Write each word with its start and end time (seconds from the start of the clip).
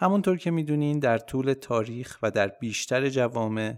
همونطور 0.00 0.36
که 0.36 0.50
می‌دونین 0.50 0.98
در 0.98 1.18
طول 1.18 1.52
تاریخ 1.52 2.18
و 2.22 2.30
در 2.30 2.48
بیشتر 2.48 3.08
جوامع 3.08 3.74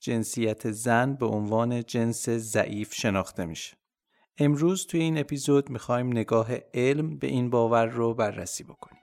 جنسیت 0.00 0.70
زن 0.70 1.14
به 1.14 1.26
عنوان 1.26 1.82
جنس 1.82 2.28
ضعیف 2.30 2.94
شناخته 2.94 3.44
میشه. 3.44 3.76
امروز 4.38 4.86
توی 4.86 5.00
این 5.00 5.18
اپیزود 5.18 5.70
می‌خوایم 5.70 6.08
نگاه 6.08 6.48
علم 6.74 7.18
به 7.18 7.26
این 7.26 7.50
باور 7.50 7.86
رو 7.86 8.14
بررسی 8.14 8.64
بکنیم. 8.64 9.02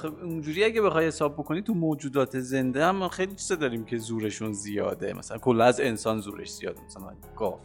آخه 0.00 0.08
اونجوری 0.22 0.64
اگه 0.64 0.82
بخوای 0.82 1.06
حساب 1.06 1.34
بکنی 1.34 1.62
تو 1.62 1.74
موجودات 1.74 2.40
زنده 2.40 2.84
هم 2.84 3.08
خیلی 3.08 3.34
چیزا 3.34 3.54
داریم 3.54 3.84
که 3.84 3.98
زورشون 3.98 4.52
زیاده. 4.52 5.12
مثلا 5.12 5.38
کلا 5.38 5.64
از 5.64 5.80
انسان 5.80 6.20
زورش 6.20 6.50
زیاده. 6.50 6.80
مثلا 6.86 7.12
گاف 7.36 7.60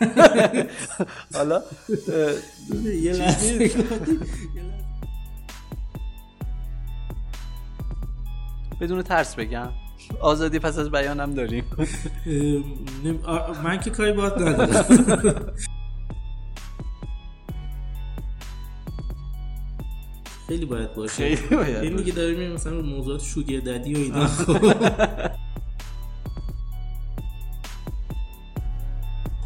حالا 1.34 1.62
یه 2.84 3.12
لحظه. 3.12 3.70
بدون 8.80 9.02
ترس 9.02 9.34
بگم. 9.34 9.68
آزادی 10.20 10.58
پس 10.58 10.78
از 10.78 10.90
بیانم 10.90 11.34
داریم. 11.34 11.64
من 13.64 13.80
که 13.80 13.90
کاری 13.90 14.12
باید 14.12 14.32
ندارم. 14.32 15.52
خیلی 20.50 20.66
باید 20.66 20.94
باشه. 20.94 21.36
خیلی 21.36 21.56
باید 21.56 21.76
این 21.76 21.96
دیگه 21.96 22.12
داریم 22.12 22.52
مثلا 22.52 22.72
رو 22.72 22.82
موضوعات 22.82 23.22
شوگر 23.22 23.60
ددی 23.60 23.94
و 23.94 23.98
اینا. 23.98 24.26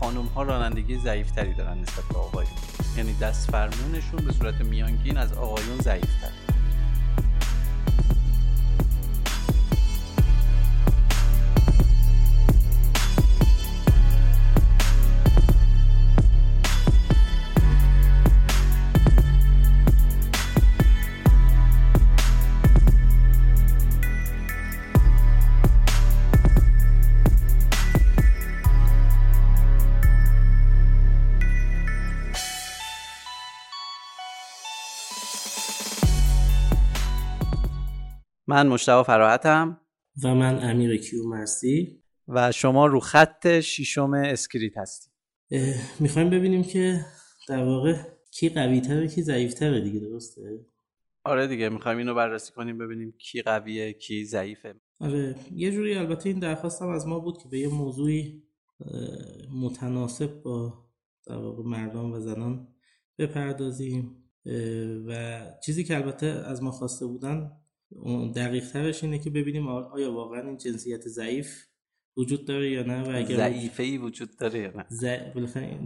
خانم 0.00 0.24
ها 0.24 0.42
رانندگی 0.42 0.98
ضعیف 0.98 1.30
تری 1.30 1.54
دارن 1.54 1.78
نسبت 1.78 2.04
به 2.12 2.18
آقایون. 2.18 2.52
یعنی 2.96 3.14
دست 3.20 3.50
فرمونشون 3.50 4.24
به 4.26 4.32
صورت 4.32 4.54
میانگین 4.54 5.16
از 5.16 5.32
آقایون 5.32 5.78
ضعیف 5.80 6.10
من 38.54 38.66
مشتاق 38.66 39.06
فراحتم. 39.06 39.80
و 40.22 40.34
من 40.34 40.70
امیر 40.70 40.96
کیومرثی 40.96 42.02
و 42.28 42.52
شما 42.52 42.86
رو 42.86 43.00
خط 43.00 43.60
شیشم 43.60 44.12
اسکریت 44.12 44.78
هستید 44.78 45.12
می‌خوایم 46.00 46.30
ببینیم 46.30 46.62
که 46.62 47.00
در 47.48 47.64
واقع 47.64 47.94
کی 48.30 48.48
قوی 48.48 48.80
تره 48.80 49.08
کی 49.08 49.22
ضعیف 49.22 49.54
تره 49.54 49.80
دیگه 49.80 50.00
درسته؟ 50.00 50.66
آره 51.24 51.46
دیگه 51.46 51.68
می‌خوایم 51.68 51.98
اینو 51.98 52.14
بررسی 52.14 52.52
کنیم 52.52 52.78
ببینیم 52.78 53.14
کی 53.18 53.42
قویه 53.42 53.92
کی 53.92 54.24
ضعیفه. 54.24 54.74
آره 55.00 55.36
یه 55.54 55.70
جوری 55.70 55.94
البته 55.94 56.28
این 56.28 56.38
درخواستم 56.38 56.88
از 56.88 57.06
ما 57.06 57.18
بود 57.18 57.38
که 57.42 57.48
به 57.48 57.58
یه 57.58 57.68
موضوعی 57.68 58.42
متناسب 59.52 60.42
با 60.42 60.84
در 61.26 61.36
واقع 61.36 61.62
مردان 61.62 62.12
و 62.12 62.20
زنان 62.20 62.68
بپردازیم. 63.18 64.16
و 65.06 65.40
چیزی 65.64 65.84
که 65.84 65.96
البته 65.96 66.26
از 66.26 66.62
ما 66.62 66.70
خواسته 66.70 67.06
بودن 67.06 67.50
دقیق 68.34 68.70
ترش 68.72 69.04
اینه 69.04 69.18
که 69.18 69.30
ببینیم 69.30 69.68
آیا 69.68 70.12
واقعا 70.12 70.40
این 70.40 70.56
جنسیت 70.56 71.08
ضعیف 71.08 71.64
وجود 72.16 72.44
داره 72.44 72.70
یا 72.70 72.82
نه 72.82 73.02
و 73.02 73.16
اگر 73.16 73.36
ضعیفه 73.36 73.82
ای 73.82 73.98
وجود 73.98 74.36
داره 74.36 74.60
یا 74.60 74.72
نه؟ 74.76 74.86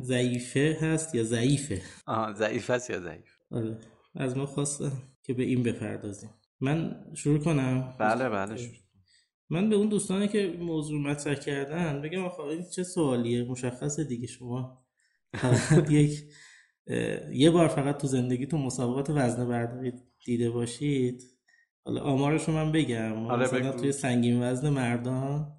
ضعیفه 0.03 0.79
هست 0.81 1.15
یا 1.15 1.23
ضعیفه؟ 1.23 1.83
آه 2.07 2.35
ضعیفه 2.35 2.75
هست 2.75 2.91
یا 2.91 3.01
ضعیف؟ 3.01 3.37
آره. 3.51 3.79
از 4.15 4.37
ما 4.37 4.47
خواستن 4.47 4.93
که 5.23 5.35
به 5.35 5.43
این 5.43 5.63
بپردازیم. 5.63 6.31
من 6.61 7.05
شروع 7.15 7.39
کنم. 7.39 7.97
بله 7.99 8.29
بله 8.29 8.57
شروع. 8.57 8.75
من 9.51 9.71
به 9.71 9.77
اون 9.77 9.89
دوستانی 9.89 10.29
که 10.29 10.57
موضوع 10.61 11.01
مطرح 11.01 11.35
کردن 11.35 12.03
بگم 12.03 12.25
آخه 12.25 12.41
این 12.41 12.65
چه 12.71 12.83
سوالیه؟ 12.83 13.45
مشخصه 13.45 14.05
دیگه 14.05 14.27
شما. 14.27 14.87
یک 15.91 16.25
یه 17.33 17.51
بار 17.51 17.69
فقط 17.69 17.99
تو 17.99 18.07
زندگیتون 18.07 18.63
مسابقات 18.63 19.11
وزن 19.11 19.49
برداری 19.49 19.93
دیده 20.25 20.51
باشید. 20.51 21.38
حالا 21.89 22.01
آمارشو 22.01 22.53
من 22.53 22.73
بگم. 22.73 23.27
آره 23.27 23.43
مثلا 23.43 23.73
توی 23.73 23.93
سنگین 23.93 24.43
وزن 24.43 24.69
مردان 24.69 25.53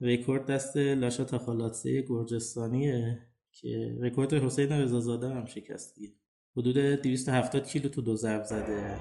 رکورد 0.00 0.46
دست 0.46 0.76
لاشا 0.76 1.24
تخالاتسه 1.24 2.04
گرجستانیه 2.08 3.18
که 3.52 3.96
رکورد 4.00 4.34
حسین 4.34 4.72
رضازاده 4.72 5.28
هم 5.28 5.44
شکست 5.44 5.94
دیگه. 5.94 6.12
حدود 6.56 6.78
270 6.78 7.66
کیلو 7.66 7.88
تو 7.88 8.02
دو 8.02 8.16
ضرب 8.16 8.44
زده. 8.44 8.96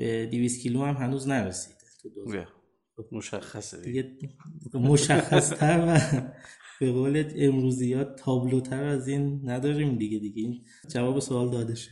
به 0.00 0.26
200 0.26 0.62
کیلو 0.62 0.82
هم 0.84 0.94
هنوز 0.94 1.28
نرسیده 1.28 1.76
تو 2.02 2.08
دو 2.08 2.44
خب، 2.96 3.04
مشخصه 3.12 3.80
دیگه. 3.80 4.18
مشخص 4.74 5.50
تر 5.50 5.84
و 5.86 6.00
به 6.80 6.92
قول 6.92 7.32
امروزیات 7.36 8.16
تابلوتر 8.16 8.84
از 8.84 9.08
این 9.08 9.40
نداریم 9.44 9.98
دیگه 9.98 10.18
دیگه 10.18 10.42
این 10.42 10.64
جواب 10.88 11.18
سوال 11.18 11.50
داده 11.50 11.74
شد. 11.74 11.90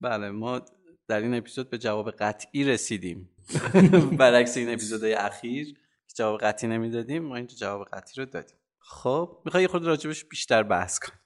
بله 0.00 0.30
ما 0.30 0.62
در 1.08 1.20
این 1.20 1.34
اپیزود 1.34 1.70
به 1.70 1.78
جواب 1.78 2.10
قطعی 2.10 2.64
رسیدیم. 2.64 3.30
برعکس 4.18 4.56
این 4.56 4.68
اپیزودهای 4.68 5.14
اخیر 5.14 5.74
جواب 6.16 6.40
قطعی 6.40 6.70
نمی‌دادیم 6.70 7.22
ما 7.22 7.36
اینجا 7.36 7.56
جواب 7.56 7.86
قطعی 7.92 8.24
رو 8.24 8.30
دادیم. 8.30 8.56
خب 8.78 9.42
می‌خوای 9.44 9.66
خود 9.66 9.84
راجبش 9.84 10.24
بیشتر 10.24 10.62
بحث 10.62 10.98
کنیم. 10.98 11.20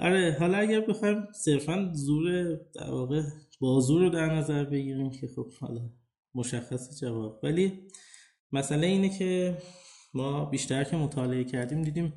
آره 0.00 0.36
حالا 0.40 0.58
اگر 0.58 0.80
بخوایم 0.80 1.32
صرفا 1.32 1.90
زور 1.94 2.54
در 2.74 2.90
واقع 2.90 3.22
بازو 3.60 3.98
رو 3.98 4.10
در 4.10 4.34
نظر 4.34 4.64
بگیریم 4.64 5.10
که 5.10 5.28
خب 5.36 5.52
حالا 5.60 5.90
مشخص 6.34 7.00
جواب. 7.00 7.40
ولی 7.42 7.88
مسئله 8.52 8.86
اینه 8.86 9.18
که 9.18 9.58
ما 10.14 10.44
بیشتر 10.44 10.84
که 10.84 10.96
مطالعه 10.96 11.44
کردیم 11.44 11.82
دیدیم 11.82 12.12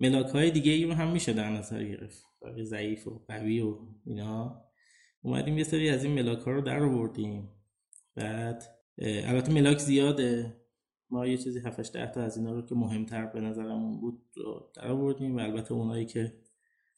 ملاک 0.00 0.26
های 0.26 0.50
دیگه 0.50 0.72
ای 0.72 0.84
رو 0.84 0.92
هم 0.92 1.12
میشه 1.12 1.32
در 1.32 1.50
نظر 1.50 1.84
گرفت. 1.84 2.24
ضعیف 2.62 3.06
و 3.06 3.24
قوی 3.28 3.60
و 3.60 3.78
اینا. 4.06 4.64
اومدیم 5.22 5.58
یه 5.58 5.64
سری 5.64 5.90
از 5.90 6.04
این 6.04 6.14
ملاک 6.14 6.38
ها 6.38 6.50
رو 6.50 6.60
در 6.60 6.82
آوردیم. 6.82 7.48
بعد 8.14 8.64
البته 8.98 9.52
ملاک 9.52 9.78
زیاده. 9.78 10.56
ما 11.10 11.26
یه 11.26 11.36
چیزی 11.36 11.60
7 11.60 11.92
ده 11.92 12.10
تا 12.10 12.22
از 12.22 12.36
اینا 12.36 12.52
رو 12.52 12.62
که 12.62 12.74
مهمتر 12.74 13.26
به 13.26 13.40
نظرمون 13.40 14.00
بود 14.00 14.22
در 14.76 14.88
آوردیم 14.88 15.36
و 15.36 15.40
البته 15.40 15.74
اونایی 15.74 16.06
که 16.06 16.40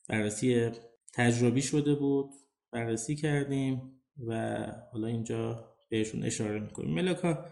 بررسی 0.08 0.70
تجربی 1.12 1.62
شده 1.62 1.94
بود. 1.94 2.30
بررسی 2.72 3.16
کردیم 3.16 4.02
و 4.26 4.66
حالا 4.92 5.06
اینجا 5.06 5.68
بهشون 5.90 6.24
اشاره 6.24 6.60
می‌کنیم. 6.60 6.94
ملاکا 6.94 7.44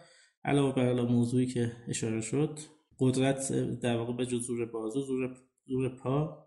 علاوه 0.44 0.74
بر 0.74 0.92
موضوعی 0.92 1.46
که 1.46 1.72
اشاره 1.88 2.20
شد 2.20 2.58
قدرت 2.98 3.52
در 3.80 3.96
واقع 3.96 4.12
به 4.12 4.24
زور 4.24 4.66
بازو 4.66 5.00
زور, 5.00 5.36
زور 5.66 5.96
پا 5.96 6.46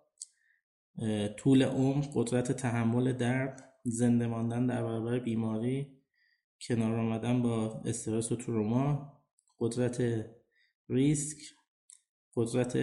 طول 1.37 1.63
عمر 1.63 2.05
قدرت 2.15 2.51
تحمل 2.51 3.13
درد 3.13 3.73
زنده 3.83 4.27
ماندن 4.27 4.65
در 4.65 4.83
برابر 4.83 5.19
بیماری 5.19 5.87
کنار 6.67 6.99
آمدن 6.99 7.41
با 7.41 7.81
استرس 7.85 8.31
و 8.31 8.35
تروما 8.35 9.13
قدرت 9.59 10.25
ریسک 10.89 11.37
قدرت 12.35 12.77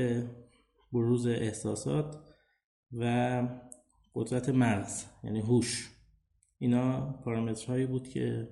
بروز 0.93 1.27
احساسات 1.27 2.17
و 2.93 3.43
قدرت 4.15 4.49
مغز 4.49 5.05
یعنی 5.25 5.41
هوش. 5.41 5.91
اینا 6.59 7.13
پارامترهایی 7.13 7.87
بود 7.87 8.09
که 8.09 8.49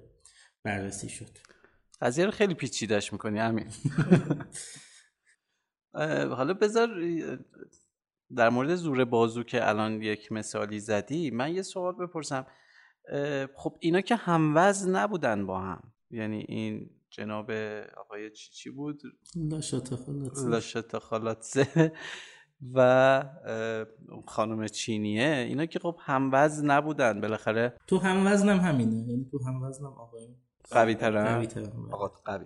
بررسی 0.63 1.09
شد. 1.09 1.39
قضیه 2.01 2.25
رو 2.25 2.31
خیلی 2.31 2.55
پیچیدش 2.55 3.13
می‌کنی 3.13 3.39
همین 3.39 3.67
حالا 6.39 6.55
بذار 6.55 6.89
در 8.37 8.49
مورد 8.49 8.75
زور 8.75 9.05
بازو 9.05 9.43
که 9.43 9.69
الان 9.69 10.03
یک 10.03 10.33
مثالی 10.33 10.81
زدی 10.81 11.31
من 11.31 11.55
یه 11.55 11.63
سوال 11.63 11.95
بپرسم. 11.95 12.47
خب 13.55 13.77
اینا 13.81 14.01
که 14.01 14.17
هموز 14.17 14.89
نبودن 14.89 15.47
با 15.47 15.61
هم. 15.61 15.93
یعنی 16.11 16.45
این 16.49 16.91
جناب 17.11 17.51
آقای 17.97 18.31
چی 18.31 18.51
چی 18.51 18.71
بود؟ 18.71 19.03
لاشتا 20.45 20.99
خالاتزه 20.99 21.93
و 22.75 23.25
خانم 24.27 24.67
چینیه 24.67 25.45
اینا 25.49 25.67
که 25.67 25.79
خب 25.79 25.97
هموزن 26.01 26.71
نبودن 26.71 27.21
بالاخره 27.21 27.73
تو 27.87 27.99
هموزنم 27.99 28.61
همینه 28.61 28.97
یعنی 28.97 29.27
تو 29.31 29.45
هموزنم 29.45 29.87
آقای 29.87 30.29
قوی 30.71 30.95
ترن 30.95 31.25
قوی 31.25 31.47
ترن 31.47 31.73
آقا 31.91 32.09
قوی 32.25 32.45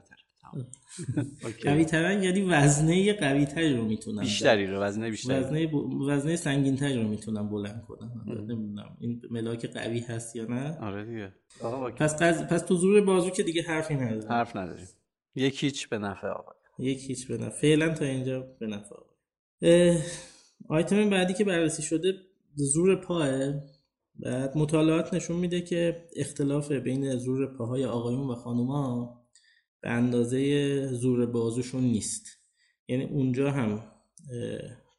قوی 1.65 1.85
ترن 1.85 2.23
یعنی 2.23 2.43
وزنه 2.43 3.13
قوی 3.13 3.47
تری 3.47 3.77
رو 3.77 3.85
می‌تونن 3.85 4.21
بیشتری 4.21 4.67
رو 4.67 4.81
وزنه 4.81 5.11
بیشتری. 5.11 5.41
وزنه, 5.41 5.67
ب... 5.67 5.75
وزنه 5.75 6.37
سنگین 6.37 6.77
تری 6.77 7.03
رو 7.03 7.09
می‌تونن 7.09 7.49
بلند 7.49 7.83
کنن. 7.89 8.11
نمی‌دونم 8.27 8.97
این 9.01 9.23
ملاک 9.31 9.67
قوی 9.67 10.01
هست 10.01 10.37
یا 10.37 10.45
نه. 10.45 10.79
آره 10.81 11.05
دیگه. 11.05 11.33
پس 11.97 12.23
قز... 12.23 12.43
پس 12.43 12.63
تو 12.63 12.75
زور 12.75 13.01
بازو 13.01 13.31
که 13.31 13.43
دیگه 13.43 13.63
حرفی 13.63 13.95
نداره 13.95 14.29
حرف 14.29 14.57
نداریم. 14.57 14.89
یک 15.35 15.65
هیچ 15.65 15.89
به 15.89 15.99
نفع 15.99 16.29
آقا. 16.29 16.53
یک 16.79 17.11
هیچ 17.11 17.29
به 17.29 17.37
نفع. 17.39 17.61
فعلا 17.61 17.95
تا 17.95 18.05
اینجا 18.05 18.41
به 18.41 18.67
نفع 18.67 18.95
آقا. 18.95 19.12
آیتم 20.69 21.11
بعدی 21.11 21.35
که 21.35 21.45
بررسی 21.45 21.83
شده 21.83 22.15
زور 22.55 22.97
پاه 22.97 23.29
بعد 24.15 24.57
مطالعات 24.57 25.15
نشون 25.15 25.37
میده 25.37 25.61
که 25.61 26.09
اختلاف 26.17 26.73
بین 26.73 27.17
زور 27.17 27.57
پاهای 27.57 27.85
آقایون 27.85 28.31
و 28.31 28.35
خانوما 28.35 29.19
به 29.81 29.91
اندازه 29.91 30.87
زور 30.87 31.27
بازوشون 31.27 31.83
نیست. 31.85 32.27
یعنی 32.89 33.05
اونجا 33.05 33.51
هم 33.51 33.85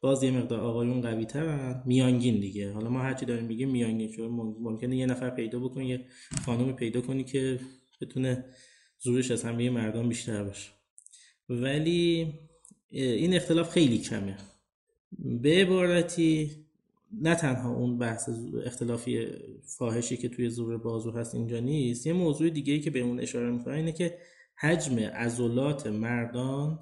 باز 0.00 0.22
یه 0.22 0.30
مقدار 0.30 0.60
آقایون 0.60 1.00
قوی 1.00 1.24
ترن 1.24 1.82
میانگین 1.86 2.40
دیگه. 2.40 2.72
حالا 2.72 2.90
ما 2.90 3.02
هرچی 3.02 3.26
داریم 3.26 3.44
میگیم 3.44 3.70
میانگین. 3.70 4.10
چون 4.10 4.30
ممکنه 4.60 4.96
یه 4.96 5.06
نفر 5.06 5.30
پیدا 5.30 5.58
بکنی 5.58 5.88
یه 5.88 6.04
خانومی 6.46 6.72
پیدا 6.72 7.00
کنی 7.00 7.24
که 7.24 7.60
بتونه 8.00 8.44
زورش 8.98 9.30
از 9.30 9.44
همه 9.44 9.70
مردان 9.70 10.08
بیشتر 10.08 10.44
باشه. 10.44 10.70
ولی 11.48 12.34
این 12.90 13.34
اختلاف 13.34 13.70
خیلی 13.70 13.98
کمه. 13.98 14.36
به 15.18 15.50
عبارتی 15.50 16.50
نه 17.20 17.34
تنها 17.34 17.70
اون 17.70 17.98
بحث 17.98 18.30
اختلافی 18.64 19.26
فاحشی 19.78 20.16
که 20.16 20.28
توی 20.28 20.50
زور 20.50 20.78
بازو 20.78 21.10
هست 21.10 21.34
اینجا 21.34 21.60
نیست. 21.60 22.06
یه 22.06 22.12
موضوع 22.12 22.50
دیگه 22.50 22.72
ای 22.72 22.80
که 22.80 22.90
به 22.90 23.00
اون 23.00 23.20
اشاره 23.20 23.50
می‌کنه 23.50 23.74
اینه 23.74 23.92
که 23.92 24.18
حجم 24.56 24.98
عضلات 24.98 25.86
مردان 25.86 26.78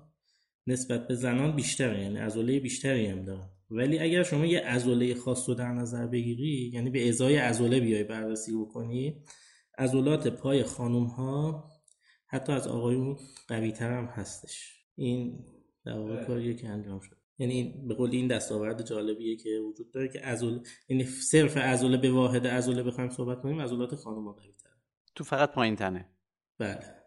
نسبت 0.66 1.08
به 1.08 1.14
زنان 1.14 1.56
بیشتره 1.56 2.02
یعنی 2.02 2.18
عضله 2.18 2.60
بیشتری 2.60 3.06
هم 3.06 3.24
دارن. 3.24 3.48
ولی 3.70 3.98
اگر 3.98 4.22
شما 4.22 4.46
یه 4.46 4.60
عضله 4.60 5.14
خاص 5.14 5.48
رو 5.48 5.54
در 5.54 5.72
نظر 5.72 6.06
بگیری 6.06 6.70
یعنی 6.74 6.90
به 6.90 7.08
ازای 7.08 7.36
عضله 7.36 7.80
بیای 7.80 8.04
بررسی 8.04 8.52
بکنی 8.52 9.22
عضلات 9.78 10.28
پای 10.28 10.62
خانم 10.62 11.04
ها 11.04 11.64
حتی 12.26 12.52
از 12.52 12.68
آقایون 12.68 13.16
قوی 13.48 13.70
هم 13.70 14.04
هستش. 14.04 14.84
این 14.96 15.44
در 15.84 15.98
واقع 15.98 16.24
کاریه 16.24 16.54
که 16.54 16.68
انجام 16.68 17.00
شد 17.00 17.16
یعنی 17.38 17.84
به 17.88 17.94
قول 17.94 18.10
این 18.10 18.26
دستاورد 18.26 18.86
جالبیه 18.86 19.36
که 19.36 19.50
وجود 19.68 19.90
داره 19.90 20.08
که 20.08 20.18
عضله 20.18 20.60
یعنی 20.88 21.04
صرف 21.04 21.56
عضله 21.56 21.96
به 21.96 22.10
واحد 22.10 22.46
عضله 22.46 22.82
بخوایم 22.82 23.10
صحبت 23.10 23.42
کنیم 23.42 23.60
عضلات 23.60 23.94
خانم 23.94 24.32
قوی 24.32 24.52
تر 24.52 24.70
تو 25.14 25.24
فقط 25.24 25.52
پایین 25.52 25.76
تنه. 25.76 26.08
بله. 26.58 27.02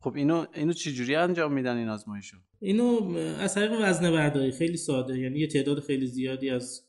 خب 0.00 0.14
اینو 0.14 0.46
اینو 0.54 0.72
چجوری 0.72 1.14
انجام 1.14 1.52
میدن 1.52 1.76
این 1.76 1.88
آزمایشو؟ 1.88 2.36
اینو 2.60 3.16
از 3.16 3.54
طریق 3.54 3.72
وزنه 3.82 4.10
برداری 4.10 4.52
خیلی 4.52 4.76
ساده 4.76 5.18
یعنی 5.18 5.38
یه 5.38 5.46
تعداد 5.46 5.80
خیلی 5.80 6.06
زیادی 6.06 6.50
از 6.50 6.84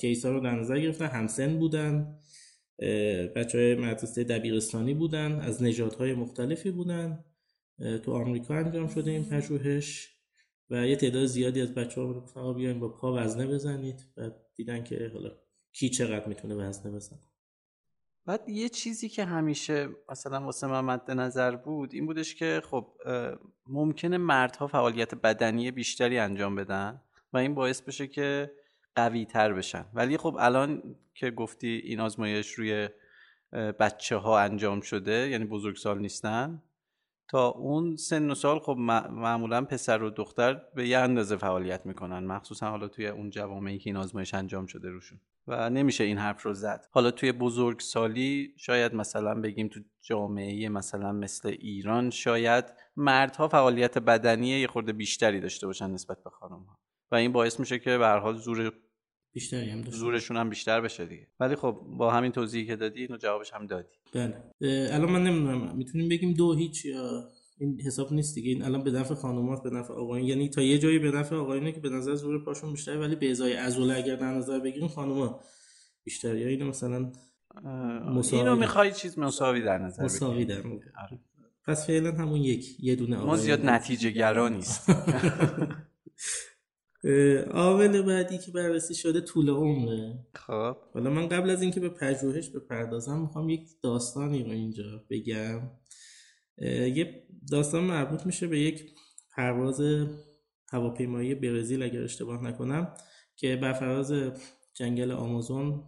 کیس 0.00 0.24
ها 0.24 0.32
رو 0.32 0.40
در 0.40 0.60
نظر 0.60 0.80
گرفتن. 0.80 1.06
همسن 1.06 1.58
بودن 1.58 2.18
بچه 3.36 3.58
های 3.58 3.74
مدرسه 3.74 4.24
دبیرستانی 4.24 4.94
بودن 4.94 5.40
از 5.40 5.62
نژادهای 5.62 6.14
مختلفی 6.14 6.70
بودن. 6.70 7.24
تو 8.02 8.12
آمریکا 8.12 8.54
انجام 8.54 8.88
شده 8.88 9.10
این 9.10 9.24
پژوهش. 9.24 10.15
و 10.70 10.86
یه 10.86 10.96
تعداد 10.96 11.26
زیادی 11.26 11.60
از 11.60 11.74
بچه 11.74 12.00
ها 12.00 12.10
رو 12.34 12.54
بیاین 12.54 12.80
با 12.80 12.88
پا 12.88 13.22
وزنه 13.22 13.46
بزنید. 13.46 14.04
و 14.16 14.30
دیدن 14.54 14.84
که 14.84 15.10
حالا 15.14 15.30
کی 15.72 15.88
چقدر 15.88 16.26
می‌تونه 16.26 16.54
وزنه 16.54 16.92
بزنه. 16.92 17.18
بعد 18.26 18.48
یه 18.48 18.68
چیزی 18.68 19.08
که 19.08 19.24
همیشه 19.24 19.88
مثلا 20.10 20.40
واسه 20.40 20.66
من 20.66 20.80
مد 20.80 21.10
نظر 21.10 21.56
بود 21.56 21.94
این 21.94 22.06
بودش 22.06 22.34
که 22.34 22.62
خب 22.64 22.92
ممکنه 23.66 24.18
مردها 24.18 24.66
فعالیت 24.66 25.14
بدنی 25.14 25.70
بیشتری 25.70 26.18
انجام 26.18 26.54
بدن 26.54 27.00
و 27.32 27.36
این 27.38 27.54
باعث 27.54 27.82
بشه 27.82 28.06
که 28.06 28.52
قوی 28.94 29.24
تر 29.24 29.52
بشن. 29.52 29.84
ولی 29.94 30.16
خب 30.16 30.36
الان 30.38 30.96
که 31.14 31.30
گفتی 31.30 31.68
این 31.68 32.00
آزمایش 32.00 32.52
روی 32.52 32.88
بچه 33.52 34.16
ها 34.16 34.38
انجام 34.40 34.80
شده 34.80 35.28
یعنی 35.28 35.44
بزرگسال 35.44 35.98
نیستن 35.98 36.62
تا 37.28 37.48
اون 37.48 37.96
سن 37.96 38.30
و 38.30 38.34
سال 38.34 38.58
خب 38.58 38.76
معمولا 39.10 39.64
پسر 39.64 40.02
و 40.02 40.10
دختر 40.10 40.62
به 40.74 40.88
یه 40.88 40.98
اندازه 40.98 41.36
فعالیت 41.36 41.86
می‌کنن. 41.86 42.26
مخصوصا 42.26 42.70
حالا 42.70 42.88
توی 42.88 43.06
اون 43.06 43.30
جوامعی 43.30 43.78
که 43.78 43.90
این 43.90 43.96
آزمایش 43.96 44.34
انجام 44.34 44.66
شده 44.66 44.90
روشون. 44.90 45.20
و 45.46 45.70
نمیشه 45.70 46.04
این 46.04 46.18
حرف 46.18 46.42
رو 46.42 46.54
زد. 46.54 46.86
حالا 46.90 47.10
توی 47.10 47.32
بزرگسالی 47.32 48.54
شاید 48.56 48.94
مثلا 48.94 49.34
بگیم 49.40 49.68
تو 49.68 49.80
جامعه 50.02 50.68
مثلا 50.68 51.12
مثل 51.12 51.48
ایران 51.48 52.10
شاید 52.10 52.64
مردها 52.96 53.48
فعالیت 53.48 53.98
بدنی 53.98 54.48
یه 54.48 54.66
خورده 54.66 54.92
بیشتری 54.92 55.40
داشته 55.40 55.66
باشن 55.66 55.90
نسبت 55.90 56.24
به 56.24 56.30
خانم 56.30 56.66
و 57.12 57.14
این 57.14 57.32
باعث 57.32 57.60
میشه 57.60 57.78
که 57.78 57.98
به 57.98 58.08
حال 58.08 58.36
زور 58.36 58.72
بیشتری 59.36 59.70
هم 59.70 59.82
زورشون 59.90 60.36
هم 60.36 60.48
بیشتر 60.48 60.80
بشه 60.80 61.06
دیگه. 61.06 61.26
ولی 61.40 61.56
خب 61.56 61.80
با 61.98 62.10
همین 62.10 62.32
توضیحی 62.32 62.66
که 62.66 62.76
دادی 62.76 63.00
اینو 63.00 63.16
جوابش 63.16 63.52
هم 63.52 63.66
دادی. 63.66 63.88
بله. 64.14 64.34
الان 64.92 65.10
من 65.10 65.22
نمی‌دونم 65.22 65.76
می‌تونیم 65.76 66.08
بگیم 66.08 66.34
دو 66.34 66.54
هیچ 66.54 66.84
یا 66.84 67.28
این 67.58 67.80
حساب 67.80 68.12
نیست 68.12 68.34
دیگه. 68.34 68.48
این 68.48 68.62
الان 68.62 68.84
به 68.84 68.90
نفع 68.90 69.14
خانومات 69.14 69.62
به 69.62 69.70
نفع 69.70 69.94
آقایون. 69.94 70.28
یعنی 70.28 70.48
تا 70.48 70.62
یه 70.62 70.78
جایی 70.78 70.98
به 70.98 71.10
نفع 71.10 71.36
آقایونه 71.36 71.72
که 71.72 71.80
به 71.80 71.88
نظر 71.88 72.14
زور 72.14 72.44
پاشون 72.44 72.72
بیشتره 72.72 72.98
ولی 72.98 73.16
به 73.16 73.30
ازای 73.30 73.52
عضله 73.52 73.94
اگر 73.96 74.16
در 74.16 74.34
نظر 74.34 74.58
بگیریم 74.58 74.88
خانوما 74.88 75.40
بیشتر 76.04 76.36
یا 76.36 76.48
اینو 76.48 76.68
مثلا 76.68 77.12
مساوی 78.14 78.42
اینو 78.42 78.56
می‌خوای 78.56 78.92
چیز 78.92 79.18
مساوی 79.18 79.62
در 79.62 79.78
نظر 79.78 80.04
مساوی 80.04 80.44
در 80.44 80.58
آره. 80.58 81.20
پس 81.66 81.86
فعلا 81.86 82.12
همون 82.12 82.40
یک 82.40 82.76
یه 82.80 82.96
دونه 82.96 83.16
ما 83.16 83.36
زیاد 83.36 83.66
نتیجه 83.66 84.10
گرا 84.10 84.48
نیست 84.48 84.90
عامل 87.50 88.02
بعدی 88.02 88.38
که 88.38 88.50
بررسی 88.50 88.94
شده 88.94 89.20
طول 89.20 89.50
عمره. 89.50 90.18
خب. 90.34 90.76
حالا 90.94 91.10
من 91.10 91.28
قبل 91.28 91.50
از 91.50 91.62
اینکه 91.62 91.80
به 91.80 91.88
پژوهش 91.88 92.48
بپردازم 92.48 93.18
می‌خوام 93.20 93.48
یک 93.48 93.68
داستانی 93.82 94.44
رو 94.44 94.50
اینجا 94.50 95.04
بگم. 95.10 95.70
یه 96.58 97.26
داستان 97.50 97.84
مربوط 97.84 98.26
میشه 98.26 98.46
به 98.46 98.60
یک 98.60 98.90
پرواز 99.36 99.80
هواپیمایی 100.68 101.34
برزیل 101.34 101.82
اگر 101.82 102.02
اشتباه 102.02 102.44
نکنم 102.44 102.94
که 103.36 103.56
بر 103.56 103.72
فراز 103.72 104.12
جنگل 104.74 105.10
آمازون 105.10 105.84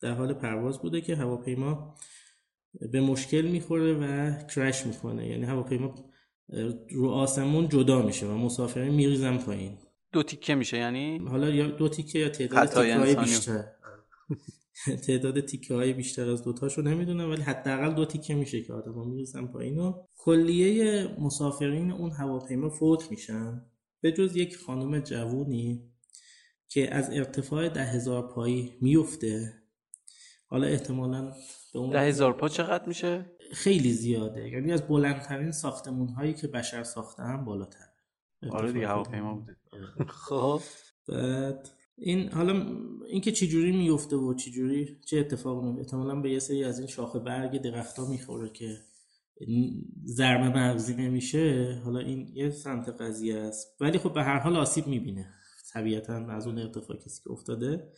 در 0.00 0.12
حال 0.14 0.34
پرواز 0.34 0.78
بوده 0.78 1.00
که 1.00 1.16
هواپیما 1.16 1.94
به 2.92 3.00
مشکل 3.00 3.42
می‌خوره 3.42 3.92
و 3.92 4.32
کرش 4.46 4.86
می‌کنه. 4.86 5.28
یعنی 5.28 5.44
هواپیما 5.44 5.94
رو 6.90 7.08
آسمون 7.08 7.68
جدا 7.68 8.02
میشه 8.02 8.26
و 8.26 8.32
مسافرین 8.32 8.94
میریزن 8.94 9.38
پایین. 9.38 9.78
دو 10.14 10.22
تیکه 10.22 10.54
میشه 10.54 10.78
یعنی؟ 10.78 11.18
حالا 11.18 11.50
یا 11.50 11.68
دو 11.68 11.88
تیکه 11.88 12.18
یا 12.18 12.28
تعداد 12.28 12.68
تیکه 12.68 12.98
های 12.98 13.16
بیشتر. 13.16 13.64
تعداد 15.06 15.40
تیکه 15.40 15.74
های 15.74 15.92
بیشتر 15.92 16.30
از 16.30 16.42
دوتاشو 16.42 16.82
نمی‌دونم 16.82 17.30
ولی 17.30 17.42
حداقل 17.42 17.94
دو 17.94 18.04
تیکه 18.04 18.34
میشه 18.34 18.62
که 18.62 18.72
آدم 18.72 19.08
می‌رسن 19.08 19.46
پایین. 19.46 19.78
و 19.78 20.02
کلیه 20.16 21.08
مسافرین 21.18 21.92
اون 21.92 22.10
هواپیما 22.10 22.70
فوت 22.70 23.10
میشن. 23.10 23.62
به 24.00 24.12
جز 24.12 24.36
یک 24.36 24.56
خانم 24.56 25.00
جوونی 25.00 25.82
که 26.68 26.94
از 26.94 27.10
ارتفاع 27.10 27.68
ده 27.68 27.84
هزار 27.84 28.28
پایی 28.28 28.78
میفته 28.80 29.54
حالا 30.46 30.66
احتمالا 30.66 31.32
به 31.72 31.78
اون 31.78 31.90
ده 31.90 32.00
هزار 32.00 32.32
پا 32.32 32.48
چقدر 32.48 32.88
میشه؟ 32.88 33.26
خیلی 33.52 33.92
زیاده. 33.92 34.48
یعنی 34.48 34.72
از 34.72 34.88
بلندترین 34.88 35.52
ساختمون 35.52 36.08
هایی 36.08 36.34
که 36.34 36.48
بشر 36.48 36.82
ساخته 36.82 37.22
هم 37.22 37.44
بالاتر. 37.44 37.93
آره 38.50 38.72
دیگه 38.72 38.88
هواپیما 38.88 39.34
بوده. 39.34 39.56
خب 40.08 40.60
بعد 41.08 41.68
این 41.98 42.28
حالا 42.28 42.66
اینکه 43.08 43.32
چه 43.32 43.46
جوری 43.46 43.72
میفته 43.72 44.16
و 44.16 44.34
چه 44.34 44.50
جوری 44.50 44.98
چه 45.06 45.18
اتفاقی 45.18 45.66
میفته 45.66 45.80
احتمالاً 45.80 46.20
به 46.20 46.30
یه 46.30 46.38
سری 46.38 46.64
از 46.64 46.78
این 46.78 46.88
شاخه 46.88 47.18
برگ 47.18 47.62
درختها 47.62 48.06
می‌خوره 48.06 48.48
که 48.48 48.78
ضربه 50.04 50.48
مغزی 50.48 50.94
نمیشه. 50.94 51.80
حالا 51.84 51.98
این 51.98 52.28
یه 52.34 52.50
سمت 52.50 52.88
قضیه 52.88 53.36
است. 53.36 53.76
ولی 53.80 53.98
خب 53.98 54.14
به 54.14 54.22
هر 54.22 54.38
حال 54.38 54.56
آسیب 54.56 54.86
می‌بینه. 54.86 55.26
طبیعتا 55.72 56.14
از 56.14 56.46
اون 56.46 56.58
ارتفاع 56.58 56.96
کسی 56.96 57.22
که 57.24 57.30
افتاده. 57.30 57.92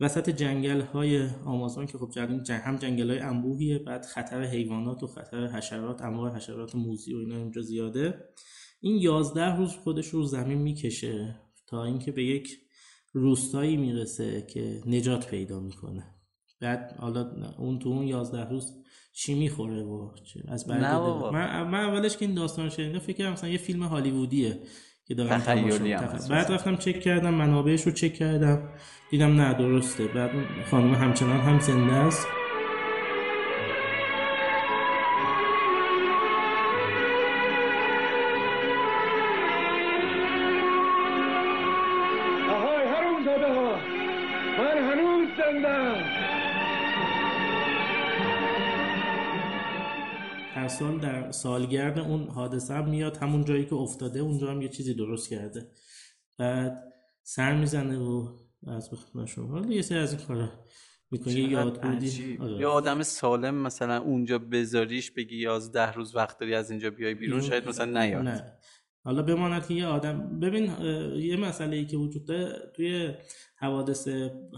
وسط 0.00 0.30
جنگل 0.30 0.80
های 0.80 1.28
آمازون 1.44 1.86
که 1.86 1.98
خب 1.98 2.10
جنگ 2.10 2.50
هم 2.50 2.76
جنگل 2.76 3.10
های 3.10 3.18
انبوهیه 3.18 3.78
بعد 3.78 4.04
خطر 4.04 4.42
حیوانات 4.42 5.02
و 5.02 5.06
خطر 5.06 5.46
حشرات 5.46 6.02
انواع 6.02 6.36
حشرات 6.36 6.74
موزی 6.74 7.14
و 7.14 7.18
اینا 7.18 7.36
اینجا 7.36 7.62
زیاده. 7.62 8.24
این 8.80 8.96
یازده 8.96 9.56
روز 9.56 9.76
خودش 9.76 10.08
رو 10.08 10.22
زمین 10.22 10.58
می‌کشه 10.58 11.40
تا 11.66 11.84
اینکه 11.84 12.12
به 12.12 12.24
یک 12.24 12.48
روستایی 13.12 13.76
می‌رسه 13.76 14.46
که 14.50 14.80
نجات 14.86 15.30
پیدا 15.30 15.60
می‌کنه. 15.60 16.04
بعد 16.60 16.96
حالا 16.98 17.30
اون 17.58 17.78
تو 17.78 17.88
اون 17.88 18.06
یازده 18.06 18.44
روز 18.44 18.72
چی 19.12 19.34
می‌خوره 19.34 19.82
و 19.82 20.10
از 20.48 20.68
من, 20.68 20.80
من 21.62 21.80
اولش 21.80 22.16
که 22.16 22.24
این 22.24 22.34
داستان 22.34 22.68
شنیدم 22.68 22.98
فکر 22.98 23.16
کردم 23.16 23.32
مثلا 23.32 23.50
یه 23.50 23.58
فیلم 23.58 23.82
هالیوودیه 23.82 24.60
که 25.06 25.14
دارم 25.14 25.42
بعد 26.30 26.52
رفتم 26.52 26.76
چک 26.76 27.00
کردم 27.00 27.34
منابعش 27.34 27.82
رو 27.82 27.92
چک 27.92 28.14
کردم. 28.14 28.68
دیدم 29.10 29.40
نه 29.40 29.54
درسته. 29.54 30.06
بعد 30.06 30.30
خانم 30.70 30.94
همچنان 30.94 31.40
هم 31.40 31.60
زنده 31.60 31.92
است. 31.92 32.26
سالگرد 51.30 51.98
اون 51.98 52.28
حادثه 52.28 52.74
هم 52.74 52.90
میاد. 52.90 53.16
همون 53.16 53.44
جایی 53.44 53.64
که 53.64 53.74
افتاده 53.74 54.20
اونجا 54.20 54.50
هم 54.50 54.62
یه 54.62 54.68
چیزی 54.68 54.94
درست 54.94 55.30
کرده. 55.30 55.70
بعد 56.38 56.92
سر 57.22 57.56
می‌زنه 57.56 57.98
و 57.98 58.36
از 58.66 58.90
بخدمت 58.90 59.26
شما 59.26 59.46
حالا 59.46 59.74
یه 59.74 59.82
سری 59.82 59.98
از 59.98 60.12
این 60.12 60.26
کارا 60.26 60.50
می‌کنه 61.10 61.40
یاد 61.40 61.82
بودی؟ 61.82 62.38
آره. 62.40 62.60
یا 62.60 62.70
آدم 62.70 63.02
سالم 63.02 63.54
مثلا 63.54 64.00
اونجا 64.00 64.38
بذاریش 64.38 65.10
بگی 65.10 65.36
یازده 65.36 65.92
روز 65.92 66.16
وقت 66.16 66.38
داری 66.38 66.54
از 66.54 66.70
اینجا 66.70 66.90
بیای 66.90 67.14
بیرون 67.14 67.40
شاید 67.40 67.68
مثلا 67.68 68.02
نیاد. 68.02 68.22
نه. 68.22 68.52
حالا 69.04 69.22
بماند 69.22 69.66
که 69.66 69.74
یه 69.74 69.86
آدم 69.86 70.40
ببین 70.40 70.64
یه 71.16 71.36
مسئله 71.36 71.76
ای 71.76 71.86
که 71.86 71.96
وجود 71.96 72.26
داره 72.26 72.72
توی 72.76 73.14
حوادث 73.56 74.08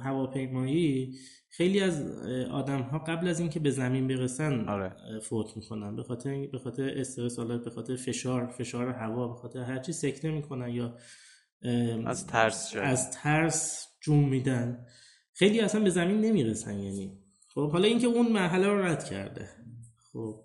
هواپیمایی 0.05 1.15
خیلی 1.59 1.81
از 1.81 2.23
آدم 2.51 2.81
ها 2.83 2.99
قبل 2.99 3.29
از 3.29 3.41
اینکه 3.41 3.61
به 3.61 3.71
زمین 3.71 4.09
برسن 4.09 4.69
آره. 4.69 5.21
فوت 5.23 5.57
می‌کنن. 5.57 5.97
به 5.97 6.03
خاطر 6.03 6.47
به 6.53 6.59
خاطر 6.59 6.93
استرس 6.97 7.39
به 7.39 7.71
خاطر 7.71 7.97
فشار 7.97 8.47
فشار 8.47 8.89
هوا 8.89 9.29
به 9.29 9.35
خاطر 9.35 9.61
هر 9.61 9.79
چی 9.79 9.93
سکته 9.93 10.31
می‌کنن 10.31 10.69
یا 10.69 10.97
از 12.07 12.27
ترس 12.27 12.69
شد. 12.71 12.79
از 12.79 13.11
ترس 13.11 13.89
جون 14.01 14.25
میدن. 14.25 14.87
خیلی 15.33 15.61
اصلا 15.61 15.81
به 15.81 15.91
زمین 15.91 16.21
نمی‌رسن 16.21 16.79
یعنی. 16.79 17.19
خب 17.49 17.71
حالا 17.71 17.89
اینکه 17.89 18.07
اون 18.07 18.33
مرحله 18.33 18.67
رو 18.67 18.83
رد 18.83 19.05
کرده. 19.05 19.49
خب 20.13 20.45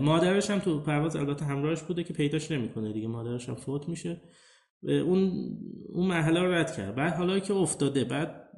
مادرش 0.00 0.50
هم 0.50 0.58
تو 0.58 0.80
پرواز 0.80 1.16
البته 1.16 1.44
همراهش 1.44 1.82
بوده 1.82 2.04
که 2.04 2.12
پیداش 2.12 2.50
نمی‌کنه 2.50 2.92
دیگه. 2.92 3.08
مادرش 3.08 3.48
هم 3.48 3.54
فوت 3.54 3.88
میشه. 3.88 4.20
اون 4.82 5.32
اون 5.92 6.06
مرحله 6.06 6.40
رو 6.40 6.52
رد 6.52 6.76
کرد. 6.76 6.94
بعد 6.94 7.14
حالا 7.14 7.38
که 7.38 7.54
افتاده 7.54 8.04
بعد 8.04 8.50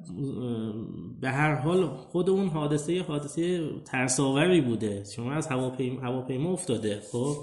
به 1.21 1.29
هر 1.29 1.55
حال 1.55 1.87
خود 1.87 2.29
اون 2.29 2.47
حادثه 2.47 3.01
حادثه 3.01 3.69
ترساوری 3.85 4.61
بوده. 4.61 5.03
شما 5.15 5.31
از 5.31 5.47
هواپیما 5.47 6.01
هواپیما 6.01 6.51
افتاده 6.51 7.01
خب؟ 7.11 7.35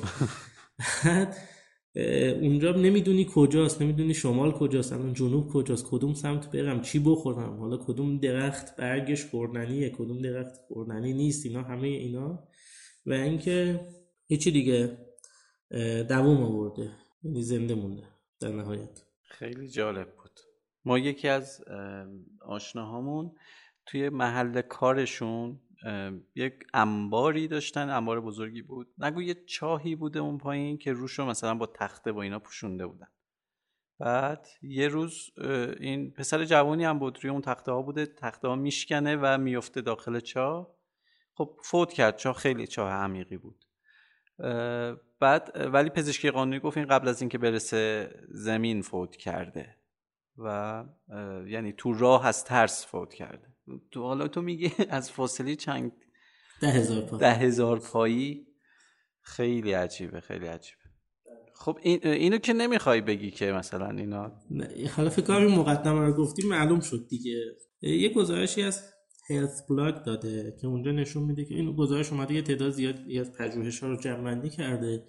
اونجا 2.40 2.72
نمی‌دونی 2.72 3.26
کجاست 3.34 3.82
نمی‌دونی 3.82 4.14
شمال 4.14 4.52
کجاست 4.52 4.92
الان 4.92 5.12
جنوب 5.12 5.49
کجاست 5.49 5.87
کدوم 5.90 6.14
سمت 6.14 6.50
برم 6.56 6.80
چی 6.80 6.99
بخورم؟ 6.99 7.58
حالا 7.58 7.76
کدوم 7.76 8.18
درخت 8.18 8.76
برگش 8.76 9.26
خوردنیه 9.26 9.90
کدوم 9.90 10.22
درخت 10.22 10.54
خوردنی 10.68 11.12
نیست 11.12 11.46
اینا 11.46 11.62
همه 11.62 11.88
اینا. 11.88 12.49
و 13.06 13.12
اینکه 13.12 13.80
هیچی 14.26 14.50
دیگه 14.50 14.99
دووم 16.08 16.42
آورده 16.42 16.90
یعنی 17.22 17.42
زنده 17.42 17.75
مونده. 17.75 18.02
در 18.40 18.49
نهایت. 18.49 19.02
خیلی 19.23 19.68
جالب 19.68 20.16
بود. 20.16 20.40
ما 20.85 20.99
یکی 20.99 21.28
از 21.28 21.64
آشناهامون 22.40 23.32
توی 23.87 24.09
محل 24.09 24.61
کارشون 24.61 25.61
یک 26.35 26.54
انباری 26.75 27.49
داشتن 27.49 27.90
انبار 27.90 28.20
بزرگی 28.20 28.62
بود. 28.62 28.94
نگو 28.99 29.23
یه 29.23 29.35
چاهی 29.35 29.94
بوده 29.94 30.18
اون 30.18 30.38
پایین 30.38 30.78
که 30.78 30.92
روش 30.92 31.18
رو 31.18 31.26
مثلا 31.26 31.54
با 31.54 31.66
تخته 31.66 32.12
و 32.12 32.18
اینا 32.18 32.38
پوشونده 32.38 32.87
بودن. 32.87 33.09
بعد 33.99 34.49
یه 34.62 34.88
روز 34.88 35.30
این 35.80 36.11
پسر 36.11 36.44
جوانی 36.44 36.85
هم 36.85 36.99
بود 36.99 37.18
روی 37.23 37.30
اون 37.30 37.40
تخته 37.40 37.73
ها 37.73 37.82
بوده 37.82 38.06
تخته 38.06 38.49
ها 38.49 38.56
میشکنه 38.56 39.16
و 39.16 39.38
میفته 39.38 39.80
داخل 39.80 40.20
چاه. 40.20 40.75
خب 41.35 41.56
فوت 41.64 41.92
کرد 41.92 42.16
چاه 42.16 42.35
خیلی 42.35 42.66
چاه 42.66 42.92
عمیقی 42.92 43.37
بود. 43.37 43.64
بعد 45.21 45.69
ولی 45.73 45.91
پزشکی 45.91 46.31
قانونی 46.31 46.61
گفت 46.61 46.77
این 46.77 46.87
قبل 46.87 47.09
از 47.09 47.23
اینکه 47.23 47.39
برسه 47.39 48.11
زمین 48.29 48.83
فوت 48.83 49.17
کرده 49.17 49.77
و 50.39 50.85
یعنی 51.47 51.73
تو 51.73 51.93
راه 51.93 52.27
از 52.27 52.45
ترس 52.45 52.87
فوت 52.87 53.15
کرده. 53.15 53.49
تو 53.91 54.03
حالا 54.03 54.29
تو 54.29 54.43
میگی 54.43 54.73
از 54.91 55.11
فاصله 55.11 55.57
چند؟ 55.57 55.93
ده 56.61 56.71
هزار 56.71 57.03
پایی 57.03 57.21
ده 57.21 57.35
هزار 57.35 57.79
پایی؟ 57.79 58.47
خیلی 59.21 59.73
عجیبه 59.73 60.21
خیلی 60.21 60.47
عجیبه. 60.47 60.81
خب 61.55 61.79
این 61.83 62.00
اینو 62.03 62.39
که 62.39 62.53
نمی‌خوای 62.53 63.00
بگی 63.00 63.31
که 63.31 63.53
مثلا 63.53 63.91
اینا 63.91 64.33
حالا 64.97 65.11
فکر 65.11 65.27
کنم 65.27 65.37
این 65.37 65.59
مقدمه 65.59 66.00
رو 66.00 66.12
گفتی 66.12 66.49
معلوم 66.49 66.81
شد 66.81 67.07
دیگه. 67.09 67.41
یه 67.81 68.09
گزارشی 68.09 68.62
از 68.62 68.93
هلت 69.30 69.66
بلاگ 69.70 69.94
داده 70.02 70.56
که 70.60 70.66
اونجا 70.66 70.90
نشون 70.92 71.22
میده 71.22 71.44
که 71.44 71.54
این 71.54 71.76
گزارش 71.76 72.12
اومده 72.12 72.34
یه 72.34 72.42
تعداد 72.42 72.70
زیادی 72.70 73.18
از 73.18 73.32
پژوهش 73.32 73.82
ها 73.82 73.88
رو 73.88 73.96
جمع 73.96 74.49
کرده. 74.49 75.04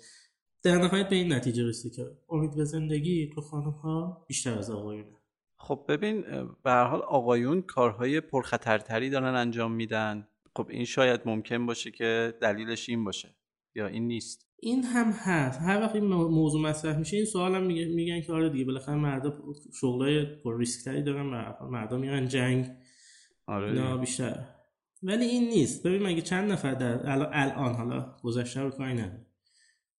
در 0.63 0.75
نهایت 0.75 1.09
به 1.09 1.15
این 1.15 1.33
نتیجه 1.33 1.65
رسیده 1.65 1.95
که 1.95 2.05
امید 2.29 2.55
به 2.55 2.65
زندگی 2.65 3.29
تو 3.35 3.41
خانم 3.41 3.69
ها 3.69 4.25
بیشتر 4.27 4.57
از 4.57 4.69
آقایونه 4.71 5.21
خب 5.57 5.85
ببین 5.87 6.21
به 6.63 6.71
هر 6.71 6.83
حال 6.83 7.01
آقایون 7.01 7.61
کارهای 7.61 8.21
پرخطرتری 8.21 9.09
دارن 9.09 9.35
انجام 9.35 9.71
میدن. 9.71 10.27
خب 10.55 10.67
این 10.69 10.85
شاید 10.85 11.21
ممکن 11.25 11.65
باشه 11.65 11.91
که 11.91 12.33
دلیلش 12.41 12.89
این 12.89 13.03
باشه 13.03 13.35
یا 13.75 13.87
این 13.87 14.07
نیست. 14.07 14.47
این 14.59 14.83
هم 14.83 15.11
هست. 15.11 15.61
هر 15.61 15.81
وقت 15.81 15.95
این 15.95 16.05
موضوع 16.05 16.61
مطرح 16.61 16.97
میشه 16.97 17.17
این 17.17 17.25
سوال 17.25 17.55
هم 17.55 17.63
میگن, 17.63 17.87
میگن 17.87 18.21
که 18.21 18.33
آره 18.33 18.49
دیگه 18.49 18.65
بالاخره 18.65 18.95
مردا 18.95 19.33
شغلای 19.81 20.25
پر 20.25 20.57
ریسک 20.57 20.85
تری 20.85 21.03
دارن 21.03 21.53
مردا 21.69 21.97
میرن 21.97 22.27
جنگ. 22.27 22.71
آره 23.47 23.71
نه 23.71 23.97
بیشتر. 23.97 24.45
ولی 25.03 25.25
این 25.25 25.49
نیست. 25.49 25.87
ببین 25.87 26.03
مگه 26.03 26.21
چند 26.21 26.51
نفر 26.51 26.73
در 26.73 27.09
الان 27.33 27.73
حالا 27.73 28.15
گذشته 28.23 28.61
رو 28.61 28.69
کاری 28.69 28.93
نداره 28.93 29.25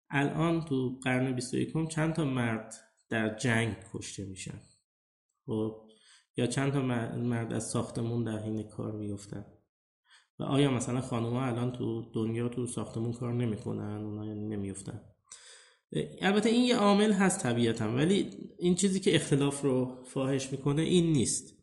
الان 0.10 0.66
تو 0.66 1.00
قرن 1.04 1.36
21 1.36 1.90
چند 1.90 2.14
تا 2.14 2.26
مرد 2.26 2.76
در 3.10 3.36
جنگ 3.36 3.76
کشته 3.94 4.26
میشن؟ 4.26 4.62
خب 5.46 5.88
یا 6.38 6.48
چند 6.48 6.74
تا 6.74 6.82
مرد 7.16 7.54
از 7.54 7.70
ساختمون 7.70 8.24
در 8.24 8.40
حین 8.40 8.64
کار 8.64 8.92
میفتن 8.92 9.46
و 10.40 10.44
آیا 10.44 10.72
مثلا 10.72 11.02
خانوما 11.02 11.46
الان 11.46 11.72
تو 11.72 12.12
دنیا 12.14 12.50
تو 12.50 12.66
ساختمون 12.66 13.14
کار 13.14 13.34
نمی‌کنن؟ 13.34 14.04
اونا 14.04 14.26
یعنی 14.26 14.48
نمیفتن 14.48 15.02
البته 16.22 16.50
این 16.50 16.66
یه 16.66 16.76
عامل 16.76 17.12
هست 17.12 17.44
طبیعتا 17.44 17.92
ولی 17.92 18.30
این 18.60 18.76
چیزی 18.76 19.00
که 19.00 19.16
اختلاف 19.16 19.62
رو 19.62 20.04
فاحش 20.04 20.52
می‌کنه 20.52 20.82
این 20.82 21.14
نیست. 21.14 21.61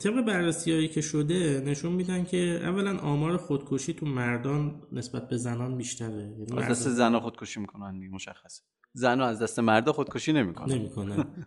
طبق 0.00 0.24
بررسی 0.26 0.72
هایی 0.72 0.88
که 0.88 1.00
شده 1.00 1.62
نشون 1.66 1.92
میدن 1.92 2.24
که 2.24 2.60
اولا 2.62 2.98
آمار 2.98 3.36
خودکشی 3.36 3.94
تو 3.94 4.06
مردان 4.06 4.82
نسبت 4.92 5.28
به 5.28 5.36
زنان 5.36 5.76
بیشتره. 5.76 6.34
یعنی 6.38 6.62
از 6.62 6.70
دست 6.70 6.88
زنها 6.88 7.20
خودکشی 7.20 7.60
می‌کنن 7.60 8.08
مشخصه. 8.10 8.62
زن 8.92 9.20
از 9.20 9.42
دست 9.42 9.58
مردا 9.58 9.92
خودکشی 9.92 10.32
نمی‌کنن. 10.32 10.74
نمی‌کنن. 10.74 11.46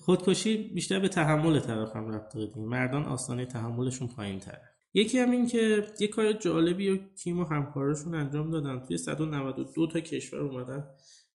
خودکشی 0.00 0.56
بیشتر 0.56 1.00
به 1.00 1.08
تحمل 1.08 1.60
طرف 1.60 1.96
هم 1.96 2.08
رفت 2.08 2.34
داره 2.34 2.50
مردان 2.56 3.04
آستانه 3.04 3.46
تحملشون 3.46 4.08
پایین 4.08 4.38
تره 4.38 4.62
یکی 4.94 5.18
هم 5.18 5.30
این 5.30 5.46
که 5.46 5.86
یه 6.00 6.08
کار 6.08 6.32
جالبی 6.32 6.90
و 6.90 6.98
تیم 7.14 7.40
و 7.40 7.44
همکارشون 7.44 8.14
انجام 8.14 8.50
دادن. 8.50 8.86
توی 8.86 8.96
192 8.96 9.86
تا 9.86 10.00
کشور 10.00 10.40
اومدن. 10.40 10.84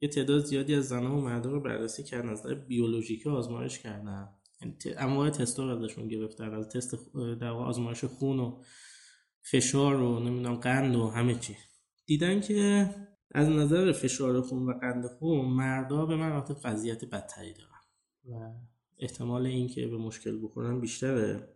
یه 0.01 0.09
تعداد 0.09 0.45
زیادی 0.45 0.75
از 0.75 0.89
زنان 0.89 1.11
و 1.11 1.21
مردان 1.21 1.53
رو 1.53 1.61
بررسی 1.61 2.05
کردن. 2.05 2.29
از 2.29 2.41
نظر 2.41 2.55
بیولوژیکی 2.55 3.29
آزمایش 3.29 3.79
کردن. 3.79 4.29
انواع 4.97 5.31
تست 5.31 5.59
رو 5.59 5.69
ازشون 5.69 6.09
گرفتن. 6.09 6.55
از 6.55 6.69
تست 6.69 6.97
در 7.41 7.51
آزمایش 7.51 8.05
خون 8.05 8.39
و 8.39 8.63
فشار 9.43 9.95
و 9.95 10.19
نمی‌دونم 10.19 10.55
قند 10.55 10.97
و 10.97 11.07
همه 11.09 11.35
چی. 11.35 11.57
دیدن 12.07 12.41
که 12.41 12.91
از 13.31 13.49
نظر 13.49 13.93
فشار 13.93 14.41
خون 14.41 14.67
و 14.67 14.73
قند 14.73 15.07
خون 15.07 15.47
مردا 15.47 16.07
به 16.07 16.17
مراتب 16.17 16.57
وضعیت 16.65 17.05
بدتری 17.05 17.53
دارن 17.53 17.81
و 18.25 18.55
احتمال 18.99 19.47
اینکه 19.47 19.87
به 19.87 19.97
مشکل 19.97 20.45
بخورن 20.45 20.81
بیشتره. 20.81 21.55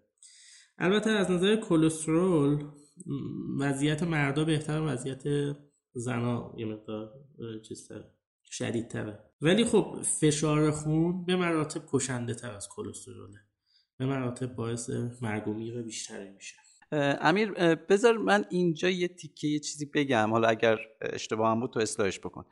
البته 0.79 1.11
از 1.11 1.31
نظر 1.31 1.57
کلسترول 1.57 2.65
وضعیت 3.59 4.03
مردا 4.03 4.45
بهتر 4.45 4.81
وضعیت 4.81 5.57
زنا 5.93 6.55
یه 6.57 6.67
مقدار 6.67 7.13
چیزتره. 7.69 8.15
شدیدتره. 8.53 9.19
ولی 9.41 9.65
خب 9.65 9.99
فشار 10.21 10.71
خون 10.71 11.25
به 11.25 11.37
مراتب 11.37 11.83
کشنده 11.93 12.35
تر 12.35 12.55
از 12.55 12.69
کلستروله 12.69 13.39
به 13.99 14.07
مراتب 14.07 14.47
باعث 14.47 14.91
مرگ 15.23 15.49
و 15.49 15.55
میر 15.55 15.83
بیشتری 15.83 16.31
میشه. 16.31 16.57
امیر 17.21 17.75
بذار 17.75 18.17
من 18.17 18.45
اینجا 18.51 18.89
یه 18.89 19.09
تیکه 19.09 19.49
یه 19.49 19.59
چیزی 19.59 19.87
بگم. 19.87 20.31
حالا 20.31 20.49
اگر 20.49 20.79
اشتباه 21.01 21.51
هم 21.51 21.61
بود 21.61 21.73
تو 21.73 21.81
اصلاحش 21.81 22.19
بکن. 22.19 22.45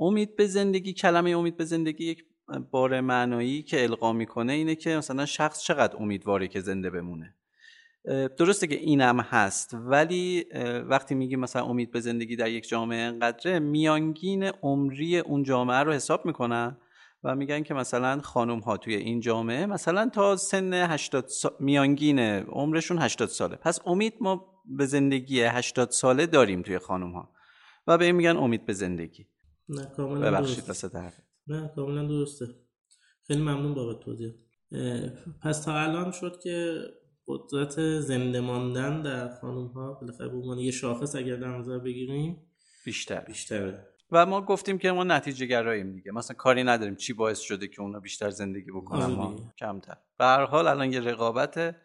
امید 0.00 0.36
به 0.36 0.46
زندگی 0.46 0.92
کلمه 0.92 1.30
امید 1.30 1.56
به 1.56 1.64
زندگی 1.64 2.04
یک 2.04 2.24
بار 2.70 3.00
معنایی 3.00 3.62
که 3.62 3.82
القا 3.82 4.12
می‌کنه 4.12 4.52
اینه 4.52 4.74
که 4.74 4.96
مثلا 4.96 5.26
شخص 5.26 5.62
چقدر 5.62 5.96
امیدواره 5.96 6.48
که 6.48 6.60
زنده 6.60 6.90
بمونه. 6.90 7.34
درسته 8.38 8.66
که 8.66 8.74
اینم 8.74 9.20
هست 9.20 9.74
ولی 9.74 10.44
وقتی 10.88 11.14
میگیم 11.14 11.40
مثلا 11.40 11.64
امید 11.64 11.90
به 11.90 12.00
زندگی 12.00 12.36
در 12.36 12.50
یک 12.50 12.68
جامعه 12.68 12.98
انقدره 12.98 13.58
میانگین 13.58 14.44
عمری 14.44 15.18
اون 15.18 15.42
جامعه 15.42 15.78
رو 15.78 15.92
حساب 15.92 16.26
می‌کنن 16.26 16.76
و 17.24 17.34
میگن 17.34 17.62
که 17.62 17.74
مثلا 17.74 18.20
خانم 18.20 18.58
ها 18.58 18.76
توی 18.76 18.94
این 18.94 19.20
جامعه 19.20 19.66
مثلا 19.66 20.08
تا 20.08 20.36
سن 20.36 20.74
80 20.74 21.28
میانگین 21.60 22.18
عمرشون 22.18 22.98
80 22.98 23.28
ساله. 23.28 23.56
پس 23.56 23.78
امید 23.86 24.14
ما 24.20 24.62
به 24.64 24.86
زندگی 24.86 25.42
80 25.42 25.90
ساله 25.90 26.26
داریم 26.26 26.62
توی 26.62 26.78
خانم 26.78 27.12
ها 27.12 27.30
و 27.86 27.98
به 27.98 28.04
این 28.04 28.14
میگن 28.14 28.36
امید 28.36 28.66
به 28.66 28.72
زندگی. 28.72 29.26
نه 29.68 29.86
کاملا 29.96 30.30
ببخشید 30.30 30.64
نه 31.46 31.70
کاملا 31.76 32.08
درسته. 32.08 32.46
خیلی 33.26 33.40
ممنون 33.40 33.74
بابت 33.74 34.00
توضیح 34.00 34.32
پس 35.42 35.64
تا 35.64 35.80
الان 35.80 36.10
شد 36.10 36.40
که 36.42 36.78
قدرت 37.26 38.00
زنده 38.00 38.40
ماندن 38.40 39.02
در 39.02 39.28
خانم 39.28 39.66
ها 39.66 39.92
بالاخره 39.92 40.28
به 40.28 40.36
عنوان 40.36 40.58
یه 40.58 40.70
شاخص 40.70 41.14
اگر 41.14 41.36
در 41.36 41.58
نظر 41.58 41.78
بگیریم 41.78 42.36
بیشتر 42.84 43.20
بیشتره. 43.20 43.86
و 44.12 44.26
ما 44.26 44.40
گفتیم 44.40 44.78
که 44.78 44.92
ما 44.92 45.04
نتیجه 45.04 45.46
گراییم 45.46 45.92
دیگه. 45.92 46.12
مثلا 46.12 46.36
کاری 46.36 46.64
نداریم 46.64 46.96
چی 46.96 47.12
باعث 47.12 47.40
شده 47.40 47.68
که 47.68 47.82
اونا 47.82 48.00
بیشتر 48.00 48.30
زندگی 48.30 48.70
بکنن. 48.70 49.02
آره 49.02 49.14
ما 49.14 49.36
کمتر. 49.58 49.96
به 50.18 50.24
هر 50.24 50.44
حال 50.44 50.66
الان 50.66 50.92
یه 50.92 51.00
رقابته 51.00 51.76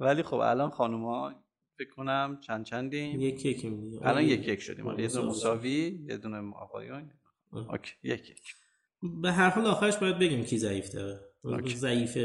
ولی 0.00 0.22
خب 0.22 0.36
الان 0.36 0.70
خانم 0.70 1.04
ها 1.04 1.34
فکر 1.78 1.90
کنم 1.90 2.38
چند 2.46 2.64
چندیم؟ 2.64 3.20
یک 3.20 3.46
یک 3.46 3.62
دیگه. 3.62 3.98
الان 4.02 4.22
یک 4.22 4.48
یک 4.48 4.60
شدیم. 4.60 4.98
یه 4.98 5.08
دونه 5.08 5.28
مساوی 5.28 6.00
یه 6.08 6.16
دونه 6.16 6.54
آقایون. 6.54 7.10
اوکی 7.52 7.92
یک 8.02 8.30
یک 8.30 8.54
به 9.02 9.32
هر 9.32 9.50
حال 9.50 9.66
آخرش 9.66 9.96
باید 9.96 10.18
بگیم 10.18 10.44
کی 10.44 10.58
ضعیف 10.58 10.90
داره 10.90 11.27
ضعیف 11.46 12.18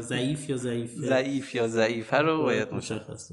ضعیف 0.00 0.50
یا 0.50 0.56
ضعیف 0.56 0.94
ضعیف 0.94 1.54
یا 1.54 1.68
ضعیفه 1.68 2.16
رو 2.16 2.42
باید 2.42 2.74
مشخص 2.74 3.32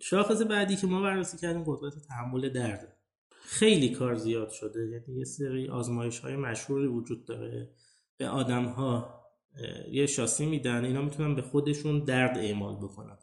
شاخص 0.00 0.42
بعدی 0.42 0.76
که 0.76 0.86
ما 0.86 1.02
بررسی 1.02 1.38
کردیم 1.38 1.64
قدرت 1.66 1.92
تحمل 2.08 2.48
درد. 2.48 2.96
خیلی 3.30 3.88
کار 3.88 4.14
زیاد 4.14 4.50
شده 4.50 4.88
یعنی 4.88 5.18
یه 5.18 5.24
سری 5.24 5.68
آزمایش 5.68 6.18
های 6.18 6.36
مشهوری 6.36 6.86
وجود 6.86 7.24
داره. 7.24 7.70
به 8.16 8.28
آدم 8.28 8.64
ها 8.64 9.24
یه 9.90 10.06
شاسی 10.06 10.46
میدن 10.46 10.84
اینا 10.84 11.02
می‌تونن 11.02 11.34
به 11.34 11.42
خودشون 11.42 12.04
درد 12.04 12.38
اعمال 12.38 12.76
بکنن. 12.76 13.18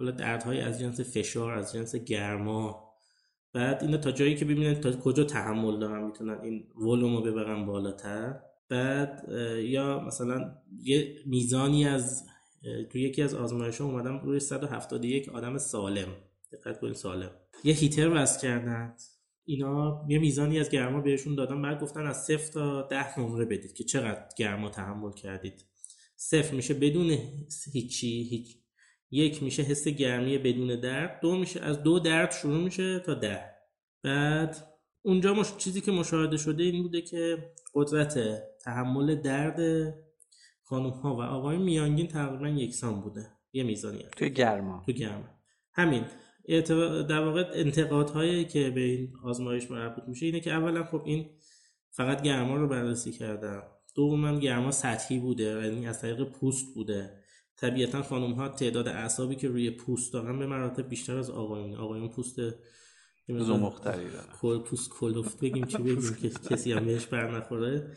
حالا 0.00 0.12
دردهای 0.12 0.60
از 0.60 0.80
جنس 0.80 1.00
فشار 1.00 1.52
از 1.52 1.72
جنس 1.72 1.96
گرما. 1.96 2.90
بعد 3.52 3.82
اینا 3.82 3.96
تا 3.96 4.10
جایی 4.10 4.34
که 4.34 4.44
ببینن 4.44 4.74
تا 4.74 4.92
کجا 4.92 5.24
تحمل 5.24 5.80
دارن 5.80 6.04
می‌تونن 6.04 6.40
این 6.42 6.66
ولوم 6.76 7.16
رو 7.16 7.22
ببرن 7.22 7.66
بالاتر. 7.66 8.40
بعد 8.68 9.28
یا 9.62 10.00
مثلا 10.00 10.54
یه 10.82 11.16
میزانی 11.26 11.86
از 11.86 12.26
تو 12.90 12.98
یکی 12.98 13.22
از 13.22 13.34
آزمایش 13.34 13.80
ها 13.80 13.86
اومدم 13.86 14.18
روی 14.18 14.40
171 14.40 15.28
آدم 15.28 15.58
سالم. 15.58 16.08
دقت 16.52 16.80
کنید 16.80 16.94
سالم. 16.94 17.30
یه 17.64 17.74
هیتر 17.74 18.10
وصل 18.14 18.40
کردن 18.40 18.94
اینا 19.44 20.06
یه 20.08 20.18
میزانی 20.18 20.60
از 20.60 20.70
گرما 20.70 21.00
بهشون 21.00 21.34
دادن. 21.34 21.62
بعد 21.62 21.80
گفتن 21.80 22.06
از 22.06 22.24
صفر 22.24 22.52
تا 22.52 22.82
ده 22.82 23.20
نمره 23.20 23.44
بدید 23.44 23.72
که 23.72 23.84
چقدر 23.84 24.28
گرما 24.38 24.68
تحمل 24.68 25.12
کردید. 25.12 25.64
صفر 26.16 26.54
میشه 26.54 26.74
بدون 26.74 27.18
هیچی 27.72 28.22
هیچ 28.22 28.59
یک 29.10 29.42
میشه 29.42 29.62
حس 29.62 29.88
گرمی 29.88 30.38
بدون 30.38 30.80
درد 30.80 31.20
دو 31.22 31.36
میشه 31.36 31.60
از 31.60 31.82
دو 31.82 31.98
درد 31.98 32.30
شروع 32.30 32.64
میشه 32.64 32.98
تا 32.98 33.14
ده. 33.14 33.44
بعد 34.02 34.56
اونجا 35.02 35.34
مش... 35.34 35.56
چیزی 35.56 35.80
که 35.80 35.92
مشاهده 35.92 36.36
شده 36.36 36.62
این 36.62 36.82
بوده 36.82 37.02
که 37.02 37.52
قدرت 37.74 38.42
تحمل 38.64 39.14
درد 39.14 39.94
خانم 40.62 40.90
ها 40.90 41.16
و 41.16 41.22
آقای 41.22 41.58
میانگین 41.58 42.08
تقریبا 42.08 42.48
یکسان 42.48 43.00
بوده. 43.00 43.26
یه 43.52 43.62
میزانی 43.62 44.04
توی 44.16 44.30
گرما. 44.30 44.82
تو 44.86 44.92
گرما. 44.92 45.28
همین. 45.72 46.04
در 47.08 47.20
واقع 47.20 47.50
انتقادهایی 47.54 48.44
که 48.44 48.70
به 48.70 48.80
این 48.80 49.12
آزمایش 49.24 49.70
مربوط 49.70 50.04
میشه 50.08 50.26
اینه 50.26 50.40
که 50.40 50.52
اولا 50.52 50.84
خب 50.84 51.02
این 51.04 51.30
فقط 51.90 52.22
گرما 52.22 52.56
رو 52.56 52.68
بررسی 52.68 53.12
کردم. 53.12 53.62
دوما 53.94 54.38
گرما 54.38 54.70
سطحی 54.70 55.18
بوده 55.18 55.44
یعنی 55.44 55.86
از 55.86 56.00
طریق 56.00 56.24
پوست 56.24 56.74
بوده. 56.74 57.20
طبیعتا 57.60 58.02
خانم 58.02 58.32
ها 58.32 58.48
تعداد 58.48 58.88
اعصابی 58.88 59.36
که 59.36 59.48
روی 59.48 59.70
پوست 59.70 60.12
دارن 60.12 60.38
به 60.38 60.46
مراتب 60.46 60.88
بیشتر 60.88 61.16
از 61.16 61.30
آقایون. 61.30 61.74
آقایون 61.74 62.08
پوست 62.08 62.36
زمختری 63.28 64.10
دارن. 64.10 64.26
کل 64.40 64.58
پوست 64.58 64.90
کلفت 64.90 65.40
بگیم 65.40 65.64
چی 65.64 65.78
بگیم 65.78 66.16
که 66.22 66.28
کسی 66.28 66.72
هم 66.72 66.84
بهش 66.84 67.06
بر 67.06 67.36
نخوره 67.36 67.96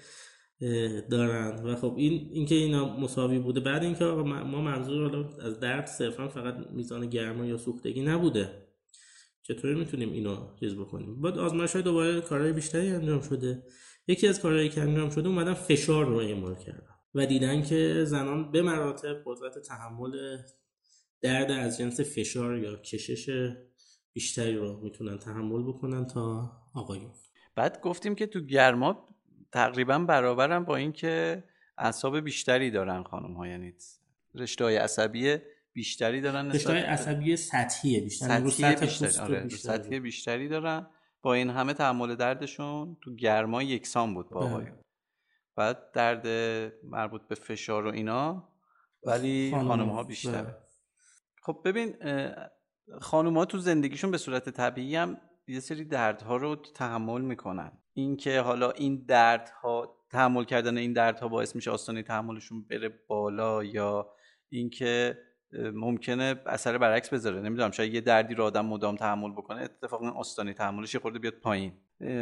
دارن. 1.09 1.63
و 1.63 1.75
خب 1.75 1.95
این 1.97 2.29
اینکه 2.31 2.55
اینا 2.55 2.97
مساوی 2.97 3.39
بوده. 3.39 3.59
بعد 3.59 3.83
اینکه 3.83 4.05
ما 4.05 4.61
منظور 4.61 5.29
از 5.41 5.59
درد 5.59 5.85
صرفا 5.85 6.27
فقط 6.27 6.55
میزان 6.71 7.09
گرما 7.09 7.45
یا 7.45 7.57
سوختگی 7.57 8.01
نبوده. 8.01 8.67
چطوری 9.43 9.75
می‌تونیم 9.75 10.11
اینو 10.11 10.37
چیز 10.59 10.75
بکنیم؟ 10.75 11.21
بعد 11.21 11.37
آزمایش 11.37 11.73
های 11.73 11.81
دوباره 11.81 12.21
کارهای 12.21 12.53
بیشتری 12.53 12.89
انجام 12.89 13.21
شده. 13.21 13.63
یکی 14.07 14.27
از 14.27 14.41
کارهایی 14.41 14.69
که 14.69 14.81
انجام 14.81 15.09
شده 15.09 15.27
اومدن 15.27 15.53
فشار 15.53 16.05
رو 16.05 16.15
اعمال 16.15 16.55
کردن. 16.55 16.92
و 17.15 17.25
دیدن 17.25 17.61
که 17.61 18.03
زنان 18.05 18.51
به 18.51 18.61
مراتب 18.61 19.21
قدرت 19.25 19.59
تحمل 19.59 20.37
درد 21.21 21.51
از 21.51 21.77
جنس 21.77 21.99
فشار 21.99 22.57
یا 22.57 22.75
کشش 22.75 23.49
بیشتری 24.13 24.55
رو 24.55 24.79
می‌تونن 24.83 25.17
تحمل 25.17 25.63
بکنن 25.63 26.05
تا 26.05 26.51
آقایون 26.73 27.11
بعد 27.55 27.81
گفتیم 27.81 28.15
که 28.15 28.27
تو 28.27 28.41
گرما 28.41 29.07
تقریبا 29.51 29.99
برابرن 29.99 30.59
با 30.59 30.75
اینکه 30.75 31.43
اعصاب 31.77 32.19
بیشتری 32.19 32.71
دارن 32.71 33.03
خانم 33.03 33.33
ها 33.33 33.47
یعنی 33.47 33.73
رشته 34.35 34.63
های 34.63 34.75
عصبی 34.75 35.37
بیشتری 35.73 36.21
دارن 36.21 36.51
رشته 36.51 36.71
های 36.71 36.81
عصبی 36.81 37.35
سطحیه 37.35 37.99
بیشتری 38.01 38.49
سطحی 38.49 38.75
بیشتری, 38.75 39.19
آره. 39.19 39.49
سطحی 39.49 39.99
بیشتری 39.99 40.47
دارن 40.47 40.87
با 41.21 41.33
این 41.33 41.49
همه 41.49 41.73
تحمل 41.73 42.15
دردشون 42.15 42.97
تو 43.01 43.15
گرما 43.15 43.63
یکسان 43.63 44.13
بود 44.13 44.29
با 44.29 44.39
بله. 44.39 44.49
آقایون 44.49 44.82
بعد 45.55 45.91
درد 45.91 46.27
مربوط 46.83 47.21
به 47.27 47.35
فشار 47.35 47.87
و 47.87 47.91
اینا 47.91 48.49
ولی 49.03 49.51
خانم 49.51 49.89
ها 49.89 50.03
بیشتره. 50.03 50.41
بله. 50.41 50.57
خب 51.41 51.61
ببین 51.65 51.95
خانم 53.01 53.37
ها 53.37 53.45
تو 53.45 53.57
زندگیشون 53.57 54.11
به 54.11 54.17
صورت 54.17 54.49
طبیعی 54.49 54.95
هم 54.95 55.17
یه 55.47 55.59
سری 55.59 55.85
دردها 55.85 56.37
رو 56.37 56.55
تحمل 56.55 57.21
می‌کنن. 57.21 57.71
اینکه 57.93 58.39
حالا 58.39 58.71
این 58.71 59.05
دردها 59.07 59.95
تحمل 60.11 60.43
کردن 60.43 60.77
این 60.77 60.93
دردها 60.93 61.27
باعث 61.27 61.55
میشه 61.55 61.71
آستانه 61.71 62.03
تحملشون 62.03 62.67
بره 62.67 62.89
بالا 63.07 63.63
یا 63.63 64.09
اینکه 64.49 65.17
ممکنه 65.73 66.41
اثر 66.45 66.77
برعکس 66.77 67.09
بذاره. 67.09 67.41
نمی‌دونم 67.41 67.71
شاید 67.71 67.93
یه 67.93 68.01
دردی 68.01 68.35
رو 68.35 68.43
آدم 68.43 68.65
مدام 68.65 68.95
تحمل 68.95 69.31
بکنه 69.31 69.61
اتفاقا 69.61 70.09
آستانه 70.09 70.53
تحملش 70.53 70.93
یه 70.93 70.99
خورده 70.99 71.19
بیاد 71.19 71.33
پایین. 71.33 71.73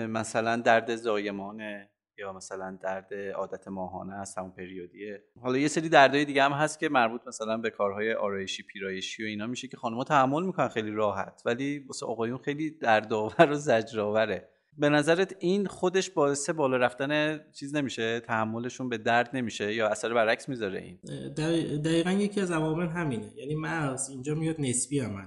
مثلا 0.07 0.57
درد 0.57 0.95
زایمانه 0.95 1.90
یا 2.17 2.33
مثلا 2.33 2.77
درد 2.81 3.13
عادت 3.35 3.67
ماهانه 3.67 4.13
است 4.13 4.37
همون 4.37 4.51
پریودیه. 4.51 5.23
حالا 5.41 5.57
یه 5.57 5.67
سری 5.67 5.89
دردهای 5.89 6.25
دیگه 6.25 6.43
هم 6.43 6.51
هست 6.51 6.79
که 6.79 6.89
مربوط 6.89 7.21
مثلا 7.27 7.57
به 7.57 7.69
کارهای 7.69 8.13
آرایشی 8.13 8.63
پیرایشی 8.63 9.23
و 9.23 9.25
اینا 9.25 9.47
میشه 9.47 9.67
که 9.67 9.77
خانم‌ها 9.77 10.03
تحمل 10.03 10.45
می‌کنن 10.45 10.67
خیلی 10.67 10.91
راحت. 10.91 11.41
ولی 11.45 11.79
واسه 11.79 12.05
آقایون 12.05 12.37
خیلی 12.37 12.71
دردآور 12.71 13.51
و 13.51 13.55
زجرآوره. 13.55 14.49
به 14.77 14.89
نظرت 14.89 15.35
این 15.39 15.65
خودش 15.65 16.09
باعث 16.09 16.49
بالا 16.49 16.77
رفتن 16.77 17.39
چیز 17.51 17.75
نمیشه؟ 17.75 18.19
تحملشون 18.19 18.89
به 18.89 18.97
درد 18.97 19.29
نمیشه؟ 19.33 19.73
یا 19.73 19.87
اثر 19.87 20.13
برعکس 20.13 20.49
می‌ذاره 20.49 20.79
این؟ 20.79 20.99
دقیقا 21.81 22.11
یکی 22.11 22.41
از 22.41 22.51
عوامل 22.51 22.87
همینه. 22.87 23.31
یعنی 23.35 23.55
مغز 23.55 24.09
اینجا 24.09 24.35
میاد 24.35 24.55
نسبی 24.59 24.99
عمل 24.99 25.25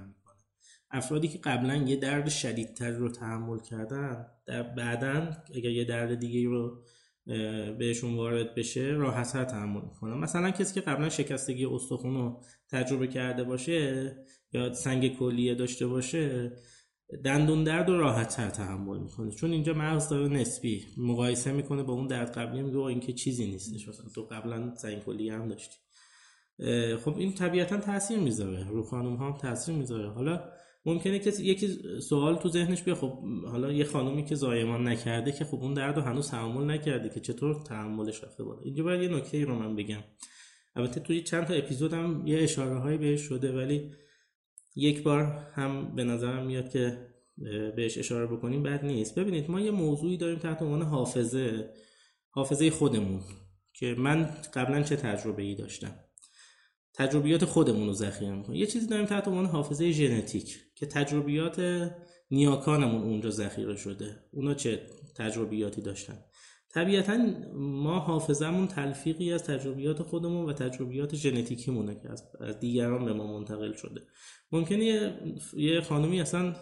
افرادی 0.91 1.27
که 1.27 1.37
قبلا 1.37 1.75
یه 1.75 1.95
درد 1.95 2.29
شدیدتر 2.29 2.91
رو 2.91 3.09
تحمل 3.09 3.59
کردن 3.59 4.25
در 4.45 4.63
بعدا 4.63 5.29
اگر 5.55 5.69
یه 5.69 5.83
درد 5.83 6.19
دیگه 6.19 6.49
رو 6.49 6.83
بهشون 7.79 8.15
وارد 8.15 8.55
بشه 8.55 8.81
راحتتر 8.81 9.43
تحمل 9.43 9.81
می‌کنن. 9.81 10.13
مثلا 10.13 10.51
کسی 10.51 10.73
که 10.73 10.81
قبلا 10.81 11.09
شکستگی 11.09 11.65
استخون 11.65 12.13
رو 12.13 12.41
تجربه 12.71 13.07
کرده 13.07 13.43
باشه 13.43 14.11
یا 14.53 14.73
سنگ 14.73 15.17
کلیه 15.17 15.55
داشته 15.55 15.87
باشه 15.87 16.51
دندون 17.23 17.63
درد 17.63 17.89
رو 17.89 17.99
راحت 17.99 18.35
تر 18.35 18.49
تحمل 18.49 18.99
می‌کنه. 18.99 19.31
چون 19.31 19.51
اینجا 19.51 19.73
مغز 19.73 20.09
داره 20.09 20.27
نسبی 20.27 20.85
مقایسه 20.97 21.51
می‌کنه 21.51 21.83
با 21.83 21.93
اون 21.93 22.07
درد 22.07 22.31
قبلی 22.31 22.61
میگه 22.61 22.77
این 22.77 22.99
که 22.99 23.13
چیزی 23.13 23.47
نیستش 23.47 23.87
مثلا 23.87 24.05
تو 24.15 24.21
قبلا 24.21 24.75
سنگ 24.75 25.03
کلیه 25.03 25.33
هم 25.33 25.47
داشتی. 25.47 25.77
خب 27.05 27.17
این 27.17 27.33
طبیعتا 27.33 27.77
تاثیر 27.77 28.19
می‌ذاره. 28.19 28.69
رو 28.69 28.83
خانم 28.83 29.15
ها 29.15 29.31
هم 29.31 29.37
تاثیر 29.37 29.75
می‌ذاره. 29.75 30.09
حالا 30.09 30.43
ممکنه 30.85 31.19
کسی 31.19 31.45
یکی 31.45 31.67
سوال 31.99 32.35
تو 32.35 32.49
ذهنش 32.49 32.83
بیا 32.83 32.95
خب 32.95 33.23
حالا 33.47 33.71
یه 33.71 33.83
خانومی 33.83 34.25
که 34.25 34.35
زایمان 34.35 34.87
نکرده 34.87 35.31
که 35.31 35.45
خب 35.45 35.55
اون 35.55 35.73
درد 35.73 35.95
رو 35.95 36.01
هنوز 36.01 36.31
تحمل 36.31 36.71
نکرده 36.71 37.09
که 37.09 37.19
چطور 37.19 37.63
تحملش 37.63 38.23
رفته 38.23 38.43
بالا؟ 38.43 38.61
اینجا 38.61 38.83
باید 38.83 39.01
یه 39.01 39.17
نکته 39.17 39.45
رو 39.45 39.55
من 39.55 39.75
بگم. 39.75 40.03
البته 40.75 40.99
توی 40.99 41.23
چند 41.23 41.45
تا 41.45 41.53
اپیزودم 41.53 42.27
یه 42.27 42.43
اشاره 42.43 42.79
هایی 42.79 42.97
بهش 42.97 43.21
شده 43.21 43.51
ولی 43.51 43.91
یک 44.75 45.03
بار 45.03 45.23
هم 45.53 45.95
به 45.95 46.03
نظرم 46.03 46.45
میاد 46.45 46.69
که 46.69 47.07
بهش 47.75 47.97
اشاره 47.97 48.25
بکنیم 48.27 48.63
بد 48.63 48.85
نیست. 48.85 49.19
ببینید 49.19 49.51
ما 49.51 49.59
یه 49.59 49.71
موضوعی 49.71 50.17
داریم 50.17 50.39
تحت 50.39 50.61
عنوان 50.61 50.81
حافظه 50.81 51.69
حافظه 52.29 52.69
خودمون 52.69 53.21
که 53.73 53.95
من 53.97 54.23
قبلا 54.53 54.83
چه 54.83 54.95
تجربه 54.95 55.43
ای 55.43 55.55
داشتم؟ 55.55 56.04
تجربیات 56.97 57.45
خودمون 57.45 57.87
رو 57.87 57.93
ذخیره 57.93 58.35
می‌کنیم. 58.35 58.59
یه 58.59 58.65
چیزی 58.65 58.87
داریم 58.87 59.05
تحت 59.05 59.27
عنوان 59.27 59.45
حافظه 59.45 59.91
ژنتیک 59.91 60.57
که 60.75 60.85
تجربیات 60.85 61.89
نیاکانمون 62.31 63.01
اونجا 63.01 63.29
ذخیره 63.29 63.75
شده. 63.75 64.23
اونا 64.31 64.53
چه 64.53 64.81
تجربیاتی 65.15 65.81
داشتن؟ 65.81 66.17
طبیعتا 66.69 67.17
ما 67.53 67.99
حافظمون 67.99 68.67
تلفیقی 68.67 69.33
از 69.33 69.43
تجربیات 69.43 70.01
خودمون 70.01 70.49
و 70.49 70.53
تجربیات 70.53 71.15
ژنتیکیمونه 71.15 71.95
که 71.95 72.09
از 72.09 72.59
دیگران 72.59 73.05
به 73.05 73.13
ما 73.13 73.39
منتقل 73.39 73.73
شده. 73.73 74.01
ممکنه 74.51 75.13
یه, 75.53 75.81
خانومی 75.81 76.21
اصلا 76.21 76.55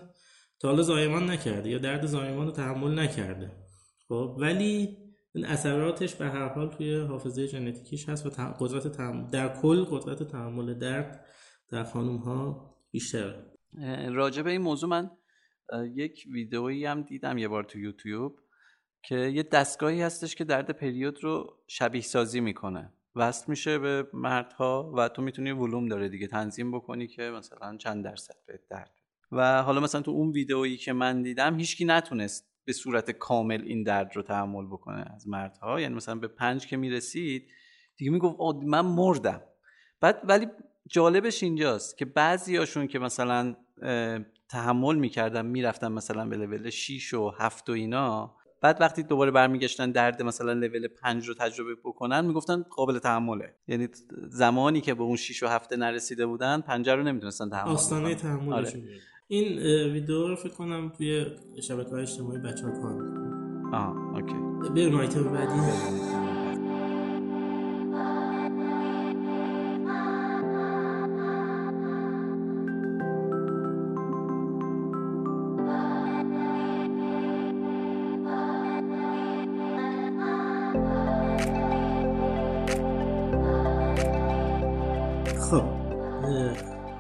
تا 0.60 0.67
حالا 0.67 0.82
زایمان 0.82 1.30
نکرده 1.30 1.69
یا 1.69 1.78
درد 1.78 2.06
زایمان 2.06 2.46
رو 2.46 2.52
تحمل 2.52 3.00
نکرده. 3.00 3.52
خب 4.08 4.36
ولی 4.39 4.98
این 5.36 5.46
اثراتش 5.46 6.15
به 6.15 6.26
هر 6.26 6.48
حال 6.48 6.69
توی 6.69 6.96
حافظه 6.96 7.46
ژنتیکیش 7.46 8.10
هست 8.10 8.26
و 8.26 8.30
قدرت 8.60 8.88
تحمل 8.88 9.30
در 9.30 9.62
کل 9.62 9.84
قدرت 9.84 10.24
تحمل 10.24 10.74
درد 10.74 11.26
در 11.69 11.84
خانوم 11.84 12.17
ها 12.17 12.74
بیشتره 12.91 13.54
راجع 14.10 14.41
به 14.41 14.52
این 14.52 14.62
موضوع 14.62 14.89
من 14.89 15.12
یک 15.93 16.24
ویدئویی 16.34 16.86
هم 16.86 17.02
دیدم 17.02 17.38
یه 17.38 17.48
بار 17.48 17.63
تو 17.63 17.80
یوتیوب 17.80 18.39
که 19.04 19.15
یه 19.15 19.43
دستگاهی 19.43 20.02
هستش 20.02 20.36
که 20.36 20.43
درد 20.43 20.72
پریود 20.72 21.24
رو 21.24 21.58
شبیه 21.67 22.02
سازی 22.02 22.39
می‌کنه. 22.39 22.93
وصل 23.15 23.46
میشه 23.48 23.80
به 23.80 24.08
مردها 24.13 24.93
و 24.98 25.10
تو 25.10 25.22
می‌تونی 25.22 25.52
ولوم 25.52 25.88
داره 25.88 26.10
دیگه 26.10 26.28
تنظیم 26.28 26.72
بکنی 26.72 27.08
که 27.08 27.22
مثلا 27.22 27.78
چند 27.78 28.04
درصد 28.04 28.36
به 28.48 28.60
درد 28.69 28.91
و 29.32 29.63
حالا 29.63 29.82
مثلا 29.82 30.02
تو 30.02 30.12
اون 30.12 30.32
ویدئویی 30.32 30.78
که 30.78 30.93
من 30.93 31.22
دیدم 31.22 31.58
هیچکی 31.60 31.86
نتونست 31.86 32.53
به 32.65 32.73
صورت 32.73 33.12
کامل 33.12 33.62
این 33.65 33.84
درد 33.84 34.15
رو 34.15 34.21
تحمل 34.21 34.65
بکنه 34.65 35.06
از 35.15 35.28
مردها. 35.28 35.82
یعنی 35.82 35.95
مثلا 35.95 36.15
به 36.15 36.28
پنج 36.28 36.67
که 36.67 36.78
می‌رسید 36.78 37.47
دیگه 37.97 38.12
می‌گفت 38.12 38.63
من 38.63 38.82
مردم. 38.82 39.41
بعد 40.02 40.21
ولی 40.23 40.47
جالبش 40.89 41.43
اینجاست 41.43 41.97
که 41.97 42.06
بعضیاشون 42.06 42.88
که 42.88 42.99
مثلا 42.99 43.56
تحمل 44.49 44.95
می‌کردن 44.95 45.45
می‌رفتن 45.45 45.91
مثلا 45.91 46.26
به 46.26 46.38
لول 46.38 46.69
6 46.69 47.13
و 47.13 47.30
7 47.30 47.69
و 47.69 47.73
اینا 47.73 48.36
بعد 48.62 48.82
وقتی 48.82 49.04
دوباره 49.04 49.32
برمیگشتن 49.32 49.91
درد 49.91 50.21
مثلا 50.21 50.54
لول 50.54 50.88
5 50.88 51.28
رو 51.28 51.34
تجربه 51.34 51.76
بکنن 51.76 52.26
می‌گفتن 52.26 52.63
قابل 52.63 52.99
تحمله. 52.99 53.56
یعنی 53.67 53.88
زمانی 54.30 54.82
که 54.82 54.93
به 54.93 55.04
اون 55.04 55.15
6 55.15 55.43
و 55.43 55.47
7 55.47 55.73
نرسیده 55.73 56.26
بودن 56.26 56.62
پنجره 56.62 56.95
رو 56.95 57.04
نمی‌تونستن 57.04 57.49
تحمل 57.49 57.71
آستانه 57.71 58.15
تحملش 58.15 58.76
آره. 58.76 58.84
این 59.34 59.60
ویدیو 59.91 60.28
رو 60.28 60.36
فکر 60.36 60.54
کنم 60.54 60.91
توی 60.98 61.26
شبکه 61.62 61.89
های 61.89 62.02
اجتماعی 62.02 62.39
بچه 62.39 62.65
ها 62.65 62.72
کار 62.72 63.02
آه 63.74 64.15
اوکی. 64.15 64.69
بریم 64.69 64.96
آیتم 64.96 65.24
بعدی. 65.24 66.23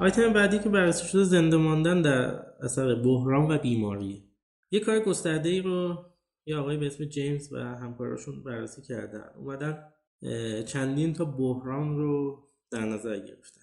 آیتم 0.03 0.33
بعدی 0.33 0.59
که 0.59 0.69
بررسی 0.69 1.07
شده 1.07 1.23
زنده 1.23 1.57
ماندن 1.57 2.01
در 2.01 2.45
اثر 2.61 2.95
بحران 2.95 3.51
و 3.51 3.57
بیماری. 3.57 4.23
یه 4.71 4.79
کار 4.79 4.99
گسترده 4.99 5.49
ای 5.49 5.61
رو 5.61 6.05
یه 6.45 6.57
آقای 6.57 6.77
به 6.77 6.85
اسم 6.85 7.05
جیمز 7.05 7.53
و 7.53 7.57
همکاراشون 7.57 8.43
بررسی 8.43 8.81
کردن. 8.81 9.25
اومدن 9.37 9.83
چندین 10.65 11.13
تا 11.13 11.25
بحران 11.25 11.97
رو 11.97 12.43
در 12.71 12.85
نظر 12.85 13.19
گرفتن. 13.19 13.61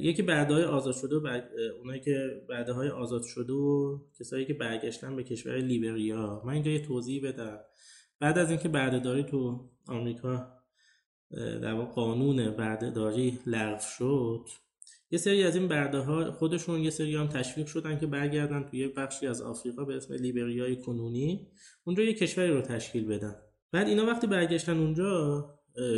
یکی 0.00 0.22
بعدهای 0.22 0.64
آزاد 0.64 0.94
شده 0.94 1.16
و 1.16 1.20
بعد 1.20 1.50
اونایی 1.78 2.00
که 2.00 2.42
بعدهای 2.48 2.88
آزاد 2.88 3.22
شده 3.22 3.52
و 3.52 3.98
کسایی 4.20 4.44
که 4.46 4.54
برگشتن 4.54 5.16
به 5.16 5.22
کشور 5.22 5.56
لیبریا. 5.56 6.42
من 6.44 6.52
اینجا 6.52 6.70
یه 6.70 6.86
توضیح 6.86 7.28
بدم. 7.28 7.58
بعد 8.20 8.38
از 8.38 8.50
اینکه 8.50 8.68
بردهداری 8.68 9.22
تو 9.22 9.70
آمریکا 9.88 10.52
در 11.62 11.72
واقع 11.72 11.92
قانون 11.92 12.50
بردهداری 12.50 13.38
لغو 13.46 13.80
شد 13.98 14.63
یه 15.14 15.18
سری 15.18 15.42
از 15.42 15.56
این 15.56 15.68
برده 15.68 15.98
ها 15.98 16.32
خودشون 16.32 16.80
یه 16.80 16.90
سری 16.90 17.16
هم 17.16 17.26
تشویق 17.26 17.66
شدن 17.66 17.98
که 17.98 18.06
برگردن 18.06 18.62
توی 18.62 18.88
بخشی 18.88 19.26
از 19.26 19.42
آفریقا 19.42 19.84
به 19.84 19.96
اسم 19.96 20.14
لیبریای 20.14 20.76
کنونی. 20.76 21.48
اونجا 21.84 22.02
یه 22.02 22.14
کشوری 22.14 22.50
رو 22.50 22.60
تشکیل 22.60 23.04
بدن. 23.06 23.36
بعد 23.72 23.88
اینا 23.88 24.06
وقتی 24.06 24.26
برگشتن 24.26 24.78
اونجا 24.78 25.44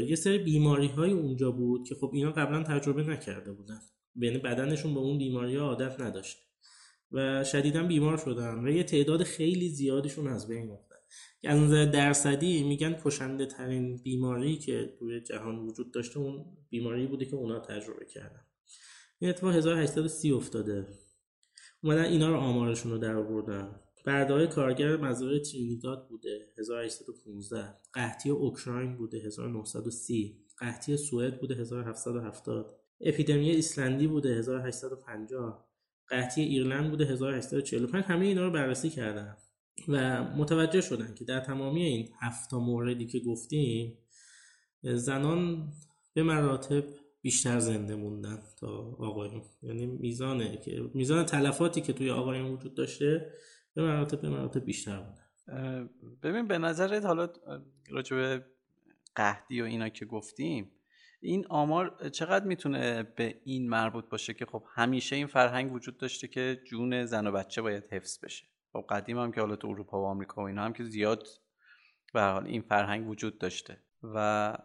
یه 0.06 0.16
سری 0.16 0.38
بیماری 0.38 0.86
های 0.86 1.10
اونجا 1.10 1.50
بود 1.50 1.88
که 1.88 1.94
خب 1.94 2.10
اینا 2.14 2.30
قبلا 2.30 2.62
تجربه 2.62 3.02
نکرده 3.02 3.52
بودن. 3.52 3.80
یعنی 4.16 4.38
بدنشون 4.38 4.94
به 4.94 5.00
اون 5.00 5.18
بیماری 5.18 5.56
ها 5.56 5.66
عادت 5.66 6.00
نداشت. 6.00 6.38
و 7.12 7.44
شدیدا 7.44 7.82
بیمار 7.82 8.16
شدن 8.16 8.64
و 8.64 8.70
یه 8.70 8.82
تعداد 8.82 9.22
خیلی 9.22 9.68
زیادشون 9.68 10.26
از 10.26 10.48
بین 10.48 10.70
رفتن. 10.70 10.96
که 11.42 11.50
از 11.50 11.58
نظر 11.60 11.84
درصدی 11.84 12.62
میگن 12.62 12.96
کشنده 13.04 13.46
ترین 13.46 13.96
بیماری 13.96 14.58
که 14.58 14.94
توی 14.98 15.20
جهان 15.20 15.58
وجود 15.58 15.92
داشته 15.92 16.18
اون 16.18 16.44
بیماری 16.70 17.06
بوده 17.06 17.24
که 17.24 17.36
اونا 17.36 17.60
تجربه 17.60 18.04
کردن. 18.04 18.45
این 19.18 19.30
اتفاق 19.30 19.54
1830 19.54 20.32
افتاده. 20.32 20.86
اومدن 21.82 22.04
اینا 22.04 22.28
رو 22.28 22.36
آمارشون 22.36 22.92
رو 22.92 22.98
در 22.98 23.16
آوردن 23.16 23.80
بردهای 24.06 24.46
کارگر 24.46 24.96
مزارع 24.96 25.38
ترینیداد 25.38 26.08
بوده 26.08 26.52
1815 26.58 27.74
قحطی 27.92 28.30
اوکراین 28.30 28.96
بوده 28.96 29.18
1930 29.18 30.44
قحطی 30.58 30.96
سوئد 30.96 31.40
بوده 31.40 31.54
1770 31.54 32.80
اپیدمی 33.00 33.50
ایسلندی 33.50 34.06
بوده 34.06 34.28
1850 34.28 35.68
قحطی 36.08 36.42
ایرلند 36.42 36.90
بوده 36.90 37.06
1845 37.06 38.04
همه 38.04 38.26
اینا 38.26 38.44
رو 38.44 38.50
بررسی 38.50 38.90
کردن 38.90 39.36
و 39.88 40.24
متوجه 40.24 40.80
شدن 40.80 41.14
که 41.14 41.24
در 41.24 41.40
تمامی 41.40 41.82
این 41.82 42.08
هفت 42.20 42.54
موردی 42.54 43.06
که 43.06 43.20
گفتیم 43.20 43.98
زنان 44.82 45.72
به 46.14 46.22
مراتب 46.22 46.84
بیشتر 47.22 47.58
زنده 47.58 47.96
موندن 47.96 48.42
تا 48.60 48.68
آقایون. 48.98 49.42
یعنی 49.62 49.86
میزانه 49.86 50.56
که 50.56 50.90
میزان 50.94 51.24
تلفاتی 51.24 51.80
که 51.80 51.92
توی 51.92 52.10
آقایون 52.10 52.52
وجود 52.52 52.74
داشته 52.74 53.32
به 53.74 53.82
مراتب 53.82 54.20
به 54.20 54.28
مراتب 54.28 54.64
بیشتر 54.64 55.00
بوده. 55.00 55.22
ببین 56.22 56.48
به 56.48 56.58
نظرت 56.58 57.04
حالا 57.04 57.28
راجع 57.90 58.16
به 58.16 58.44
قهدی 59.14 59.62
و 59.62 59.64
اینا 59.64 59.88
که 59.88 60.04
گفتیم 60.04 60.70
این 61.20 61.46
آمار 61.48 62.08
چقدر 62.08 62.44
می‌تونه 62.44 63.02
به 63.02 63.40
این 63.44 63.68
مربوط 63.68 64.08
باشه 64.08 64.34
که 64.34 64.46
خب 64.46 64.64
همیشه 64.74 65.16
این 65.16 65.26
فرهنگ 65.26 65.72
وجود 65.72 65.98
داشته 65.98 66.28
که 66.28 66.60
جون 66.64 67.04
زن 67.06 67.26
و 67.26 67.32
بچه 67.32 67.62
باید 67.62 67.84
حفظ 67.90 68.24
بشه؟ 68.24 68.44
خب 68.72 68.86
قدیم 68.88 69.18
هم 69.18 69.32
که 69.32 69.40
حالا 69.40 69.56
تو 69.56 69.68
اروپا 69.68 70.02
و 70.02 70.04
آمریکا 70.04 70.42
و 70.42 70.44
اینا 70.44 70.64
هم 70.64 70.72
که 70.72 70.84
زیاد 70.84 71.26
به 72.14 72.22
حال 72.22 72.46
این 72.46 72.62
فرهنگ 72.62 73.08
وجود 73.08 73.38
داشته. 73.38 73.78
و 74.02 74.58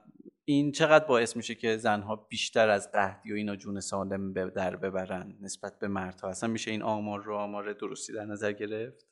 این 0.53 0.71
چقدر 0.71 1.05
باعث 1.05 1.35
میشه 1.35 1.55
که 1.55 1.77
زنها 1.77 2.15
بیشتر 2.15 2.69
از 2.69 2.91
قهدی 2.91 3.31
و 3.31 3.35
اینا 3.35 3.55
جون 3.55 3.79
سالم 3.79 4.33
در 4.33 4.75
ببرن 4.75 5.37
نسبت 5.41 5.79
به 5.79 5.87
مردها؟ 5.87 6.29
اصلا 6.29 6.49
میشه 6.49 6.71
این 6.71 6.81
آمار 6.81 7.23
رو 7.23 7.35
آمار 7.35 7.73
درستی 7.73 8.13
در 8.13 8.25
نظر 8.25 8.51
گرفت؟ 8.51 9.05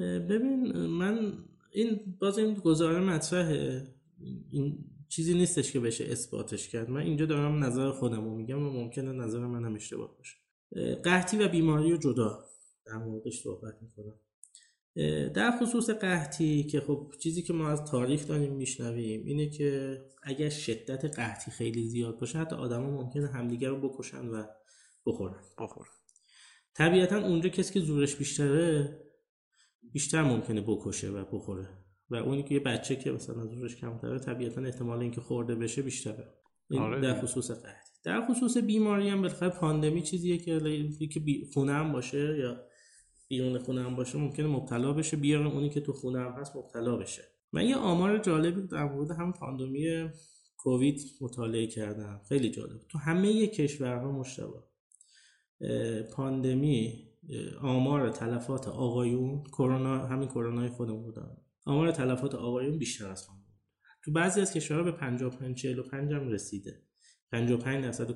ببین 0.00 0.76
من 0.86 1.44
این 1.72 2.16
باز 2.20 2.38
این 2.38 2.54
گزاره 2.54 3.00
مطرحه. 3.00 3.82
این 4.50 4.78
چیزی 5.08 5.34
نیستش 5.34 5.72
که 5.72 5.80
بشه 5.80 6.04
اثباتش 6.04 6.68
کرد. 6.68 6.90
من 6.90 7.00
اینجا 7.00 7.26
دارم 7.26 7.64
نظر 7.64 7.90
خودم 7.90 8.24
رو 8.24 8.34
میگم 8.34 8.66
و 8.66 8.70
ممکنه 8.70 9.12
نظر 9.12 9.38
منم 9.38 9.74
اشتباه 9.74 10.16
باشه. 10.16 10.36
قحطی 11.04 11.38
و 11.38 11.48
بیماری 11.48 11.90
رو 11.90 11.96
جدا 11.96 12.44
در 12.86 12.96
موردش 12.96 13.42
صحبت 13.42 13.74
می‌کنم. 13.82 14.14
در 15.34 15.58
خصوص 15.60 15.90
قحطی 15.90 16.64
که 16.64 16.80
خب 16.80 17.12
چیزی 17.20 17.42
که 17.42 17.52
ما 17.52 17.68
از 17.68 17.84
تاریخ 17.84 18.26
داریم 18.28 18.52
میشنویم 18.52 19.24
اینه 19.24 19.50
که 19.50 20.00
اگر 20.22 20.48
شدت 20.48 21.04
قحطی 21.18 21.50
خیلی 21.50 21.88
زیاد 21.88 22.20
باشه 22.20 22.38
حتی 22.38 22.56
آدما 22.56 22.90
ممکنه 22.90 23.26
همدیگر 23.26 23.68
رو 23.68 23.88
بکشن 23.88 24.26
و 24.26 24.44
بخورن. 25.06 25.42
بخورن. 25.58 25.88
طبیعتا 26.74 27.26
اونجا 27.26 27.48
کسی 27.48 27.74
که 27.74 27.80
زورش 27.80 28.16
بیشتره 28.16 29.00
بیشتر 29.92 30.22
ممکنه 30.22 30.60
بکشه 30.60 31.10
و 31.10 31.24
بخوره. 31.32 31.68
و 32.10 32.16
اونی 32.16 32.42
که 32.42 32.54
یه 32.54 32.60
بچه 32.60 32.96
که 32.96 33.12
مثلا 33.12 33.46
زورش 33.46 33.76
کمتره 33.76 34.18
طبیعتا 34.18 34.62
احتمال 34.62 34.98
اینکه 34.98 35.20
خورده 35.20 35.54
بشه 35.54 35.82
بیشتره. 35.82 36.34
این 36.70 36.82
آره 36.82 37.00
در 37.00 37.20
خصوص 37.20 37.50
قحطی. 37.50 37.90
در 38.04 38.26
خصوص 38.26 38.56
بیماری 38.56 39.08
هم 39.08 39.22
بالاخره 39.22 39.48
پاندمی 39.48 40.02
چیزیه 40.02 40.38
که 40.38 40.60
که 41.12 41.20
خونه 41.52 41.72
هم 41.72 41.92
باشه 41.92 42.38
یا 42.38 42.56
بیرون 43.28 43.58
خونه 43.58 43.82
هم 43.82 43.96
باشه 43.96 44.18
ممکنه 44.18 44.46
مبتلا 44.46 44.92
بشه. 44.92 45.16
بیارن 45.16 45.46
اونی 45.46 45.70
که 45.70 45.80
تو 45.80 45.92
خونه 45.92 46.20
هم 46.20 46.32
هست 46.32 46.56
مبتلا 46.56 46.96
بشه. 46.96 47.22
من 47.52 47.66
یه 47.66 47.76
آمار 47.76 48.18
جالبی 48.18 48.62
در 48.62 48.84
مورد 48.84 49.10
هم 49.10 49.32
پاندمی 49.32 50.08
کووید 50.56 51.00
مطالعه 51.20 51.66
کردم. 51.66 52.20
خیلی 52.28 52.50
جالب. 52.50 52.80
تو 52.88 52.98
همه 52.98 53.46
کشورها 53.46 54.12
مشتبه. 54.12 54.62
پاندمی 56.12 57.08
آمار 57.62 58.10
تلفات 58.10 58.68
آقایون 58.68 59.44
کرونا 59.44 60.06
همین 60.06 60.28
کرونای 60.28 60.68
خودمون 60.68 61.02
بودن. 61.02 61.36
آمار 61.66 61.92
تلفات 61.92 62.34
آقایون 62.34 62.78
بیشتر 62.78 63.10
از 63.10 63.26
خانم 63.26 63.40
تو 64.04 64.12
بعضی 64.12 64.40
از 64.40 64.52
کشورها 64.52 64.82
به 64.82 64.92
55 64.92 65.56
45 65.56 66.12
هم 66.12 66.28
رسیده. 66.28 66.82
55 67.32 67.84
درصد 67.84 68.14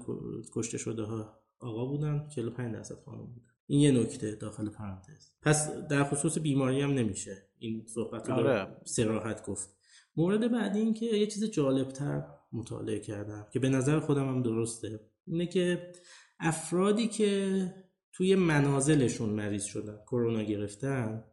کشته 0.54 0.78
شده 0.78 1.02
ها 1.02 1.40
آقا 1.60 1.86
بودن 1.86 2.28
45 2.28 2.74
درصد 2.74 2.94
خانم 3.04 3.26
بودن. 3.26 3.57
این 3.70 3.80
یه 3.80 3.90
نکته 3.90 4.34
داخل 4.34 4.68
پرانتز. 4.68 5.30
پس 5.42 5.70
در 5.90 6.04
خصوص 6.04 6.38
بیماری 6.38 6.80
هم 6.80 6.90
نمیشه. 6.90 7.36
این 7.58 7.86
صحبت 7.86 8.28
رو 8.28 8.34
آره. 8.34 8.76
سراحت 8.84 9.46
گفت. 9.46 9.68
مورد 10.16 10.52
بعدی 10.52 10.78
این 10.78 10.94
که 10.94 11.06
یه 11.06 11.26
چیز 11.26 11.44
جالبتر 11.44 12.24
مطالعه 12.52 13.00
کردم 13.00 13.46
که 13.52 13.58
به 13.58 13.68
نظر 13.68 14.00
خودم 14.00 14.28
هم 14.28 14.42
درسته. 14.42 15.00
اینه 15.26 15.46
که 15.46 15.92
افرادی 16.40 17.08
که 17.08 17.74
توی 18.12 18.34
منازلشون 18.34 19.30
مریض 19.30 19.64
شدن 19.64 19.96
کرونا 20.06 20.42
گرفتن 20.42 21.24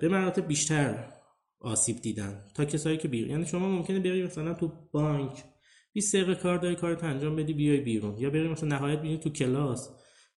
به 0.00 0.08
مراتب 0.10 0.46
بیشتر 0.46 1.12
آسیب 1.60 1.96
دیدن 1.96 2.44
تا 2.54 2.64
کسایی 2.64 2.98
که 2.98 3.08
بیرون 3.08 3.30
یعنی 3.30 3.46
شما 3.46 3.68
ممکنه 3.68 4.00
بری 4.00 4.22
مثلا 4.24 4.54
تو 4.54 4.72
بانک 4.92 5.44
20 5.92 6.16
دقیقه 6.16 6.34
کار 6.34 6.58
داری 6.58 6.76
کارت 6.76 7.04
انجام 7.04 7.36
بدی 7.36 7.52
بیای 7.52 7.80
بیرون. 7.80 8.18
یا 8.18 8.30
بری 8.30 8.48
مثلا 8.48 8.68
نهایت 8.68 9.00
بینی 9.00 9.18
تو 9.18 9.30
کلاس. 9.30 9.90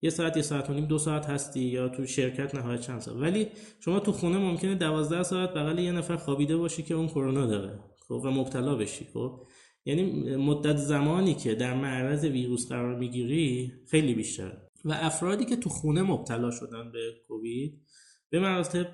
یه 0.02 0.10
ساعت 0.10 0.36
یه 0.36 0.42
ساعت 0.42 0.70
و 0.70 0.74
نیم 0.74 0.84
دو 0.84 0.98
ساعت 0.98 1.26
هستی 1.26 1.60
یا 1.60 1.88
تو 1.88 2.06
شرکت 2.06 2.54
نهایت 2.54 2.80
چند 2.80 3.00
ساعت. 3.00 3.16
ولی 3.20 3.48
شما 3.80 4.00
تو 4.00 4.12
خونه 4.12 4.38
ممکنه 4.38 4.74
دوازده 4.74 5.22
ساعت 5.22 5.50
بغل 5.50 5.78
یه 5.78 5.92
نفر 5.92 6.16
خوابیده 6.16 6.56
باشی 6.56 6.82
که 6.82 6.94
اون 6.94 7.08
کرونا 7.08 7.46
داره 7.46 7.80
خب 8.08 8.20
و 8.24 8.30
مبتلا 8.30 8.74
بشی 8.74 9.04
خب. 9.14 9.46
یعنی 9.84 10.36
مدت 10.36 10.76
زمانی 10.76 11.34
که 11.34 11.54
در 11.54 11.74
معرض 11.74 12.24
ویروس 12.24 12.68
قرار 12.68 12.98
می‌گیری 12.98 13.72
خیلی 13.90 14.14
بیشتره. 14.14 14.62
و 14.84 14.92
افرادی 14.92 15.44
که 15.44 15.56
تو 15.56 15.68
خونه 15.68 16.02
مبتلا 16.02 16.50
شدن 16.50 16.92
به 16.92 17.14
کووید 17.28 17.82
به 18.30 18.40
مراتب 18.40 18.86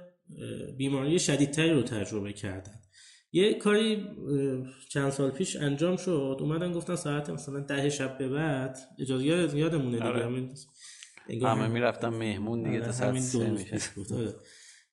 بیماری 0.77 1.19
شدیدتری 1.19 1.71
رو 1.71 1.83
تجربه 1.83 2.33
کردن. 2.33 2.73
یه 3.33 3.55
کاری 3.55 4.07
چند 4.89 5.11
سال 5.11 5.31
پیش 5.31 5.57
انجام 5.57 5.97
شد. 5.97 6.37
اومدن 6.41 6.73
گفتن 6.73 6.97
ساعت 6.97 7.31
مثلا 7.31 7.61
ده 7.61 7.89
شب 7.89 8.19
به 8.19 8.29
بعد 8.29 8.79
اجازه 8.99 9.25
یاد 9.25 9.55
یادمونه 9.55 9.97
دیگه 9.97 10.05
آره. 10.05 10.49
همه 11.43 11.69
می‌رفتم 11.69 12.09
مهمون 12.09 12.63
دیگه 12.63 12.81
تا 12.81 12.93
ساعت 12.93 13.19
سه 13.19 13.51
میشه 13.51 13.79
آره. 14.15 14.35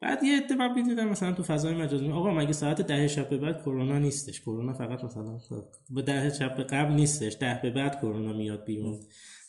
بعد 0.02 0.24
یه 0.24 0.38
اتفاق 0.38 0.76
دیدم 0.76 1.10
مثلا 1.10 1.32
تو 1.32 1.44
فضای 1.44 1.76
مجازی 1.76 2.12
آقا 2.12 2.34
مگه 2.34 2.54
ساعت 2.54 2.82
ده 2.82 3.08
شب 3.08 3.30
به 3.30 3.38
بعد 3.38 3.62
کرونا 3.62 4.00
نیستش؟ 4.00 4.42
کرونا 4.42 4.74
فقط 4.74 5.04
مثلا 5.04 5.40
به 5.90 6.02
ده 6.02 6.34
شب 6.34 6.56
به 6.56 6.64
قبل 6.64 6.94
نیستش 6.94 7.38
ده 7.40 7.60
به 7.64 7.70
بعد 7.70 8.00
کرونا 8.00 8.34
میاد 8.34 8.66
بیرون. 8.66 9.00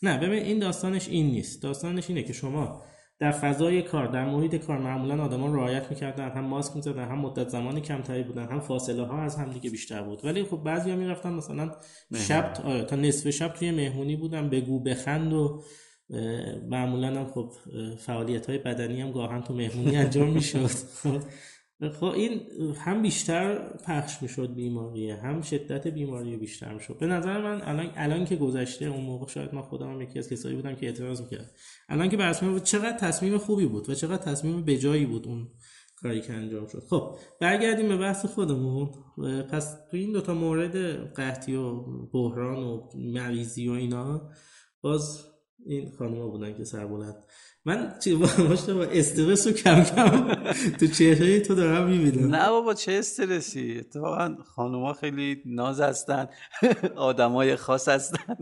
نه 0.03 0.19
ببین 0.19 0.43
این 0.43 0.59
داستانش 0.59 1.09
این 1.09 1.27
نیست. 1.27 1.63
داستانش 1.63 2.09
اینه 2.09 2.23
که 2.23 2.33
شما 2.33 2.83
در 3.19 3.31
فضای 3.31 3.83
کار 3.83 4.07
در 4.07 4.25
محیط 4.25 4.55
کار 4.55 4.79
معمولا 4.79 5.25
آدما 5.25 5.55
رعایت 5.55 5.91
می‌کردن 5.91 6.31
هم 6.31 6.45
ماسک 6.45 6.77
می‌زدن 6.77 7.05
هم 7.05 7.19
مدت 7.19 7.49
زمانی 7.49 7.81
کمتری 7.81 8.23
بودن 8.23 8.47
هم 8.47 8.61
فاصله 8.61 9.03
ها 9.03 9.23
از 9.23 9.37
هم 9.37 9.51
دیگه 9.51 9.71
بیشتر 9.71 10.03
بود. 10.03 10.25
ولی 10.25 10.45
خب 10.45 10.57
بعضیا 10.57 10.97
می‌رفتن 10.97 11.33
مثلا 11.33 11.71
شب 12.15 12.53
آره 12.65 12.85
تا 12.85 12.97
نصف 12.97 13.31
شب 13.31 13.49
توی 13.49 13.71
مهمونی 13.71 14.17
بودن 14.17 14.51
بگو 14.51 14.83
بخند 14.83 15.33
و 15.33 15.63
معمولا 16.69 17.09
هم 17.09 17.27
خب 17.27 17.53
فعالیت 17.99 18.47
های 18.47 18.59
بدنی 18.59 19.01
هم 19.01 19.13
گاهن 19.13 19.43
تو 19.43 19.55
مهمونی 19.55 19.97
انجام 19.97 20.31
می‌شد. 20.31 20.67
خب 20.67 21.21
خب 21.89 22.05
این 22.05 22.41
هم 22.77 23.03
بیشتر 23.03 23.69
پخش 23.87 24.23
می‌شد 24.23 24.55
بیماریه 24.55 25.17
هم 25.17 25.43
شدت 25.43 25.87
بیماری 25.87 26.37
بیشتر 26.37 26.75
می‌شد. 26.75 26.99
به 26.99 27.07
نظر 27.07 27.43
من 27.43 27.63
الان 27.63 27.91
الان 27.97 28.25
که 28.25 28.37
گذشته 28.37 28.85
اون 28.85 29.05
موقع 29.05 29.27
شاید 29.27 29.55
من 29.55 29.63
خودم 29.63 29.93
هم 29.93 30.01
یکی 30.01 30.19
از 30.19 30.29
کسایی 30.29 30.57
بودم 30.57 30.75
که 30.75 30.87
اعتراض 30.87 31.21
می‌کرد. 31.21 31.55
الان 31.89 32.09
که 32.09 32.17
برسمه 32.17 32.51
بود 32.51 32.63
چقدر 32.63 32.99
تصمیم 32.99 33.39
خوبی 33.39 33.67
بود 33.67 33.91
و 33.91 33.95
چقدر 33.95 34.23
تصمیم 34.23 34.65
بجایی 34.65 35.07
بود 35.07 35.27
اون 35.27 35.49
کاری 35.97 36.21
که 36.21 36.33
انجام 36.33 36.67
شد؟ 36.67 36.83
خب 36.91 37.17
برگردیم 37.41 37.89
به 37.89 37.97
بحث 37.97 38.27
خودمون. 38.27 38.91
پس 39.51 39.77
تو 39.91 39.97
این 39.97 40.13
دوتا 40.13 40.35
مورد 40.35 40.77
قحطی 41.15 41.55
و 41.55 41.83
بحران 42.07 42.63
و 42.63 42.89
مریضی 42.95 43.69
و 43.69 43.73
اینا 43.73 44.31
باز 44.81 45.25
این 45.67 45.93
خانوما 45.99 46.29
بودن 46.29 46.55
که 46.55 46.65
سر 46.65 46.87
بلند. 46.87 47.15
من 47.65 47.95
چی 48.05 48.15
با 48.15 48.29
استرس 48.93 49.47
رو 49.47 49.53
کم 49.53 49.85
کم 49.85 50.35
تو 50.81 50.87
چهره 50.87 51.41
تو 51.41 51.55
دارم 51.55 51.89
می‌بینم. 51.89 52.35
نه 52.35 52.49
بابا 52.49 52.75
چه 52.75 52.93
استرسی؟ 52.93 53.77
اتفاقا 53.79 54.37
خانوما 54.45 54.93
خیلی 54.93 55.43
ناز 55.47 55.81
هستن. 55.81 56.29
آدمای 56.97 57.57
خاص 57.57 57.89
هستن. 57.89 58.37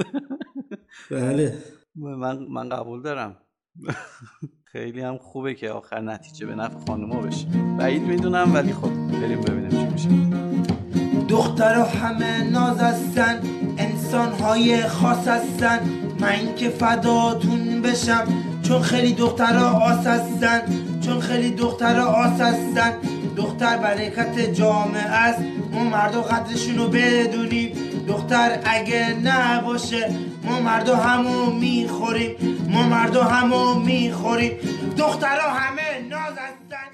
بله. 1.10 1.58
من 1.96 2.38
من 2.50 2.68
قبول 2.68 3.02
دارم. 3.02 3.36
خیلی 4.64 5.00
هم 5.00 5.18
خوبه 5.18 5.54
که 5.54 5.70
آخر 5.70 6.00
نتیجه 6.00 6.46
به 6.46 6.54
نفع 6.54 6.78
خانوما 6.86 7.20
بشه. 7.20 7.46
بعید 7.78 8.02
می‌دونم 8.02 8.54
ولی 8.54 8.72
خب 8.72 8.90
بریم 9.20 9.40
ببینیم 9.40 9.70
چی 9.70 9.86
میشه. 9.92 10.08
دختر 11.28 11.74
همه 11.74 12.50
ناز 12.50 12.78
هستن 12.78 13.40
انسان 13.78 14.32
های 14.32 14.82
خاص 14.82 15.28
هستن. 15.28 15.80
من 16.20 16.54
که 16.54 16.68
فداتون 16.68 17.82
بشم. 17.82 18.28
چون 18.62 18.82
خیلی 18.82 19.12
دخترها 19.12 19.80
آس 19.80 20.06
هستن 20.06 20.62
چون 21.00 21.20
خیلی 21.20 21.50
دخترها 21.50 22.06
آس 22.06 22.40
هستن 22.40 22.92
دختر 23.36 23.76
برکت 23.76 24.54
جامعه 24.54 25.02
است. 25.02 25.42
ما 25.72 25.84
مردا 25.84 26.22
قدرشونو 26.22 26.88
بدونیم. 26.88 27.72
دختر 28.08 28.60
اگه 28.64 29.14
نباشه 29.24 30.14
ما 30.44 30.60
مردا 30.60 30.96
همو 30.96 31.52
می‌خوریم. 31.52 32.36
ما 32.68 32.88
مردا 32.88 33.24
همو 33.24 33.74
می‌خوریم. 33.74 34.52
دخترها 34.98 35.50
همه 35.50 36.08
ناز 36.08 36.32
هستن 36.32 36.88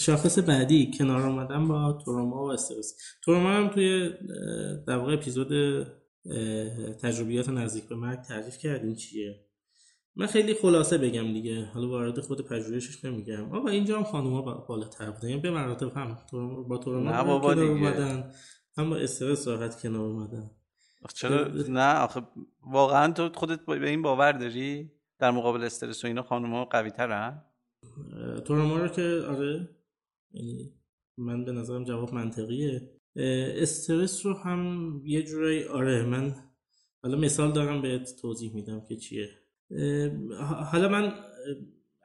شاخص 0.00 0.38
بعدی 0.38 0.90
کنار 0.98 1.26
آمدن 1.26 1.68
با 1.68 1.98
تروما 2.04 2.44
و 2.46 2.52
استرس. 2.52 2.94
تروما 3.24 3.50
هم 3.50 3.68
توی 3.68 4.10
در 4.86 4.96
واقع 4.96 5.12
اپیزود 5.12 5.48
تجربیات 7.02 7.48
نزدیک 7.48 7.88
به 7.88 7.96
مرگ 7.96 8.20
تعریف 8.20 8.58
کردیم 8.58 8.94
چیه؟ 8.94 9.46
من 10.16 10.26
خیلی 10.26 10.54
خلاصه 10.54 10.98
بگم 10.98 11.32
دیگه. 11.32 11.64
حالا 11.64 11.88
وارد 11.88 12.20
خود 12.20 12.46
پژوهشش 12.46 13.04
نمیگم. 13.04 13.52
آقا 13.52 13.68
اینجا 13.68 13.96
هم 13.96 14.04
خانوما 14.04 14.42
بالاتر 14.42 15.10
بودن. 15.10 15.28
یعنی 15.28 15.40
به 15.40 15.50
مراتب 15.50 15.96
هم 15.96 16.16
با 16.68 16.78
تروما 16.78 17.10
نه 17.10 17.24
بابا 17.24 17.54
دیگه. 17.54 17.66
اومدن. 17.66 18.32
هم 18.76 18.90
با 18.90 18.96
استرس 18.96 19.48
راحت 19.48 19.82
کنار 19.82 20.02
اومدن. 20.02 20.50
چرا؟ 21.14 21.48
نه 21.68 21.94
آخه 21.94 22.22
واقعا 22.62 23.12
تو 23.12 23.28
خودت 23.34 23.66
به 23.66 23.88
این 23.88 24.02
باور 24.02 24.32
داری؟ 24.32 24.92
در 25.18 25.30
مقابل 25.30 25.64
استرس 25.64 26.04
و 26.04 26.06
اینا 26.06 26.22
خانوما 26.22 26.64
قوی 26.64 26.90
ترن 26.90 27.44
تروما 28.46 28.78
رو 28.78 28.88
که 28.88 29.22
آره. 29.28 29.68
یعنی 30.32 30.74
من 31.18 31.44
به 31.44 31.52
نظرم 31.52 31.84
جواب 31.84 32.14
منطقیه. 32.14 32.99
استرس 33.16 34.26
رو 34.26 34.34
هم 34.34 35.00
یه 35.04 35.22
جورایی 35.22 35.64
آره 35.64 36.04
من 36.04 36.34
حالا 37.02 37.18
مثال 37.18 37.52
دارم 37.52 37.82
بهت 37.82 38.16
توضیح 38.20 38.54
میدم 38.54 38.80
که 38.88 38.96
چیه. 38.96 39.28
حالا 40.72 40.88
من 40.88 41.12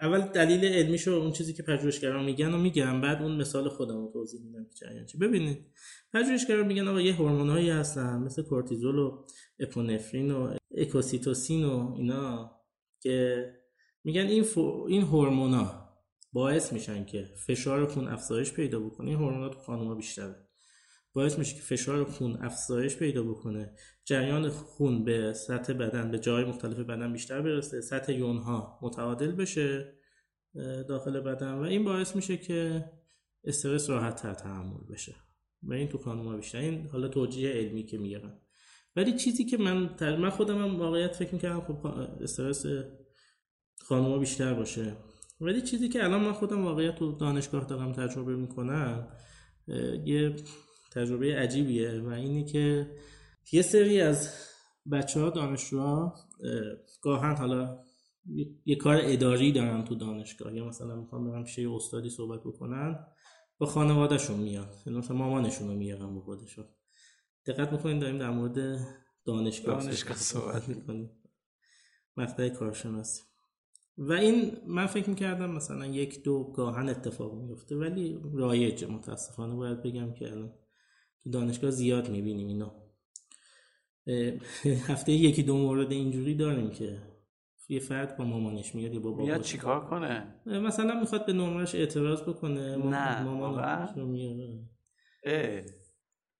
اول 0.02 0.22
دلیل 0.22 0.66
علمیشو 0.66 1.12
اون 1.12 1.32
چیزی 1.32 1.54
که 1.54 1.64
پژوهشگران 1.64 2.26
میگن 2.26 2.54
و 2.54 2.58
میگم 2.58 3.02
بعد 3.02 3.22
اون 3.22 3.36
مثال 3.36 3.70
خودم 3.70 3.96
رو 3.96 4.12
توضیح 4.14 4.42
میدم 4.42 4.64
که 4.64 4.74
چه 4.74 5.06
چی. 5.06 5.18
ببینید 5.18 5.66
پژوهشگران 6.14 6.68
میگن 6.68 6.88
آقا 6.88 7.02
یه 7.02 7.16
هورمونایی 7.16 7.70
هستن 7.70 8.20
مثل 8.20 8.44
کورتیزول 8.44 9.00
و 9.00 9.26
اپونفرین 9.60 10.32
و 10.32 10.54
اکوسیتوسین 10.78 11.66
و 11.66 11.94
اینا 11.98 12.52
که 13.00 13.46
میگن 14.04 14.28
این 14.28 14.46
این 14.88 15.02
هورمونا 15.02 15.90
باعث 16.34 16.74
میشن 16.74 17.06
که 17.06 17.24
فشار 17.48 17.86
خون 17.86 18.08
افزایش 18.08 18.54
پیدا 18.54 18.80
بکنه. 18.80 19.08
این 19.10 19.18
هورمونا 19.20 19.96
بیشتره. 19.96 20.45
باعث 21.16 21.40
میشه 21.40 21.56
که 21.56 21.62
فشار 21.62 22.04
خون 22.04 22.38
افزایش 22.42 22.96
پیدا 22.96 23.24
بکنه. 23.24 23.74
جریان 24.06 24.50
خون 24.50 25.04
به 25.04 25.34
سطح 25.34 25.74
بدن 25.74 26.12
به 26.12 26.20
جای 26.20 26.46
مختلف 26.46 26.80
بدن 26.80 27.14
بیشتر 27.14 27.42
برسه 27.42 27.82
سطح 27.82 28.14
یون 28.14 28.38
ها 28.38 28.80
متعادل 28.82 29.32
بشه 29.32 29.94
داخل 30.88 31.20
بدن 31.20 31.54
و 31.54 31.62
این 31.62 31.84
باعث 31.84 32.16
میشه 32.16 32.38
که 32.38 32.86
استرس 33.44 33.90
راحت 33.90 34.22
تر 34.22 34.34
تحمل 34.34 34.84
بشه. 34.90 35.16
و 35.64 35.74
این 35.74 35.88
تو 35.88 35.98
خانوما 35.98 36.36
بیشتر. 36.36 36.58
این 36.58 36.88
حالا 36.88 37.08
توجیه 37.08 37.50
علمی 37.50 37.84
که 37.84 37.98
میگن 37.98 38.40
ولی 38.96 39.14
چیزی 39.14 39.46
که 39.46 39.58
من 39.58 39.90
من 40.02 40.30
خودم 40.30 40.64
هم 40.64 40.80
واقعیت 40.80 41.16
فکر 41.16 41.34
می‌کردم 41.34 41.62
خب 41.62 41.86
استرس 42.22 42.66
خانوما 43.78 44.18
بیشتر 44.18 44.54
باشه. 44.54 44.96
ولی 45.42 45.62
چیزی 45.62 45.90
که 45.90 46.04
الان 46.04 46.22
من 46.22 46.34
خودم 46.34 46.66
واقعیت 46.66 46.96
تو 46.96 47.18
دانشگاه 47.18 47.66
دارم 47.66 47.94
تجربه 47.94 48.36
می‌کنم 48.36 49.08
یه 50.06 50.36
تجربه 50.96 51.36
عجیبیه 51.36 52.02
و 52.02 52.08
اینه 52.08 52.44
که 52.44 52.92
یه 53.52 53.62
سری 53.62 54.02
از 54.02 54.30
بچه 54.92 55.20
ها 55.20 55.30
دانشجوها 55.30 56.14
گاهن 57.02 57.36
حالا 57.36 57.80
یه 58.66 58.76
کار 58.76 59.00
اداری 59.02 59.52
دارن 59.52 59.84
تو 59.84 59.96
دانشگاه. 59.96 60.56
یا 60.56 60.66
مثلا 60.66 60.96
می‌خوام 60.96 61.32
برم 61.32 61.44
پیش 61.44 61.60
استادی 61.60 62.10
صحبت 62.10 62.40
بکنن 62.40 63.06
با 63.58 63.66
خانوادهشون 63.66 64.40
میان. 64.40 64.68
یعنی 64.86 65.00
مثلا 65.00 65.18
مامانشون 65.18 65.68
رو 65.68 65.74
میارن 65.74 66.16
با 66.16 66.22
خودشون. 66.22 66.66
دقت 67.46 67.72
می‌کنین 67.72 68.00
داریم 68.00 68.18
در 68.18 68.30
مورد 68.30 68.80
دانشگاه, 69.26 69.84
دانشگاه 69.84 70.18
صحبت 70.18 70.70
می‌کنیم. 70.70 71.12
مقطع 72.18 72.50
کارشناسی. 72.50 73.24
و 73.98 74.14
این 74.14 74.58
من 74.68 74.86
فکر 74.86 75.10
می‌کردم 75.10 75.52
مثلا 75.52 75.86
یک 75.86 76.24
دو 76.24 76.44
گاهن 76.44 76.90
اتفاق 76.90 77.34
میفته 77.34 77.76
ولی 77.76 78.20
رایجه. 78.34 78.88
متاسفانه 78.88 79.56
باید 79.56 79.84
بگم 79.84 80.14
که 80.14 80.32
الان 80.32 80.54
تو 81.26 81.32
دانشگاه 81.32 81.72
زیاد 81.72 82.10
می‌بینیم 82.10 82.48
اینا. 82.48 82.72
هفته 84.88 85.12
یکی 85.12 85.44
دو 85.44 85.58
مورد 85.58 85.92
اینجوری 85.92 86.36
داریم 86.36 86.70
که 86.70 87.02
یه 87.70 87.80
فرد 87.80 88.18
با 88.18 88.26
مامانش 88.26 88.76
میاد 88.76 88.94
یا 88.94 89.00
با 89.00 89.16
میاد 89.16 89.42
چیکار 89.42 89.86
کنه؟ 89.86 90.42
مثلا 90.46 91.00
می‌خواد 91.00 91.26
به 91.26 91.34
نمرش 91.34 91.76
اعتراض 91.76 92.22
بکنه 92.22 92.76
نه 92.76 93.24
مامانش 93.24 93.90
رو 93.96 94.08
میاره. 94.08 94.60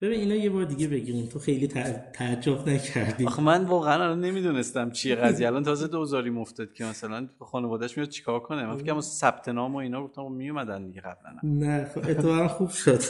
ببین 0.00 0.20
اینا 0.20 0.34
یه 0.34 0.50
بار 0.50 0.64
دیگه 0.64 0.88
بگیریم. 0.88 1.26
تو 1.26 1.38
خیلی 1.38 1.66
تعجب 2.12 2.68
نکردی. 2.68 3.26
آخه 3.26 3.42
من 3.42 3.64
واقعا 3.64 3.94
الان 3.94 4.20
نمی‌دونستم 4.20 4.90
چیه 4.90 5.14
قضیه. 5.14 5.46
الان 5.46 5.62
تازه 5.62 5.88
دوزاری 5.88 6.30
مفتاد 6.30 6.72
که 6.72 6.84
مثلا 6.84 7.28
خانواده‌اش 7.38 7.98
میاد 7.98 8.08
چیکار 8.08 8.40
کنه؟ 8.40 8.66
من 8.66 8.76
فکر 8.76 9.00
ثبت 9.00 9.48
نام 9.48 9.74
و 9.74 9.78
اینا 9.78 10.04
گفتم 10.04 10.32
میومدن 10.32 10.86
دیگه 10.86 11.00
قبلا. 11.00 11.40
نه 11.42 11.84
خب 11.84 11.98
اتفاقا 11.98 12.48
خوب 12.48 12.70
شد. 12.70 13.00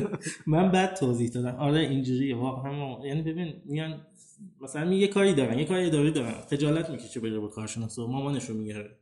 من 0.46 0.70
بعد 0.70 0.94
توضیح 0.96 1.30
دادم. 1.30 1.54
آره 1.54 1.80
اینجوریه 1.80 2.36
واقعا 2.36 3.06
یعنی 3.06 3.22
ببین 3.22 3.62
میان 3.64 4.06
مثلا 4.60 4.84
می 4.84 4.96
یه 4.96 5.08
کاری 5.08 5.34
دارن 5.34 5.58
یه 5.58 5.64
کاری 5.64 5.86
اداری 5.86 6.12
دارن. 6.12 6.32
خجالت 6.50 6.90
می‌کشه 6.90 7.20
بره 7.20 7.38
با 7.38 7.48
کارشناس 7.48 7.98
و 7.98 8.06
مامانش 8.06 8.44
رو 8.44 8.56
میاره. 8.56 8.98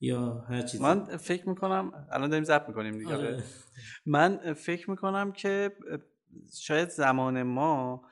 یا 0.00 0.44
هر 0.48 0.62
چیزی. 0.62 0.82
من 0.82 1.04
فکر 1.04 1.48
می‌کنم 1.48 1.92
الان 2.12 2.30
داریم 2.30 2.44
ضبط 2.44 2.68
می‌کنیم 2.68 2.98
دیگه. 2.98 3.16
آره. 3.16 3.42
من 4.06 4.54
فکر 4.54 4.90
می‌کنم 4.90 5.32
که 5.32 5.70
شاید 6.60 6.88
زمان 6.88 7.42
ما 7.42 8.02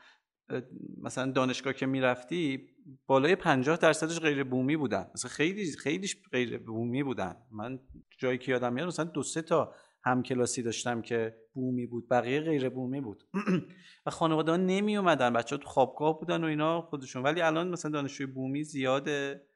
مثلا 1.02 1.32
دانشگاه 1.32 1.72
که 1.72 1.86
می‌رفتی 1.86 2.68
بالای 3.06 3.36
50 3.36 3.76
درصدش 3.76 4.20
غیر 4.20 4.44
بومی 4.44 4.76
بودن. 4.76 5.10
مثلا 5.14 5.30
خیلی 5.30 5.72
خیلیش 5.72 6.16
غیر 6.32 6.58
بومی 6.58 7.02
بودن. 7.02 7.36
من 7.52 7.80
جایی 8.18 8.38
که 8.38 8.52
یادم 8.52 8.72
میاد 8.72 8.86
مثلا 8.86 9.04
دو 9.04 9.22
سه 9.22 9.42
تا 9.42 9.74
همکلاسی 10.04 10.62
داشتم 10.62 11.02
که 11.02 11.36
بومی 11.54 11.86
بود 11.86 12.08
بقیه 12.08 12.40
غیر 12.40 12.68
بومی 12.68 13.00
بود. 13.00 13.24
و 14.06 14.10
خانواده 14.10 14.50
ها 14.50 14.56
نمی 14.56 14.96
اومدن 14.96 15.32
بچه 15.32 15.56
ها 15.56 15.62
تو 15.62 15.68
خوابگاه 15.68 16.18
بودن 16.18 16.44
و 16.44 16.46
اینا 16.46 16.80
خودشون. 16.82 17.22
ولی 17.22 17.40
الان 17.40 17.68
مثلا 17.68 17.90
دانشجوی 17.90 18.26
بومی 18.26 18.64
زیاده. 18.64 19.46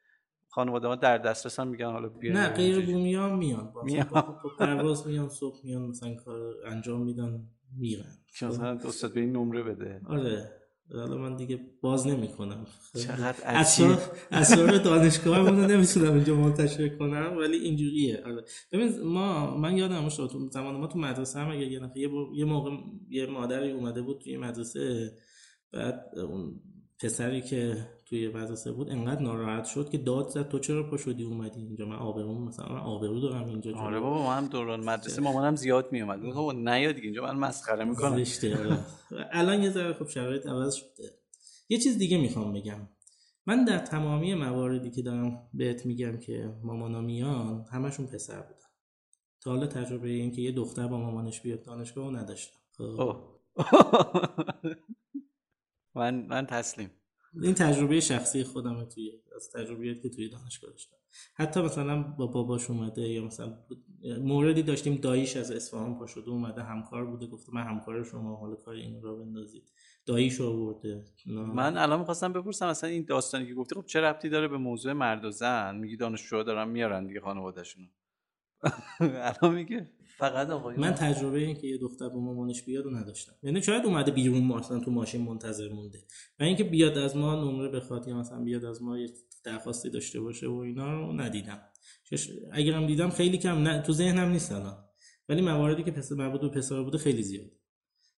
خانواده 0.49 0.89
ها 0.89 0.97
در 0.97 1.19
دسترس 1.19 1.61
هم 1.61 1.69
میگن 1.69 1.91
حالا 1.91 2.09
بیا 2.09 2.33
نه 2.33 2.49
غیر 2.49 2.87
بومی 2.87 3.15
ها 3.15 3.37
میان. 3.37 3.73
میان. 3.85 4.07
پرواز 4.59 5.07
میان 5.07 5.29
صبح 5.29 5.61
میان 5.65 5.83
مثلا 5.83 6.15
کار 6.15 6.55
انجام 6.67 7.03
میدن. 7.03 7.49
میرن 7.77 8.19
که 8.39 8.47
مثلا 8.47 8.79
استاد 8.85 9.15
به 9.15 9.21
این 9.21 9.37
نمره 9.37 9.63
بده. 9.63 10.01
آره. 10.07 10.57
حالا 10.95 11.17
من 11.17 11.37
دیگه 11.37 11.61
باز 11.81 12.07
نمی 12.07 12.29
کنم 12.29 12.67
چقدر 12.95 13.45
عجیب. 13.45 13.99
اسرار 14.31 14.79
دانشگاه 14.79 15.39
رو 15.39 15.67
نمی‌تونم 15.67 16.15
اینجا 16.15 16.35
منتشر 16.35 16.89
کنم 16.89 17.37
ولی 17.39 17.57
اینجوریه. 17.57 18.23
آره. 18.27 18.45
ببین 18.73 19.01
ما 19.01 19.57
من 19.57 19.77
یادم 19.77 20.09
تو 20.09 20.49
زمان 20.51 20.77
ما 20.77 20.87
تو 20.87 20.99
مدرسه 20.99 21.39
هم 21.39 21.51
اگه 21.51 21.67
یه 21.67 21.81
نفر 21.81 21.99
یه 22.35 22.45
موقع 22.45 22.71
یه 23.09 23.27
مادری 23.27 23.73
اومده 23.73 24.03
بود 24.03 24.21
توی 24.21 24.37
مدرسه 24.37 25.13
بعد 25.73 26.05
اون 26.17 26.61
پسری 27.03 27.43
که 27.43 27.87
توی 28.11 28.29
مدرسه 28.29 28.73
بود 28.73 28.91
انقدر 28.91 29.23
ناراحت 29.23 29.65
شد 29.65 29.91
که 29.91 29.99
داد 29.99 30.29
زد 30.29 30.49
تو 30.49 30.59
چرا 30.59 30.91
پا 30.91 30.97
شدی 30.97 31.25
اومدی 31.25 31.61
اینجا؟ 31.61 31.87
من 31.87 31.97
آبرو 31.97 32.45
مثلا 32.45 32.69
من 32.69 32.81
آبرو 32.81 33.21
دارم 33.21 33.49
اینجا 33.49 33.77
آره 33.77 34.01
بابا 34.01 34.27
من 34.27 34.37
هم 34.37 34.47
دوران 34.47 34.81
مدرسه 34.85 35.23
مامانم 35.23 35.57
زیاد 35.57 35.93
می 35.93 36.01
اومد 36.03 36.31
خب 36.33 36.53
نیا 36.55 36.93
دیگه 36.93 37.05
اینجا 37.05 37.23
من 37.23 37.37
مسخره 37.37 37.85
می‌کنم. 37.85 38.25
زشته 38.25 38.59
آره. 38.59 38.79
الان 39.33 39.63
یه 39.63 39.71
ذره 39.71 39.93
خب 39.93 40.09
شرایط 40.09 40.47
عوض 40.47 40.75
شده. 40.75 41.19
یه 41.69 41.79
چیز 41.79 41.99
دیگه 41.99 42.19
می‌خوام 42.19 42.53
بگم. 42.53 42.89
من 43.47 43.65
در 43.65 43.79
تمامی 43.79 44.35
مواردی 44.35 44.91
که 44.91 45.03
دارم 45.03 45.49
بهت 45.55 45.87
میگم 45.87 46.19
که 46.19 46.55
مامانا 46.63 47.01
میان 47.01 47.65
همشون 47.73 48.07
پسر 48.07 48.41
بودن. 48.41 48.67
تا 49.41 49.51
حالا 49.51 49.67
تجربه 49.67 50.09
این 50.09 50.33
که 50.33 50.43
یه 50.43 50.53
دختر 50.53 50.87
با 50.87 50.99
مامانش 50.99 51.41
بیاد 51.41 51.63
دانشگاه 51.63 52.11
رو 52.11 52.17
نداشتم. 52.17 52.59
خب. 52.97 53.17
من 55.95 56.27
من 56.27 56.47
تسلیم. 56.47 56.91
این 57.35 57.55
تجربه 57.55 58.01
شخصی 58.01 58.45
خودم 58.45 58.85
توی 58.85 59.13
از 59.37 59.51
تجربیاتی 59.51 60.01
که 60.01 60.09
توی 60.09 60.29
دانشگاه 60.29 60.71
داشتم. 60.71 60.97
حتی 61.35 61.61
مثلا 61.61 62.03
با 62.03 62.27
باباش 62.27 62.71
اومده 62.71 63.09
یا 63.09 63.25
مثلا 63.25 63.59
موردی 64.21 64.63
داشتیم 64.63 64.95
داییش 64.95 65.37
از 65.37 65.51
اصفهان 65.51 65.99
پا 65.99 66.07
شده 66.07 66.31
اومده 66.31 66.63
همکار 66.63 67.05
بوده 67.07 67.27
گفته 67.27 67.55
من 67.55 67.63
همکار 67.63 68.05
شما 68.05 68.37
حالا 68.37 68.55
کار 68.55 68.75
این 68.75 69.03
رو 69.03 69.25
بندازید. 69.25 69.73
داییش 70.07 70.41
آورده. 70.41 71.05
من 71.27 71.77
الان 71.77 71.99
می‌خواستم 71.99 72.33
بپرسم 72.33 72.69
مثلا 72.69 72.91
این 72.91 73.05
داستانی 73.05 73.47
که 73.47 73.55
گفتی 73.55 73.75
خب 73.75 73.87
چه 73.87 74.01
ربطی 74.01 74.29
داره 74.29 74.49
به 74.49 74.59
موضوع 74.59 74.93
مرد 74.93 75.25
و 75.25 75.31
زن؟ 75.31 75.77
میگی 75.77 75.97
دانشجو 75.97 76.43
دارن 76.43 76.69
میارن 76.69 77.07
دیگه 77.07 77.21
خانواده‌شون 77.21 77.91
الان 79.01 79.55
میگه 79.55 79.91
فقط 80.21 80.51
آقای 80.51 80.77
من 80.77 80.91
تجربه 80.95 81.39
این 81.39 81.57
که 81.57 81.67
یه 81.67 81.79
دختر 81.79 82.09
با 82.09 82.21
مامانش 82.21 82.63
بیاد 82.63 82.85
رو 82.85 82.97
نداشتم. 82.97 83.33
یعنی 83.43 83.63
شاید 83.63 83.85
اومده 83.85 84.11
بیرون 84.11 84.45
ما 84.45 84.59
اصلا 84.59 84.81
تو 84.81 84.91
ماشین 84.91 85.23
منتظر 85.23 85.69
مونده. 85.69 85.99
و 86.41 86.43
اینکه 86.43 86.65
بیاد 86.65 86.99
از 86.99 87.17
ما 87.17 87.35
نمره 87.35 87.69
بخواد 87.69 88.09
یا 88.09 88.17
مثلا 88.17 88.41
بیاد 88.41 88.65
از 88.65 88.83
ما 88.83 88.99
یه 88.99 89.09
درخواستی 89.45 89.91
داشته 89.91 90.21
باشه 90.21 90.47
و 90.47 90.55
اینا 90.55 90.93
رو 90.93 91.13
ندیدم. 91.13 91.61
اگرم 92.53 92.87
دیدم 92.87 93.11
خیلی 93.11 93.39
کم 93.39 93.59
نه 93.59 93.83
تو 93.83 93.93
ذهنم 93.93 94.29
نیست 94.29 94.53
الان. 94.53 94.85
ولی 95.29 95.43
مواردی 95.43 95.83
که 95.83 95.91
پسر 95.91 96.15
مربوط 96.15 96.41
به 96.41 96.49
پسر 96.49 96.83
بوده 96.83 96.99
خیلی 96.99 97.23
زیاد 97.23 97.51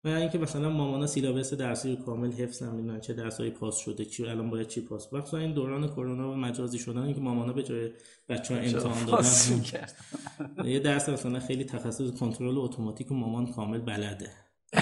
و 0.04 0.08
اینکه 0.08 0.38
مثلا 0.38 0.70
مامانا 0.70 1.08
سیلابس 1.08 1.54
درسی 1.54 1.96
رو 1.96 2.04
کامل 2.04 2.32
حفظ 2.32 2.64
نمی‌دونن 2.64 3.00
چه 3.00 3.14
درسایی 3.14 3.52
پاس 3.52 3.78
شده 3.78 4.06
چی 4.06 4.26
الان 4.26 4.50
باید 4.50 4.68
چی 4.68 4.82
پاس 4.82 5.14
مثلا 5.14 5.40
این 5.40 5.54
دوران 5.54 5.88
کرونا 5.88 6.32
و 6.32 6.36
مجازی 6.36 6.80
شدن 6.80 7.02
اینکه 7.02 7.22
مامانا 7.22 7.54
به 7.54 7.64
جای 7.64 7.92
بچه‌ها 8.30 8.62
امتحان 8.62 9.06
دادن. 9.06 10.70
یه 10.70 10.80
درس 10.80 11.10
مثلا 11.10 11.40
خیلی 11.40 11.64
تخصص 11.64 12.20
کنترل 12.20 12.58
اتوماتیک 12.58 13.12
و 13.12 13.16
مامان 13.16 13.52
کامل 13.52 13.80
بلده. 13.80 14.30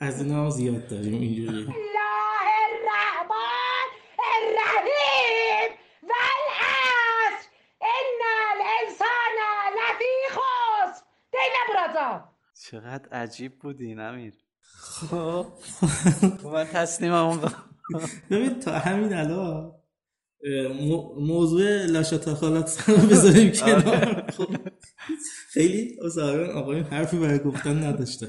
از 0.00 0.22
اینا 0.22 0.44
هم 0.44 0.50
زیاد 0.50 0.88
داریم 0.88 1.20
اینجوری. 1.20 1.58
الله 1.58 1.88
چقدر 12.62 13.08
عجیب 13.08 13.58
بودی 13.58 13.92
امیر. 13.92 14.34
خب. 14.60 15.46
من 16.44 16.64
تسلیمم 16.64 17.40
ببین 18.30 18.60
تا 18.60 18.78
همین 18.78 19.12
الان 19.12 19.74
موضوع 21.16 21.86
لاشتا 21.86 22.34
خالات 22.34 22.90
بذاریم 23.10 23.52
کنار. 23.60 23.86
آره. 23.86 24.26
خب، 24.30 24.56
خیلی 25.48 25.96
ظاهرا 26.08 26.60
آقایون 26.60 26.84
حرفی 26.84 27.18
برای 27.18 27.38
گفتن 27.38 27.84
نداشته 27.84 28.28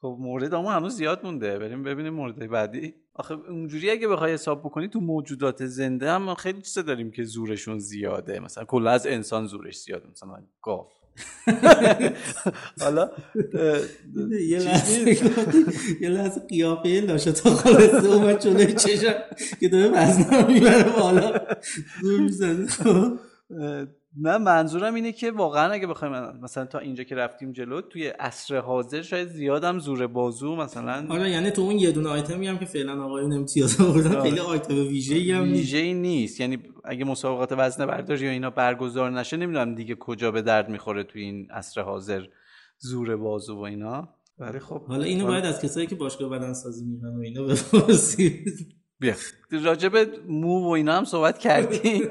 خب 0.00 0.16
مورد 0.20 0.54
اما 0.54 0.72
هنوز 0.72 0.96
زیاد 0.96 1.24
مونده. 1.24 1.58
بریم 1.58 1.82
ببینیم 1.82 2.14
مورد 2.14 2.50
بعدی. 2.50 2.94
آخه 3.14 3.34
اونجوری 3.34 3.90
اگه 3.90 4.08
بخوای 4.08 4.32
حساب 4.32 4.60
بکنی 4.60 4.88
تو 4.88 5.00
موجودات 5.00 5.66
زنده 5.66 6.10
هم 6.10 6.34
خیلی 6.34 6.62
چیزا 6.62 6.82
داریم 6.82 7.10
که 7.10 7.24
زورشون 7.24 7.78
زیاده. 7.78 8.40
مثلا 8.40 8.64
کلا 8.64 8.90
از 8.90 9.06
انسان 9.06 9.46
زورش 9.46 9.78
زیاده 9.78 10.08
مثلا 10.10 10.42
گاو. 10.62 10.86
حالا 12.80 13.10
یه 14.48 14.58
لحظه 14.58 15.10
یه 16.02 16.08
لحظه 16.08 16.40
قیافه 16.40 17.00
لاشتا 17.00 17.50
خالصه 17.50 18.06
اومد 18.08 18.40
جلوی 18.40 18.72
چشم 18.72 19.14
که 19.60 19.68
داره 19.68 19.88
وزنه 19.88 20.46
می‌بره 20.46 20.90
بالا. 21.00 21.40
زور 22.02 22.20
می‌زنه 22.20 22.66
نه 24.20 24.38
منظورم 24.38 24.94
اینه 24.94 25.12
که 25.12 25.30
واقعا 25.30 25.72
اگه 25.72 25.86
بخوایم 25.86 26.40
مثلا 26.42 26.64
تا 26.64 26.78
اینجا 26.78 27.04
که 27.04 27.14
رفتیم 27.14 27.52
جلو 27.52 27.80
توی 27.80 28.06
عصر 28.08 28.56
حاضر 28.58 29.02
شاید 29.02 29.28
زیادم 29.28 29.78
زور 29.78 30.06
بازو 30.06 30.56
مثلا 30.56 31.06
آره 31.10 31.30
یعنی 31.30 31.50
تو 31.50 31.62
اون 31.62 31.78
یه 31.78 31.90
دونه 31.92 32.08
آیتمی 32.08 32.46
هم 32.46 32.58
که 32.58 32.64
فعلا 32.64 33.04
آقایون 33.04 33.32
امتیاز 33.32 33.80
آوردن 33.80 34.10
آره. 34.10 34.22
خیلی 34.22 34.40
آیتم 34.40 34.74
ویژه‌ای 34.74 35.32
هم 35.32 35.42
ویژه‌ای 35.42 35.94
نیست. 35.94 36.40
یعنی 36.40 36.58
اگه 36.84 37.04
مسابقات 37.04 37.52
وزنه 37.52 37.86
برداری 37.86 38.24
یا 38.24 38.30
اینا 38.30 38.50
برگزار 38.50 39.10
نشه 39.10 39.36
نمی‌دونم 39.36 39.74
دیگه 39.74 39.94
کجا 39.94 40.30
به 40.30 40.42
درد 40.42 40.68
می‌خوره 40.68 41.04
توی 41.04 41.22
این 41.22 41.50
عصر 41.50 41.80
حاضر 41.80 42.26
زور 42.78 43.16
بازو 43.16 43.56
و 43.56 43.60
اینا. 43.60 44.08
ولی 44.38 44.58
خب 44.58 44.86
حالا 44.86 45.04
اینو 45.04 45.26
باید 45.26 45.44
از 45.44 45.62
کسایی 45.62 45.86
که 45.86 45.94
باشگاه 45.94 46.28
بدن 46.30 46.52
سازی 46.52 46.84
میرن 46.84 47.16
و 47.16 47.20
اینا 47.20 47.42
بپرسید. 47.42 48.74
بیا. 49.00 49.14
راجب 49.50 49.96
مو 50.28 50.64
و 50.64 50.68
اینا 50.68 50.96
هم 50.96 51.04
صحبت 51.04 51.38
کردیم. 51.38 52.02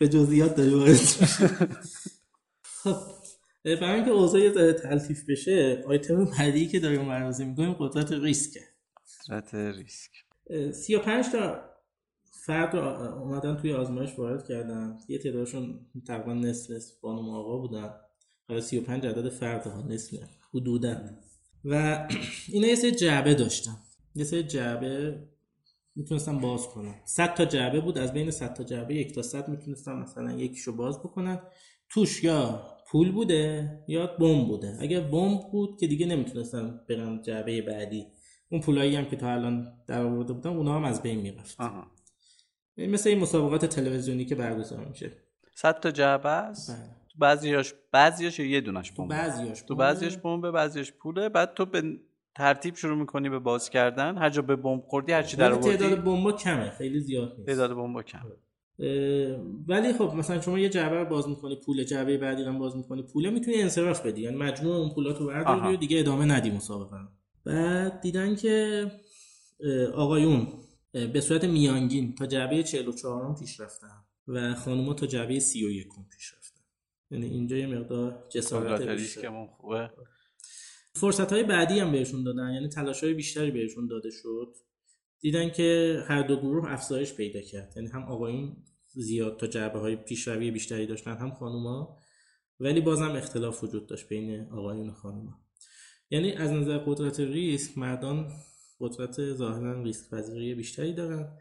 به 0.00 0.08
جزئیات 0.08 0.56
داری 0.56 0.70
وارد 0.70 0.96
خب 2.62 2.96
برای 3.64 3.94
اینکه 3.94 4.10
اوضاع 4.10 4.72
تلطیف 4.72 5.30
بشه 5.30 5.84
آیتم 5.86 6.24
بعدی 6.24 6.68
که 6.68 6.80
داریم 6.80 7.08
بررسی 7.08 7.44
می‌کنیم 7.44 7.72
قدرت 7.72 8.12
ریسکه 8.12 8.60
قدرت 9.28 9.54
ریسک. 9.54 10.10
35 10.72 11.24
تا 11.32 11.60
فرد 12.46 12.76
رو 12.76 12.82
اومدن 13.22 13.56
توی 13.56 13.72
آزمایش 13.72 14.18
وارد 14.18 14.48
کردن. 14.48 14.98
یه 15.08 15.18
تعدادشون 15.18 15.86
تقریبا 16.06 16.34
نصف 16.34 16.70
نصف 16.70 17.00
بانم 17.00 17.28
آقا 17.28 17.58
بودن. 17.58 17.90
حالا 18.48 18.60
35 18.60 19.06
عدد 19.06 19.28
فرد 19.28 19.66
ها 19.66 19.82
نصف 19.88 20.18
حدودا. 20.54 20.96
و 21.64 22.08
اینا 22.52 22.66
یه 22.66 22.74
سری 22.74 22.92
جعبه 22.92 23.34
داشتن. 23.34 23.76
یه 24.14 24.24
سری 24.24 24.42
جعبه 24.42 25.22
می‌تونستم 25.98 26.38
باز 26.38 26.68
کنم. 26.68 26.94
100 27.04 27.34
تا 27.34 27.44
جعبه 27.44 27.80
بود 27.80 27.98
از 27.98 28.12
بین 28.12 28.30
100 28.30 28.54
تا 28.54 28.64
جعبه 28.64 28.94
یک 28.94 29.14
تا 29.14 29.22
100 29.22 29.48
می‌تونستم 29.48 29.98
مثلا 29.98 30.32
یکیشو 30.32 30.76
باز 30.76 30.98
بکنن 30.98 31.42
توش 31.88 32.24
یا 32.24 32.62
پول 32.90 33.12
بوده 33.12 33.70
یا 33.88 34.06
بمب 34.06 34.48
بوده. 34.48 34.76
اگر 34.80 35.00
بمب 35.00 35.40
بود 35.52 35.80
که 35.80 35.86
دیگه 35.86 36.06
نمی‌تونستم 36.06 36.80
برم 36.88 37.22
جعبه 37.22 37.62
بعدی. 37.62 38.06
اون 38.50 38.60
پولایی 38.60 38.96
هم 38.96 39.04
که 39.04 39.16
تا 39.16 39.32
الان 39.32 39.72
در 39.86 40.02
آورده 40.02 40.32
بودم 40.32 40.56
اونا 40.56 40.74
هم 40.74 40.84
از 40.84 41.02
بین 41.02 41.20
می‌رفت. 41.20 41.56
مثل 42.76 43.08
این 43.08 43.18
مسابقات 43.18 43.64
تلویزیونی 43.64 44.24
که 44.24 44.34
برگزار 44.34 44.84
میشه. 44.84 45.12
100 45.54 45.80
تا 45.80 45.90
جعبه 45.90 46.28
است؟ 46.28 46.70
بله. 46.70 46.90
بعضیاش 47.18 47.74
بعضیاش 47.92 48.38
یه 48.38 48.60
دونش 48.60 48.92
بمب 48.92 49.10
بعضیاش 49.10 49.62
تو 49.62 49.74
بعضیاش 49.74 50.16
بمب 50.16 50.50
بعضیش 50.50 50.92
پوله 50.92 51.28
بعد 51.28 51.54
تو 51.54 51.66
به 51.66 51.98
ترتیب 52.38 52.76
شروع 52.76 52.96
می‌کنی 52.96 53.28
به 53.28 53.38
باز 53.38 53.70
کردن. 53.70 54.18
هر 54.18 54.30
جا 54.30 54.42
به 54.42 54.56
بمب 54.56 54.82
خوردی 54.86 55.12
هر 55.12 55.22
چی 55.22 55.36
در 55.36 55.52
آوردی 55.52 55.76
تعداد 55.76 56.04
بمب 56.04 56.36
کمه 56.36 56.70
خیلی 56.70 57.00
زیاد 57.00 57.34
نیست. 57.38 57.46
تعداد 57.46 57.74
بمب 57.74 58.02
کم 58.02 58.18
ولی 59.68 59.92
خب 59.92 60.14
مثلا 60.14 60.40
شما 60.40 60.58
یه 60.58 60.68
جعبه 60.68 60.96
رو 60.96 61.04
باز 61.04 61.28
می‌کنی 61.28 61.56
پول 61.56 61.84
جعبه 61.84 62.18
بعدی 62.18 62.44
رو 62.44 62.58
باز 62.58 62.76
می‌کنی 62.76 63.02
پول 63.02 63.30
می‌تونی 63.30 63.62
انصراف 63.62 64.06
بدی. 64.06 64.20
یعنی 64.22 64.36
مجموع 64.36 64.76
اون 64.76 64.90
پولاتو 64.94 65.26
برداری 65.26 65.74
و 65.74 65.76
دیگه 65.76 66.00
ادامه 66.00 66.24
ندی 66.24 66.50
مسابقه 66.50 66.96
بعد 67.44 68.00
دیدن 68.00 68.36
که 68.36 68.84
آقایون 69.94 70.46
به 70.92 71.20
صورت 71.20 71.44
میانگین 71.44 72.14
تا 72.14 72.26
جعبه 72.26 72.62
44 72.62 73.34
پیش 73.34 73.60
رفتن 73.60 74.04
و 74.28 74.54
خانوما 74.54 74.94
تا 74.94 75.06
جعبه 75.06 75.40
31 75.40 75.88
پیش 76.16 76.32
رفتن. 76.32 76.60
یعنی 77.10 77.26
اینجا 77.26 77.56
یه 77.56 77.66
مقدار 77.66 78.24
جسارت 78.28 78.82
بیشتر 78.82 79.46
خوبه. 79.46 79.90
فرصت 80.94 81.32
های 81.32 81.42
بعدی 81.42 81.78
هم 81.78 81.92
بهشون 81.92 82.24
دادن 82.24 82.52
یعنی 82.54 82.68
تلاش 82.68 83.04
های 83.04 83.14
بیشتری 83.14 83.50
بهشون 83.50 83.86
داده 83.86 84.10
شد. 84.10 84.54
دیدن 85.20 85.50
که 85.50 85.98
هر 86.08 86.22
دو 86.22 86.36
گروه 86.36 86.72
افزایش 86.72 87.14
پیدا 87.14 87.40
کرد 87.40 87.72
یعنی 87.76 87.88
هم 87.88 88.02
آقایون 88.02 88.56
زیاد 88.88 89.36
تا 89.36 89.46
جعبه 89.46 89.78
های 89.78 89.96
پیشروی 89.96 90.50
بیشتری 90.50 90.86
داشتن 90.86 91.16
هم 91.16 91.30
خانوما 91.30 91.98
ولی 92.60 92.80
بازم 92.80 93.10
اختلاف 93.10 93.64
وجود 93.64 93.86
داشت 93.86 94.08
بین 94.08 94.48
آقایون 94.52 94.88
و 94.88 94.92
خانوما. 94.92 95.40
یعنی 96.10 96.32
از 96.32 96.52
نظر 96.52 96.78
قدرت 96.78 97.20
ریسک 97.20 97.78
مردان 97.78 98.32
قدرت 98.80 99.34
ظاهرا 99.34 99.82
ریسک 99.82 100.10
پذیری 100.10 100.54
بیشتری 100.54 100.92
دارن. 100.92 101.38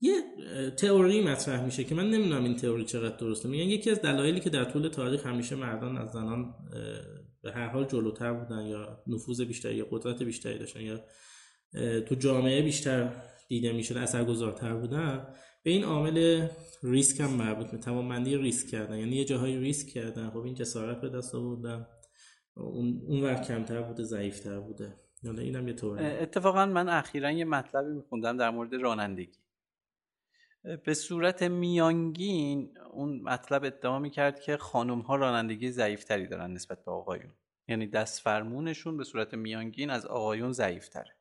یه 0.00 0.22
تئوری 0.76 1.20
مطرح 1.20 1.64
میشه 1.64 1.84
که 1.84 1.94
من 1.94 2.10
نمی‌دونم 2.10 2.44
این 2.44 2.56
تئوری 2.56 2.84
چقدر 2.84 3.16
درسته. 3.16 3.48
میگن 3.48 3.70
یکی 3.70 3.90
از 3.90 4.00
دلایلی 4.00 4.40
که 4.40 4.50
در 4.50 4.64
طول 4.64 4.88
تاریخ 4.88 5.26
همیشه 5.26 5.56
مردان 5.56 5.98
از 5.98 6.12
زنان 6.12 6.54
به 7.46 7.52
هر 7.52 7.68
حال 7.68 7.84
جلوتر 7.84 8.32
بودن 8.32 8.66
یا 8.66 9.02
نفوذ 9.06 9.40
بیشتری 9.40 9.74
یا 9.74 9.86
قدرت 9.90 10.22
بیشتری 10.22 10.58
داشتن 10.58 10.80
یا 10.80 11.00
تو 12.00 12.14
جامعه 12.14 12.62
بیشتر 12.62 13.12
دیده 13.48 13.72
می‌شد 13.72 13.96
اثرگذارتر 13.96 14.74
بودن 14.74 15.26
به 15.62 15.70
این 15.70 15.84
عامل 15.84 16.48
ریسک 16.82 17.20
هم 17.20 17.30
مربوط 17.30 17.70
به 17.70 17.78
توانمندی 17.78 18.36
ریسک 18.36 18.68
کردن. 18.68 18.98
یعنی 18.98 19.16
یه 19.16 19.24
جاهای 19.24 19.58
ریسک 19.58 19.88
کردن. 19.88 20.30
خب 20.30 20.38
این 20.38 20.54
جسارت 20.54 21.00
به 21.00 21.08
دست 21.08 21.34
آوردن. 21.34 21.86
اون 22.56 23.02
اون 23.06 23.22
وقت 23.22 23.48
کمتر 23.48 23.82
بوده 23.82 24.02
ضعیفتر 24.02 24.60
بوده. 24.60 24.94
یعنی 25.22 25.40
اینم 25.40 25.68
یه 25.68 25.74
طور 25.74 25.98
اتفاقا 26.02 26.66
من 26.66 26.88
اخیرا 26.88 27.30
یه 27.30 27.44
مطلبی 27.44 27.92
میخوندم 27.92 28.36
در 28.36 28.50
مورد 28.50 28.74
رانندگی. 28.74 29.38
به 30.84 30.94
صورت 30.94 31.42
میانگین 31.42 32.78
اون 32.90 33.20
مطلب 33.20 33.64
ادعا 33.64 33.98
می‌کرد 33.98 34.40
که 34.40 34.56
خانم 34.56 35.00
ها 35.00 35.16
رانندگی 35.16 35.70
ضعیفتری 35.70 36.26
دارن 36.26 36.52
نسبت 36.52 36.84
به 36.84 36.90
آقایون. 36.90 37.32
یعنی 37.68 37.86
دست 37.86 38.22
فرمونشون 38.22 38.96
به 38.96 39.04
صورت 39.04 39.34
میانگین 39.34 39.90
از 39.90 40.06
آقایون 40.06 40.52
ضعیفتره. 40.52 41.16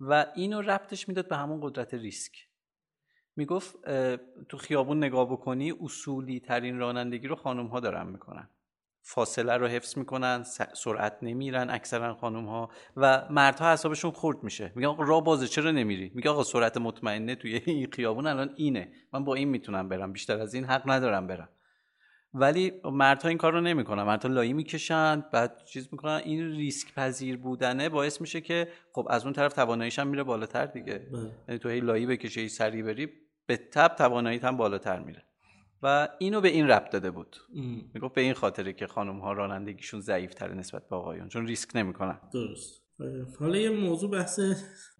و 0.00 0.26
اینو 0.34 0.60
ربطش 0.60 1.08
می‌داد 1.08 1.28
به 1.28 1.36
همون 1.36 1.60
قدرت 1.62 1.94
ریسک. 1.94 2.48
می‌گفت 3.36 3.76
تو 4.48 4.56
خیابون 4.58 4.98
نگاه 5.04 5.32
بکنی 5.32 5.72
اصولی 5.80 6.40
ترین 6.40 6.78
رانندگی 6.78 7.28
رو 7.28 7.36
خانم 7.36 7.66
ها 7.66 7.80
دارن 7.80 8.06
می‌کنن. 8.06 8.48
فاصله 9.06 9.56
رو 9.56 9.66
حفظ 9.66 9.98
می‌کنن 9.98 10.42
سرعت 10.74 11.18
نمیرن 11.22 11.70
اکثرا 11.70 12.14
خانم 12.14 12.46
ها 12.46 12.70
و 12.96 13.26
مردها 13.30 13.72
حسابشون 13.72 14.10
خورد 14.10 14.42
میشه. 14.42 14.72
میگن 14.74 14.88
آقا 14.88 15.02
راه 15.02 15.24
بازه 15.24 15.46
چرا 15.46 15.70
نمیری؟ 15.70 16.12
میگه 16.14 16.30
آقا 16.30 16.42
سرعت 16.42 16.76
مطمئنه 16.76 17.34
توی 17.34 17.62
این 17.64 17.90
خیابون 17.92 18.26
الان 18.26 18.50
اینه. 18.56 18.92
من 19.12 19.24
با 19.24 19.34
این 19.34 19.48
می‌تونم 19.48 19.88
برم 19.88 20.12
بیشتر 20.12 20.40
از 20.40 20.54
این 20.54 20.64
حق 20.64 20.90
ندارم 20.90 21.26
برم. 21.26 21.48
ولی 22.34 22.72
مردها 22.84 23.28
این 23.28 23.38
کار 23.38 23.52
رو 23.52 23.60
نمی‌کنن. 23.60 24.02
مردها 24.02 24.32
لایی 24.32 24.52
می‌کشن 24.52 25.24
بعد 25.32 25.64
چیز 25.64 25.88
می‌کنن. 25.92 26.20
این 26.24 26.50
ریسک 26.50 26.94
پذیر 26.94 27.36
بودنه 27.36 27.88
باعث 27.88 28.20
میشه 28.20 28.40
که 28.40 28.68
خب 28.92 29.06
از 29.10 29.24
اون 29.24 29.32
طرف 29.32 29.52
تواناییش 29.52 29.98
هم 29.98 30.06
میره 30.06 30.22
بالاتر 30.22 30.66
دیگه. 30.66 30.98
بله. 31.12 31.30
یعنی 31.48 31.58
تو 31.58 31.68
هی 31.68 31.80
لایی 31.80 32.06
بکشی 32.06 32.48
سری 32.48 32.82
بری 32.82 33.08
به 33.46 33.56
تب 33.56 33.94
تواناییت 33.98 34.44
هم 34.44 34.56
بالاتر 34.56 34.98
میره. 34.98 35.22
و 35.84 36.08
اینو 36.18 36.40
به 36.40 36.48
این 36.48 36.68
ربط 36.68 36.90
داده 36.90 37.10
بود. 37.10 37.36
می‌گفت 37.94 38.14
به 38.14 38.20
این 38.20 38.32
خاطره 38.32 38.72
که 38.72 38.86
خانم 38.86 39.20
ها 39.20 39.32
رانندگیشون 39.32 40.00
ضعیف 40.00 40.42
نسبت 40.42 40.88
به 40.88 40.96
آقایون 40.96 41.28
چون 41.28 41.46
ریسک 41.46 41.76
نمی‌کنن. 41.76 42.20
درست. 42.32 42.84
حالا 43.40 43.58
یه 43.58 43.70
موضوع 43.70 44.10
بحث 44.10 44.40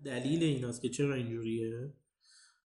دلیل 0.05 0.43
ایناست 0.43 0.83
که 0.83 0.89
چرا 0.89 1.15
اینجوریه؟ 1.15 1.93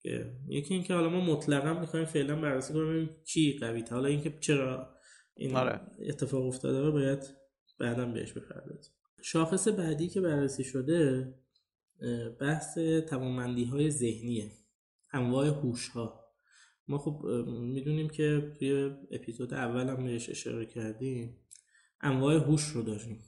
که 0.02 0.32
یکی 0.48 0.74
اینکه 0.74 0.94
حالا 0.94 1.08
ما 1.08 1.20
مطلقا 1.20 1.80
می‌خوایم 1.80 2.06
فعلا 2.06 2.40
بررسی 2.40 2.72
کنیم 2.72 3.10
چی 3.24 3.58
قوی 3.58 3.84
حالا 3.90 4.08
اینکه 4.08 4.38
چرا 4.40 4.94
این 5.34 5.56
آره. 5.56 5.80
اتفاق 6.08 6.46
افتاده 6.46 6.80
رو 6.80 6.92
باید 6.92 7.22
بعدا 7.80 8.06
بهش 8.06 8.32
بپردازیم. 8.32 8.92
شاخص 9.22 9.68
بعدی 9.68 10.08
که 10.08 10.20
بررسی 10.20 10.64
شده 10.64 11.34
بحث 12.40 12.78
توانمندی 13.08 13.64
های 13.64 13.90
ذهنیه. 13.90 14.50
انواع 15.12 15.46
هوش 15.46 15.88
ها 15.88 16.27
ما 16.88 16.98
خب 16.98 17.24
می‌دونیم 17.48 18.08
که 18.08 18.52
توی 18.58 18.90
اپیزود 19.10 19.54
اول 19.54 19.88
هم 19.88 20.04
بهش 20.04 20.30
اشاره 20.30 20.66
کردیم 20.66 21.36
انواع 22.00 22.34
هوش 22.34 22.62
رو 22.62 22.82
داشتیم 22.82 23.22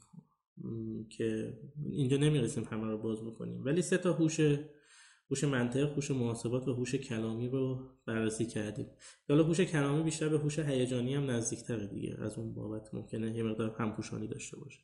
که 1.11 1.59
اینجا 1.91 2.17
نمی‌رسیم 2.17 2.65
همه 2.65 2.87
رو 2.87 2.99
باز 2.99 3.25
بکنیم 3.25 3.65
ولی 3.65 3.83
سه 3.83 3.99
تا 3.99 4.13
هوش 4.13 4.41
هوش 5.31 5.45
منطق، 5.45 5.93
هوش 5.95 6.11
محاسبات 6.11 6.69
و 6.69 6.75
هوش 6.75 6.95
کلامی 6.95 7.49
رو 7.49 7.91
بررسی 8.07 8.47
کردیم. 8.47 8.87
حالا 9.29 9.45
هوش 9.45 9.61
کلامی 9.61 10.03
بیشتر 10.03 10.29
به 10.29 10.39
هوش 10.39 10.59
هیجانی 10.59 11.15
هم 11.15 11.31
نزدیکتره 11.31 11.87
دیگه. 11.87 12.17
از 12.19 12.39
اون 12.39 12.55
بابت 12.55 12.95
ممکنه 12.95 13.37
یه 13.37 13.43
مقدار 13.43 13.77
همپوشانی 13.79 14.29
داشته 14.29 14.57
باشه. 14.57 14.81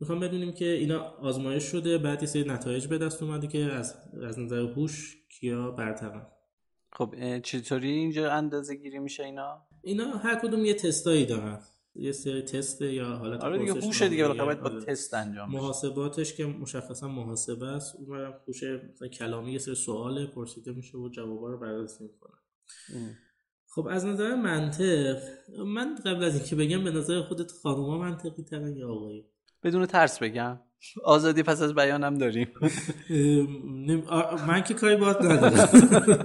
می‌خوام 0.00 0.20
بدونیم 0.20 0.52
که 0.52 0.64
اینا 0.64 1.00
آزمایش 1.00 1.64
شده 1.64 1.98
بعد 1.98 2.22
یه 2.22 2.28
سری 2.28 2.44
نتایج 2.44 2.86
به 2.86 2.98
دست 2.98 3.22
اومده 3.22 3.46
که 3.46 3.58
از 3.58 3.96
از 4.22 4.38
نظر 4.38 4.60
هوش 4.60 5.16
کیا 5.28 5.70
برترن. 5.70 6.26
خب 6.92 7.38
چطوری 7.40 7.90
اینجا 7.90 8.32
اندازه 8.32 8.74
گیری 8.74 8.98
میشه 8.98 9.24
اینا؟ 9.24 9.66
اینا 9.82 10.04
هر 10.04 10.34
کدوم 10.34 10.64
یه 10.64 10.74
تستایی 10.74 11.26
دارن. 11.26 11.60
یه 11.94 12.12
سری 12.12 12.42
تست 12.42 12.82
یا 12.82 13.16
حالت 13.16 13.44
آره 13.44 13.58
دیگه 13.58 13.72
هوش 13.72 14.02
دیگه 14.02 14.28
باید 14.28 14.60
با 14.60 14.80
تست 14.80 15.14
انجام 15.14 15.50
محاسباتش 15.50 16.34
که 16.34 16.46
مشخصا 16.46 17.08
محاسبه 17.08 17.66
است. 17.66 17.96
اون 17.96 18.34
هوش 18.48 18.64
کلامی 19.18 19.52
یه 19.52 19.58
سری 19.58 19.74
سوال 19.74 20.26
پرسیده 20.26 20.72
میشه 20.72 20.98
و 20.98 21.08
جوابا 21.08 21.50
رو 21.50 21.58
بررسی 21.58 22.04
می‌کنن 22.04 22.38
خب 23.66 23.86
از 23.86 24.06
نظر 24.06 24.34
منطق 24.34 25.22
من 25.66 25.94
قبل 25.94 26.24
از 26.24 26.34
اینکه 26.34 26.56
بگم 26.56 26.84
به 26.84 26.90
نظر 26.90 27.22
خودت 27.22 27.52
خانوما 27.52 27.98
منطقی 27.98 28.42
ترن 28.42 28.76
یا 28.76 28.88
آقایی؟ 28.88 29.24
بدون 29.62 29.86
ترس 29.86 30.18
بگم. 30.18 30.60
آزادی 31.04 31.42
پس 31.42 31.62
از 31.62 31.74
بیانم 31.74 32.18
داریم. 32.18 32.48
من 34.48 34.62
که 34.62 34.74
کاری 34.74 34.96
باید 34.96 35.16
ندارم. 35.16 35.68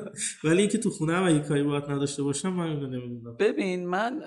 ولی 0.43 0.61
اینکه 0.61 0.77
تو 0.77 0.89
خونه 0.89 1.13
هم 1.13 1.23
اگه 1.23 1.39
کاری 1.39 1.63
باید 1.63 1.83
نداشته 1.83 2.23
باشم 2.23 2.53
من 2.53 2.65
اینو 2.67 2.87
نمی‌دونم. 2.87 3.35
ببین 3.39 3.87
من 3.87 4.21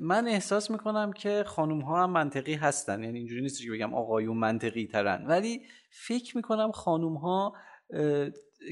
من 0.00 0.28
احساس 0.28 0.70
می‌کنم 0.70 1.12
که 1.12 1.44
خانوم 1.46 1.80
ها 1.80 2.02
هم 2.02 2.10
منطقی 2.10 2.54
هستن. 2.54 3.02
یعنی 3.02 3.18
اینجوری 3.18 3.42
نیست 3.42 3.62
که 3.62 3.70
بگم 3.70 3.94
آقایون 3.94 4.36
منطقی 4.36 4.86
ترن 4.86 5.24
ولی 5.26 5.62
فکر 5.90 6.36
می‌کنم 6.36 6.72
خانوم 6.72 7.14
ها 7.14 7.54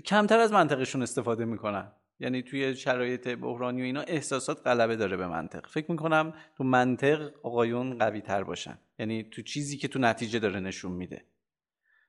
کمتر 0.06 0.38
از 0.38 0.52
منطقشون 0.52 1.02
استفاده 1.02 1.44
می‌کنن. 1.44 1.92
یعنی 2.20 2.42
توی 2.42 2.76
شرایط 2.76 3.28
بحرانی 3.28 3.82
و 3.82 3.84
اینا 3.84 4.00
احساسات 4.00 4.66
غلبه 4.66 4.96
داره 4.96 5.16
به 5.16 5.26
منطق. 5.26 5.66
فکر 5.66 5.90
می‌کنم 5.90 6.34
تو 6.56 6.64
منطق 6.64 7.30
آقایون 7.42 7.98
قوی 7.98 8.20
تر 8.20 8.44
باشن. 8.44 8.78
یعنی 8.98 9.24
تو 9.30 9.42
چیزی 9.42 9.76
که 9.76 9.88
تو 9.88 9.98
نتیجه 9.98 10.38
داره 10.38 10.60
نشون 10.60 10.92
میده. 10.92 11.24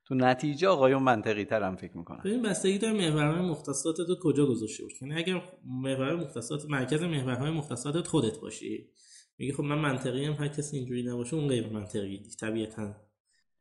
تو 0.05 0.15
نتیجه 0.15 0.67
آقایون 0.67 1.03
منطقی 1.03 1.45
تر 1.45 1.63
هم 1.63 1.75
فکر 1.75 1.97
می‌کنن. 1.97 2.21
ببین 2.25 2.41
بستگی 2.41 2.77
داره 2.77 2.93
محورهای 2.93 3.49
مختصات 3.49 3.95
تو 3.97 4.15
کجا 4.23 4.45
گذاشته 4.45 4.83
باشی. 4.83 5.05
یعنی 5.05 5.19
اگر 5.19 5.41
محور 5.65 6.15
مختصات 6.15 6.65
مرکز 6.69 7.03
محورهای 7.03 7.51
مختصات 7.51 8.07
خودت 8.07 8.39
باشی 8.39 8.89
میگه 9.37 9.53
خب 9.53 9.63
من 9.63 9.77
منطقی 9.77 10.25
هم 10.25 10.33
هر 10.33 10.47
کسی 10.47 10.77
اینجوری 10.77 11.03
نباشه 11.03 11.35
اون 11.35 11.47
غیر 11.47 11.67
منطقی 11.67 12.21
طبیعتا 12.39 12.95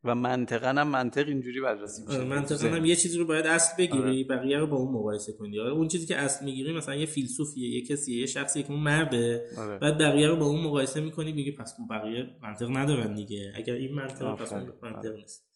و 0.05 0.15
منطقا 0.15 0.69
هم 0.69 0.89
منطق 0.89 1.29
اینجوری 1.29 1.61
بررسی 1.61 2.03
میشه. 2.03 2.19
آره، 2.19 2.29
منطقا 2.29 2.69
هم 2.69 2.85
یه 2.85 2.97
چیزی 2.97 3.19
رو 3.19 3.25
باید 3.25 3.47
اصل 3.47 3.77
بگیری 3.79 4.03
آره. 4.03 4.25
بقیه 4.25 4.59
رو 4.59 4.67
با 4.67 4.77
اون 4.77 4.93
مقایسه 4.93 5.33
کنی. 5.33 5.61
آره 5.61 5.71
اون 5.71 5.89
چیزی 5.89 6.07
که 6.07 6.17
اصل 6.17 6.45
می‌گیری 6.45 6.77
مثلا 6.77 6.95
یه 6.95 7.07
فیلسوفیه 7.07 7.69
یه 7.69 7.87
کسیه 7.87 8.21
یه 8.21 8.27
شخصی 8.27 8.63
که 8.63 8.71
اون 8.71 8.81
مرده. 8.81 9.45
آره. 9.59 9.79
بعد 9.79 9.99
بقیه 9.99 10.29
رو 10.29 10.37
با 10.37 10.47
اون 10.47 10.65
مقایسه 10.65 11.01
می‌کنی 11.01 11.33
میگی 11.33 11.53
پس 11.53 11.75
بقیه 11.91 12.27
منطق 12.43 12.77
ندارن 12.77 13.15
دیگه. 13.15 13.53
اگر 13.57 13.75
این 13.75 13.95
منطق 13.95 14.35
پس 14.35 14.53
اون 14.53 14.73
منطق 14.83 15.15
نیست. 15.15 15.51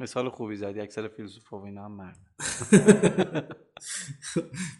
مثال 0.00 0.28
خوبی 0.28 0.56
زدی 0.56 0.80
اکثر 0.80 1.08
فیلسوف 1.08 1.52
و 1.52 1.56
اینا 1.56 1.84
هم 1.84 1.92
مرد 1.92 2.18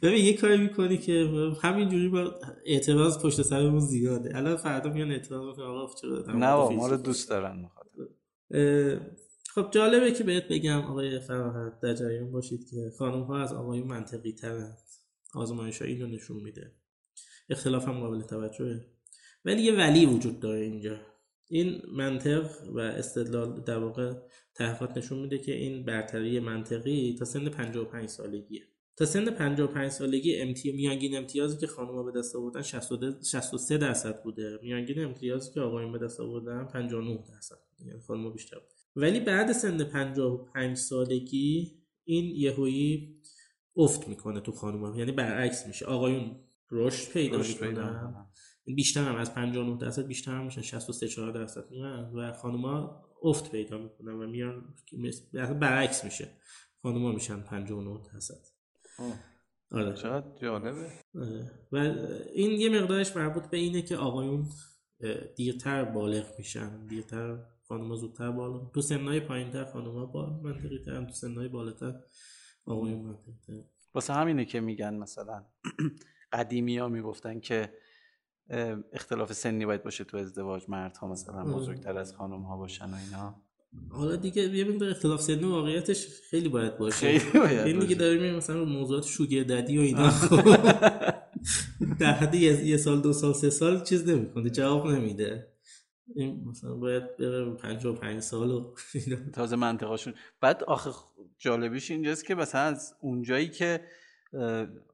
ببین 0.03 0.25
یه 0.25 0.37
کاری 0.37 0.57
می‌کنی 0.57 0.99
که 0.99 1.29
همینجوری 1.63 2.09
با 2.09 2.35
اعتراض 2.67 3.23
پشت 3.23 3.43
سرمون 3.43 3.81
زیاده. 3.81 4.37
الان 4.37 4.57
فردا 4.57 4.91
میان 4.91 5.11
اعتراض 5.11 5.47
می‌کنن 5.47 5.67
آقا 5.67 5.95
چرا 5.95 6.25
نه 6.35 6.77
ما 6.77 6.89
رو 6.89 6.97
دوست 6.97 7.31
دارن 7.31 7.71
خب 9.55 9.71
جالبه 9.71 10.13
که 10.13 10.25
بهت 10.25 10.49
بگم 10.49 10.81
آقای 10.81 11.21
فراحت 11.21 11.81
در 11.81 11.95
جریان 11.95 12.33
باشید 12.33 12.71
که 12.71 12.93
خانم 12.99 13.23
ها 13.23 13.43
از 13.43 13.53
آقایون 13.53 13.87
منطقی 13.87 14.33
ترند 14.33 14.79
آزمایش 15.35 15.83
اینو 15.83 16.07
نشون 16.07 16.37
میده. 16.37 16.73
اختلاف 17.51 17.89
هم 17.89 18.01
قابل 18.01 18.23
توجهه. 18.23 18.87
ولی 19.45 19.63
یه 19.63 19.77
ولی 19.77 20.07
وجود 20.07 20.41
داره 20.41 20.61
اینجا. 20.61 21.01
این 21.49 21.83
منطق 21.93 22.51
و 22.75 22.79
استدلال 22.79 23.61
در 23.61 23.79
واقع 23.79 24.13
تحقیقات 24.55 24.97
نشون 24.97 25.19
میده 25.19 25.39
که 25.39 25.53
این 25.53 25.85
برتری 25.85 26.41
منطقی 26.41 27.17
تا 27.19 27.25
سن 27.25 27.49
55 27.49 28.09
سالگیه. 28.09 28.63
تا 28.97 29.05
سن 29.05 29.31
55 29.31 29.91
سالگی 29.91 30.37
امتی... 30.37 30.73
میانگین 30.73 31.17
امتیازی 31.17 31.59
که 31.59 31.67
خانم‌ها 31.67 32.03
به 32.03 32.19
دست 32.19 32.37
آوردن 32.37 32.63
63 32.63 33.79
درصد 33.79 34.23
بوده. 34.23 34.59
میانگین 34.63 35.05
امتیازی 35.05 35.53
که 35.53 35.61
آقایون 35.61 35.93
به 35.93 35.99
دست 35.99 36.21
آوردن 36.21 36.65
59 36.65 37.25
درصد. 37.29 37.68
یعنی 37.79 38.01
خانم 38.01 38.33
بیشتر. 38.33 38.57
ولی 38.97 39.21
بعد 39.21 39.53
سن 39.53 39.85
55 39.85 40.77
سالگی 40.77 41.83
این 42.05 42.25
یهویی 42.37 43.21
افت 43.77 44.09
می‌کنه 44.09 44.41
تو 44.41 44.53
خانم 44.53 44.99
یعنی 44.99 45.13
برعکس 45.13 45.67
میشه. 45.67 45.87
آقایون 45.87 46.37
رشد 46.71 47.13
پیدا 47.13 47.39
می‌کنن. 47.39 48.27
بیشتر 48.77 49.05
هم 49.05 49.17
از 49.17 49.35
59 49.35 49.79
درصد 49.79 50.07
بیشتر 50.07 50.33
هم 50.33 50.45
میشن. 50.45 50.63
63 50.63 51.09
4 51.09 51.33
درصد 51.33 51.71
میان 51.71 52.15
و 52.15 52.33
خانوما 52.33 53.05
افت 53.23 53.51
پیدا 53.51 53.79
می‌کنن 53.79 54.13
و 54.13 54.27
میان 54.27 54.75
برعکس 55.61 56.05
میشه. 56.05 56.29
خانوما 56.83 57.13
میشن 57.13 57.41
59 57.41 58.01
درصد. 58.13 58.41
آره. 59.71 59.95
چقدر 59.95 60.39
جالبه. 60.43 60.91
آره. 61.15 61.51
و 61.73 61.77
این 62.35 62.51
یه 62.61 62.81
مقدارش 62.81 63.17
مربوط 63.17 63.45
به 63.45 63.57
اینه 63.57 63.83
که 63.83 63.97
آقایون 63.97 64.49
دیرتر 65.37 65.85
بالغ 65.85 66.27
میشن. 66.39 66.87
دیرتر 66.87 67.39
خانوما 67.69 67.97
زودتر 67.97 68.31
بالا. 68.31 68.71
تو 68.75 68.81
سنهای 68.81 69.21
پایین 69.21 69.51
تر 69.51 69.65
خانوما 69.65 70.07
با 70.07 70.41
منطقی 70.43 70.79
تر 70.79 71.05
تو 71.05 71.13
سنهای 71.13 71.49
بالاتر 71.49 71.95
آقایون 72.67 73.01
منطقی 73.01 73.33
تر 73.47 73.53
واسه 73.95 74.13
همینه 74.13 74.45
که 74.45 74.61
میگن 74.61 74.95
مثلا 74.95 75.45
قدیمی 76.33 76.79
ها 76.79 76.89
می‌گفتن 76.89 77.41
که 77.41 77.73
اختلاف 78.93 79.33
سنی 79.33 79.67
باید 79.67 79.83
باشه 79.83 80.05
تو 80.05 80.17
ازدواج 80.17 80.63
مردها 80.69 81.09
مثلا 81.09 81.45
بزرگتر 81.45 81.99
از 81.99 82.15
خانم 82.15 82.43
ها 82.43 82.57
باشن 82.57 82.85
و 82.85 82.95
اینا. 82.95 83.43
حالا 83.91 84.17
دیگه 84.17 84.43
یه 84.43 84.65
مقدار 84.65 84.91
اختلاف 84.91 85.21
سنی 85.21 85.45
واقعیتش 85.45 86.07
خیلی 86.31 86.49
باید 86.49 86.79
باشه. 86.79 87.19
خیلی 87.19 87.39
باید 87.39 87.67
این 87.67 87.79
دیگه 87.79 87.95
داریم 87.95 88.37
مثلا 88.37 88.65
موضوعات 88.65 89.05
شوگر 89.05 89.43
ددی 89.43 89.79
و 89.79 89.81
اینا. 89.81 90.13
در 92.01 92.13
حد 92.13 92.35
یه 92.35 92.77
سال 92.77 93.01
دو 93.01 93.13
سال 93.13 93.33
سه 93.33 93.51
سال 93.51 93.83
چیز 93.83 94.09
نمی‌کنه 94.09 94.51
جواب 94.51 94.87
نمیده. 94.87 95.58
این 96.17 96.45
مثلا 96.49 96.75
باید 96.75 97.17
بره 97.17 97.55
55 97.55 98.21
سال 98.21 98.51
و 98.51 98.75
تازه 99.35 99.57
منطقهاشون 99.57 100.15
بعد 100.41 100.65
آخه 100.65 100.91
جالبیش 101.39 101.91
اینجاست 101.91 102.25
که 102.25 102.35
مثلا 102.35 102.61
از 102.61 102.95
اونجایی 103.01 103.49
که 103.49 103.81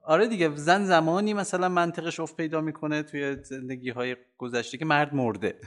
آره 0.03 0.29
دیگه 0.29 0.57
زن 0.57 0.85
زمانی 0.85 1.35
مثلا 1.35 1.69
منطقش 1.69 2.21
افت 2.21 2.37
پیدا 2.37 2.61
می‌کنه 2.61 3.03
توی 3.03 3.37
زندگی 3.43 3.91
های 3.91 4.17
گذشته 4.39 4.79
که 4.79 4.85
مرد 4.85 5.15
مرده. 5.15 5.61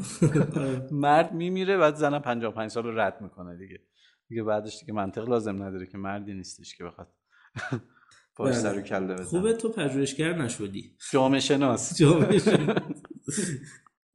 مرد 0.90 1.32
میمیره 1.32 1.76
بعد 1.76 1.94
زن 1.94 2.18
55 2.18 2.70
سال 2.70 2.84
رو 2.84 2.98
رد 3.00 3.20
می‌کنه 3.20 3.56
دیگه. 3.56 3.80
دیگه 4.28 4.42
بعدش 4.42 4.80
دیگه 4.80 4.92
منطق 4.92 5.28
لازم 5.28 5.62
نداره 5.62 5.86
که 5.86 5.98
مردی 5.98 6.34
نیستش 6.34 6.76
که 6.76 6.84
بخواد 6.84 7.08
پاش 8.36 8.54
سر 8.54 8.78
و 8.78 8.82
کله 8.82 9.14
بزن 9.14 9.24
خوبه 9.24 9.52
تو 9.52 9.72
پژوهشگر 9.72 10.32
نشدی. 10.32 10.96
جامعه 11.12 11.40
شناس. 11.40 11.98
جامعه 11.98 12.38
شناس. 12.38 13.02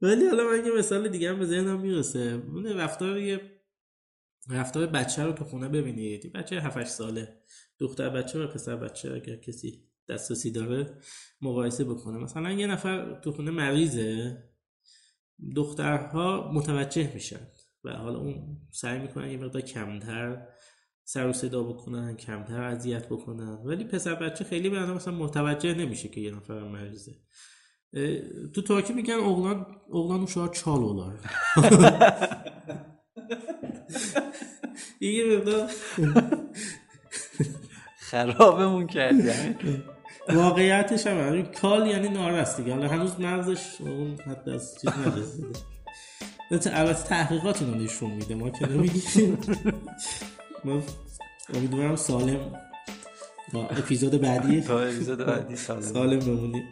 ولی 0.02 0.26
حالا 0.26 0.44
من 0.44 0.66
یه 0.66 0.72
مثال 0.72 1.08
دیگه 1.08 1.30
هم 1.30 1.38
به 1.38 1.46
ذهنم 1.46 1.80
می‌رسه. 1.80 2.42
اون 2.54 2.66
رفتار 2.66 3.18
یه 3.18 3.40
رفتار 4.48 4.86
بچه 4.86 5.24
رو 5.24 5.32
تو 5.32 5.44
خونه 5.44 5.68
ببینید 5.68 6.32
بچه 6.32 6.60
7 6.60 6.84
ساله. 6.84 7.40
دختر 7.78 8.10
بچه 8.10 8.44
و 8.44 8.46
پسر 8.46 8.76
بچه. 8.76 9.12
اگر 9.12 9.36
کسی 9.36 9.84
دسترسی 10.08 10.50
داره 10.50 10.98
مقایسه 11.40 11.84
بکنه. 11.84 12.18
مثلا 12.18 12.52
یه 12.52 12.66
نفر 12.66 13.20
تو 13.20 13.32
خونه 13.32 13.50
مریضه. 13.50 14.42
دخترها 15.56 16.52
متوجه 16.52 17.14
میشن. 17.14 17.46
و 17.84 17.90
حالا 17.90 18.18
اون 18.18 18.60
سعی 18.70 18.98
می‌کنن 18.98 19.30
یه 19.30 19.36
مقدار 19.36 19.62
کمتر 19.62 20.48
سر 21.04 21.28
و 21.28 21.32
صدا 21.32 21.62
بکنن 21.62 22.16
کمتر 22.16 22.62
اذیت 22.62 23.06
بکنن. 23.06 23.62
ولی 23.64 23.84
پسر 23.84 24.14
بچه 24.14 24.44
خیلی 24.44 24.70
به 24.70 24.92
مثلا 24.92 25.14
متوجه 25.14 25.74
نمیشه 25.74 26.08
که 26.08 26.20
یه 26.20 26.30
نفر 26.30 26.60
مریضه. 26.60 27.12
تو 28.54 28.62
ترکی 28.62 28.92
میگن 28.92 29.14
اغلان 29.14 29.66
اغلان 29.92 30.22
uşağı 30.22 30.48
چال 30.52 30.82
olar 30.82 31.14
یه 35.00 35.24
مقدار 35.36 35.70
خرابمون 37.98 38.86
کردی 38.86 39.30
واقعیتش 40.28 41.06
هم 41.06 41.28
همین 41.28 41.46
کال 41.46 41.86
یعنی 41.86 42.08
نارست 42.08 42.56
دیگه 42.56 42.72
حالا 42.72 42.88
هنوز 42.88 43.20
مغزش 43.20 43.80
اون 43.80 44.16
حد 44.26 44.48
از 44.48 44.78
چیز 44.80 44.90
نرسیده 44.90 45.58
البته 46.78 47.08
تحقیقات 47.08 47.62
رو 47.62 47.74
نشون 47.74 48.10
میده 48.10 48.34
ما 48.34 48.50
که 48.50 48.68
نمیگیم 48.68 49.38
ما 50.64 50.82
امیدوارم 51.54 51.96
سالم 51.96 52.52
تا 53.52 53.66
اپیزود 53.66 54.20
بعدی 54.20 54.60
تا 54.60 54.80
اپیزود 54.80 55.18
بعدی 55.18 55.56
سالم 55.56 55.80
سالم 55.80 56.18
بمونیم 56.18 56.64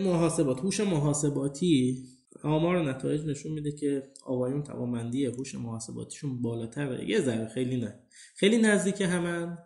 محاسبات 0.00 0.60
هوش 0.60 0.80
محاسباتی. 0.80 2.04
آمار 2.42 2.76
و 2.76 2.82
نتایج 2.82 3.26
نشون 3.26 3.52
میده 3.52 3.72
که 3.72 4.02
آقایون 4.26 4.62
توانمندی 4.62 5.26
هوش 5.26 5.54
محاسباتیشون 5.54 6.42
بالاتره. 6.42 7.08
یه 7.10 7.20
ذره 7.20 7.48
خیلی 7.48 7.76
نه. 7.76 8.00
خیلی 8.36 8.58
نزدیک 8.58 9.00
همن 9.00 9.58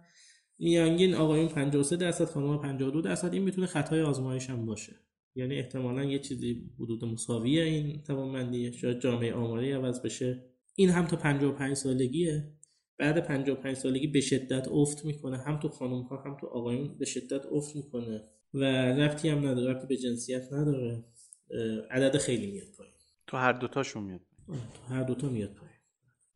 میانگین 0.59 1.15
آقایون 1.15 1.49
53 1.49 1.97
درصد 1.97 2.25
خانم 2.25 2.59
52 2.59 3.01
درصد. 3.01 3.33
این 3.33 3.43
می‌تونه 3.43 3.67
خطای 3.67 4.03
آزمایش 4.03 4.51
هم 4.51 4.67
باشه. 4.67 4.97
یعنی 5.35 5.55
احتمالا 5.59 6.05
یه 6.05 6.19
چیزی 6.19 6.71
حدود 6.81 7.05
مساویه 7.05 7.63
این 7.63 8.03
توانمندی. 8.03 8.73
شاید 8.73 9.01
جامعه 9.01 9.35
آماری 9.35 9.73
عوض 9.73 10.01
بشه. 10.01 10.45
این 10.75 10.91
هم 10.91 11.07
تا 11.07 11.17
55 11.17 11.77
سالگیه. 11.77 12.53
بعد 12.99 13.27
55 13.27 13.77
سالگی 13.77 14.07
به 14.07 14.21
شدت 14.21 14.69
افت 14.69 15.05
می‌کنه. 15.05 15.39
هم 15.39 15.61
تو 15.61 15.69
خانم 15.69 16.03
ها 16.03 16.17
هم 16.17 16.37
تو 16.41 16.47
آقایون 16.47 16.99
به 16.99 17.05
شدت 17.05 17.47
افت 17.47 17.77
می‌کنه. 17.77 18.25
و 18.55 18.65
رفتی 18.93 19.29
هم 19.29 19.49
نداره 19.49 19.75
رفتی 19.75 19.87
به 19.87 19.97
جنسیت 19.97 20.53
نداره. 20.53 21.05
عدد 21.91 22.17
خیلی 22.17 22.53
میاد 22.53 22.69
پایین. 22.79 22.95
تو 23.27 23.37
هر 23.37 23.53
دوتاشون 23.53 24.03
میاد 24.03 24.21
تو 24.47 24.95
هر 24.95 25.03
دوتا 25.03 25.29
میاد 25.29 25.55
پایین. 25.55 25.73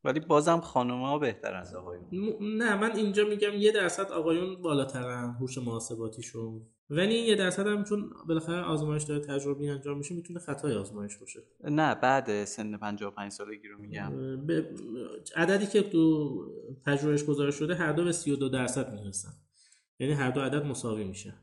ولی 0.05 0.21
بازم 0.21 0.61
خانم 0.61 1.03
ها 1.03 1.19
بهتر 1.19 1.55
از 1.55 1.75
آقایون. 1.75 2.05
نه 2.41 2.77
من 2.77 2.97
اینجا 2.97 3.25
میگم 3.25 3.55
یه 3.55 3.73
درصد 3.73 4.11
آقایون 4.13 4.63
بالاترن 4.63 5.37
هوش 5.41 5.59
محاسباتیشون. 5.59 6.67
ولی 6.91 7.15
یه 7.15 7.35
درصد 7.35 7.67
هم 7.67 7.85
چون 7.85 8.11
بالاخره 8.29 8.63
آزمایش 8.63 9.03
داره 9.03 9.21
تجربی 9.21 9.69
انجام 9.69 9.99
میشه 9.99 10.15
می‌تونه 10.15 10.39
خطای 10.39 10.75
آزمایش 10.75 11.17
باشه. 11.17 11.41
نه 11.65 11.95
بعد 11.95 12.45
سن 12.45 12.77
55 12.77 13.33
سالگی 13.33 13.69
رو 13.69 13.79
میگم. 13.79 14.13
عددی 15.37 15.67
که 15.67 15.83
تو 15.83 16.35
پژوهش 16.87 17.25
گزارش 17.25 17.55
شده 17.55 17.75
هر 17.75 17.93
دو 17.93 18.05
به 18.05 18.13
32 18.13 18.49
درصد 18.49 18.93
می‌رسن. 18.93 19.33
یعنی 19.99 20.13
هر 20.13 20.31
دو 20.31 20.41
عدد 20.41 20.65
مساوی 20.65 21.05
میشه 21.05 21.35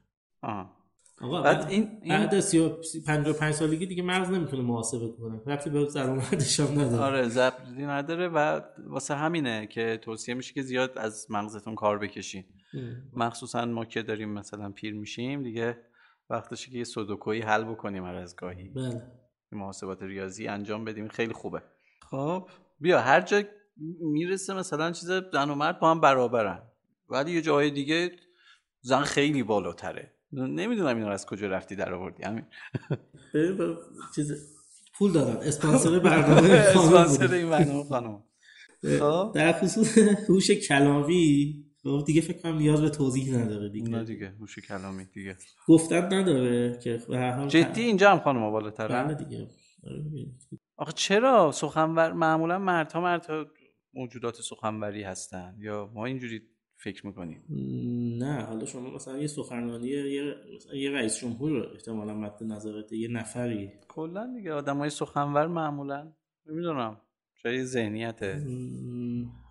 آه. 0.44 0.84
آقا 1.22 1.42
بعد 1.42 1.70
این, 1.70 2.00
بعد 2.10 2.40
55 3.08 3.54
سالگی 3.54 3.86
دیگه 3.86 4.04
مغز 4.04 4.30
نمی‌تونه 4.30 4.64
محاسبه 4.64 5.08
کنه. 5.20 5.42
وقتی 5.46 5.70
به 5.70 5.86
درآمدش 5.96 6.60
هم 6.60 6.80
نداره. 6.80 7.04
آره 7.04 7.28
ضبطی 7.28 7.86
نداره 7.86 8.28
و 8.28 8.62
واسه 8.88 9.16
همینه 9.16 9.68
که 9.68 10.00
توصیه 10.02 10.36
میشه 10.36 10.54
که 10.54 10.62
زیاد 10.62 10.98
از 10.98 11.28
مغزتون 11.30 11.76
کار 11.76 12.00
بکشین 12.00 12.44
مخصوصا 13.14 13.66
ما 13.66 13.86
که 13.86 14.02
داریم 14.02 14.30
مثلا 14.30 14.72
پیر 14.72 14.94
میشیم 14.94 15.44
دیگه 15.44 15.78
وقتشه 16.30 16.72
که 16.72 16.78
یه 16.78 16.84
سودوکویی 16.84 17.42
حل 17.42 17.64
بکنیم 17.64 18.06
هر 18.06 18.16
از 18.16 18.36
گاهی. 18.36 18.70
بله. 18.70 19.12
محاسبات 19.52 20.04
ریاضی 20.04 20.48
انجام 20.48 20.86
بدیم 20.86 21.08
خیلی 21.08 21.34
خوبه. 21.34 21.62
خب 22.10 22.50
بیا 22.80 23.00
هر 23.00 23.22
جا 23.22 23.44
می‌رسه 24.02 24.54
مثلا 24.54 24.92
چیز 24.92 25.12
زن 25.34 25.50
و 25.50 25.56
مرد 25.56 25.80
با 25.80 25.92
هم 25.92 26.02
برابرن. 26.02 26.62
ولی 27.10 27.32
یه 27.32 27.42
جای 27.42 27.72
دیگه 27.72 28.12
زن 28.82 29.02
خیلی 29.02 29.44
بالاتره. 29.44 30.14
نمی‌دونم 30.34 30.96
اینو 30.98 31.08
از 31.08 31.26
کجا 31.26 31.48
رفتی 31.48 31.76
در 31.76 31.94
آوردی 31.94 32.24
همین 32.24 32.44
چیز 34.16 34.32
پول 34.98 35.12
دادن 35.12 35.48
اسپانسر 35.48 36.00
برنامه 36.10 36.50
اسپانسر 36.50 37.34
این 37.34 37.50
برنامه 37.50 37.84
خانم. 37.84 38.24
خب؟ 39.00 39.32
در 39.36 39.54
خصوص 39.54 39.98
هوش 40.30 40.52
کلامی 40.52 41.64
خب 41.84 42.04
دیگه 42.08 42.22
فکر 42.22 42.38
کنم 42.38 42.58
نیاز 42.58 42.82
به 42.82 42.90
توضیح 42.90 43.38
نداره 43.38 43.70
دیگه. 43.70 43.90
نه 43.90 44.04
دیگه 44.04 44.30
هوش 44.40 44.60
کلامی 44.60 45.06
دیگه. 45.06 45.38
گفتن 45.68 46.14
نداره 46.14 46.80
که 46.84 47.02
جدی 47.48 47.82
اینجا 47.82 48.12
هم 48.12 48.20
خانم 48.20 48.52
بالاتره؟ 48.52 49.04
بله 49.04 49.14
دیگه. 49.14 49.48
آخه 50.78 50.92
چرا 50.92 51.52
سخنور 51.52 52.14
معمولا 52.14 52.60
مردها 52.60 53.02
مردها 53.02 53.46
موجودات 53.94 54.42
سخنوری 54.42 55.04
هستن 55.04 55.56
یا 55.60 55.92
ما 55.94 56.06
اینجوری 56.06 56.42
فکر 56.84 57.08
می‌کنیم 57.08 57.44
نه 58.20 58.42
حالا 58.42 58.66
شما 58.66 58.90
مثلا 58.90 59.18
یه 59.18 59.28
سخنرانی 59.28 59.88
یه 59.88 60.36
یه 60.74 60.92
رئیس 60.92 61.18
جمهور 61.18 61.52
رو 61.52 61.74
احتمالا 61.74 62.14
مد 62.14 62.44
نظرته 62.44 62.98
یه 62.98 63.08
نفری. 63.08 63.72
کلا 63.88 64.34
دیگه 64.38 64.54
آدمای 64.54 64.90
سخنور 64.90 65.48
معمولا. 65.48 66.14
نمی‌دونم 66.46 67.02
شاید 67.36 67.64
ذهنیته 67.64 68.44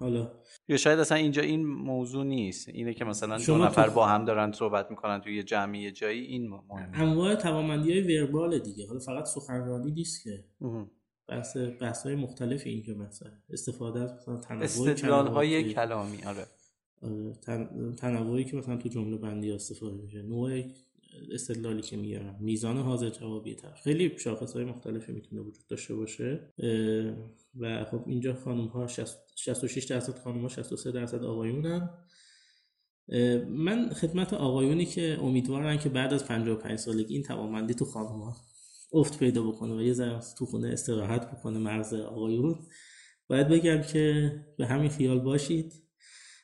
حالا. 0.00 0.32
یا 0.68 0.76
شاید 0.76 0.98
اصلا 0.98 1.18
اینجا 1.18 1.42
این 1.42 1.66
موضوع 1.66 2.24
نیست. 2.24 2.68
اینه 2.68 2.94
که 2.94 3.04
مثلا 3.04 3.38
دو 3.38 3.58
نفر 3.58 3.88
با 3.88 4.06
هم 4.06 4.24
دارن 4.24 4.52
صحبت 4.52 4.90
می‌کنن 4.90 5.20
توی 5.20 5.36
یه 5.36 5.42
جمعی 5.42 5.90
جایی 5.90 6.24
این 6.24 6.48
مهمه 6.48 7.00
انواع 7.00 7.34
توانمندی 7.34 7.92
های 7.92 8.18
وربال 8.18 8.58
دیگه. 8.58 8.86
حالا 8.86 9.00
فقط 9.00 9.24
سخنرانی 9.24 9.90
نیست 9.90 10.24
که. 10.24 10.44
بحث 11.28 11.56
بحث 11.80 12.06
های 12.06 12.14
مختلفی 12.14 12.70
اینجا 12.70 12.94
مثلا 12.94 13.30
استفاده 13.50 14.00
از 14.00 14.12
مثلا 14.12 14.36
تنوع 14.36 14.62
استدلال 14.62 15.26
های 15.26 15.74
کلامی 15.74 16.24
آره. 16.26 16.46
تنوعی 17.96 18.44
که 18.44 18.56
مثلا 18.56 18.76
تو 18.76 18.88
جمله 18.88 19.16
بندی 19.16 19.52
استفاده 19.52 19.96
میشه. 19.96 20.22
نوع 20.22 20.62
استدلالی 21.32 21.82
که 21.82 21.96
میارن 21.96 22.36
میزان 22.40 22.76
حاضر 22.76 23.10
جوابی 23.10 23.54
طرف. 23.54 23.80
خیلی 23.80 24.18
شاخص 24.18 24.52
های 24.52 24.64
مختلفی 24.64 25.12
می‌تونه 25.12 25.42
وجود 25.42 25.66
داشته 25.68 25.94
باشه. 25.94 26.52
و 27.60 27.84
خب 27.84 28.04
اینجا 28.06 28.34
خانم 28.34 28.66
ها 28.66 28.86
66 28.86 29.84
درصد 29.84 30.18
خانم 30.18 30.40
ها 30.40 30.48
63 30.48 30.92
درصد 30.92 31.24
آقایونن. 31.24 31.90
من 33.48 33.88
خدمت 33.88 34.32
آقایونی 34.32 34.86
که 34.86 35.18
امیدوارن 35.20 35.78
که 35.78 35.88
بعد 35.88 36.14
از 36.14 36.24
55 36.24 36.78
سالگی 36.78 37.14
این 37.14 37.22
توانمندی 37.22 37.74
تو 37.74 37.84
خانم 37.84 38.20
ها 38.20 38.36
افت 38.92 39.18
پیدا 39.18 39.42
بکنه 39.42 39.76
و 39.76 39.82
یه 39.82 39.92
ذره 39.92 40.20
تو 40.38 40.46
خونه 40.46 40.68
استراحت 40.68 41.30
بکنه 41.30 41.58
مغز 41.58 41.94
آقایون. 41.94 42.58
باید 43.28 43.48
بگم 43.48 43.82
که 43.82 44.32
به 44.58 44.66
همین 44.66 44.90
خیال 44.90 45.20
باشید. 45.20 45.81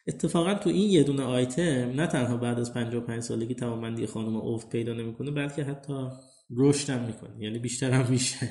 اتفاقا 0.09 0.55
تو 0.55 0.71
این 0.71 0.91
یه 0.91 1.03
دونه 1.03 1.23
آیتم 1.23 1.63
نه 1.91 2.07
تنها 2.07 2.37
بعد 2.37 2.59
از 2.59 2.75
55 2.75 3.23
سالگی 3.23 3.55
توانمندی 3.55 4.07
خانم 4.07 4.37
افت 4.37 4.69
پیدا 4.69 4.93
نمی‌کنه 4.93 5.31
بلکه 5.31 5.65
حتی 5.65 6.09
رشد 6.57 6.91
هم 6.91 7.05
می‌کنه. 7.05 7.43
یعنی 7.43 7.59
بیشتر 7.59 7.91
هم 7.91 8.11
میشه. 8.11 8.51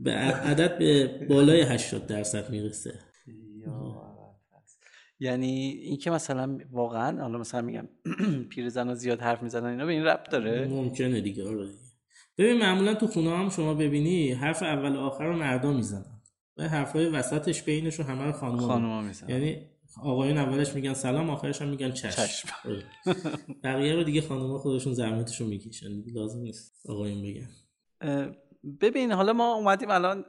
به 0.00 0.12
عدد 0.12 0.78
به 0.78 1.18
بالای 1.28 1.60
80 1.60 2.06
درصد 2.06 2.50
می‌رسه. 2.50 2.98
یعنی 5.20 5.46
اینکه 5.82 6.10
مثلا 6.10 6.58
واقعا 6.70 7.22
حالا 7.22 7.38
مثلا 7.38 7.60
میگم 7.60 7.88
پیرزنا 8.50 8.94
زیاد 8.94 9.20
حرف 9.20 9.42
می‌زنن 9.42 9.66
اینا 9.66 9.86
به 9.86 9.92
این 9.92 10.04
ربط 10.04 10.30
داره؟ 10.30 10.68
ممکنه 10.68 11.20
دیگه 11.20 11.48
آره. 11.48 11.68
ببین 12.38 12.58
معمولا 12.58 12.94
تو 12.94 13.06
خونه 13.06 13.36
هم 13.36 13.48
شما 13.48 13.74
ببینی 13.74 14.32
حرف 14.32 14.62
اول 14.62 14.96
و 14.96 15.00
آخر 15.00 15.26
رو 15.26 15.36
مردا 15.36 15.72
می‌زنن. 15.72 16.11
حرفای 16.58 17.08
وسطش 17.08 17.62
بینش 17.62 17.94
رو 17.94 18.04
همه 18.04 18.24
رو 18.24 18.32
خانوما 18.32 19.00
می‌زنن. 19.00 19.30
یعنی 19.30 19.68
آقایون 20.02 20.38
اولش 20.38 20.74
میگن 20.74 20.94
سلام 20.94 21.30
آخرش 21.30 21.62
هم 21.62 21.68
میگن 21.68 21.90
چشم, 21.90 22.26
چشم. 22.26 22.48
بقیه 23.64 23.94
رو 23.94 24.04
دیگه 24.04 24.20
خانوما 24.20 24.58
خودشون 24.58 24.94
زحمتش 24.94 25.40
رو 25.40 25.46
می‌کشن. 25.46 25.88
لازم 26.14 26.40
نیست 26.40 26.90
آقایون 26.90 27.22
بگن. 27.22 27.48
ببین 28.80 29.12
حالا 29.12 29.32
ما 29.32 29.54
اومدیم 29.54 29.90
الان 29.90 30.24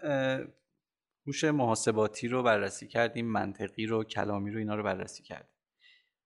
هوش 1.28 1.44
محاسباتی 1.44 2.28
رو 2.28 2.44
بررسی 2.44 2.88
کردیم 2.88 3.26
منطقی 3.26 3.86
رو 3.86 4.04
کلامی 4.04 4.52
رو 4.52 4.60
اینا 4.60 4.76
رو 4.76 4.84
بررسی 4.84 5.24
کردیم. 5.24 5.56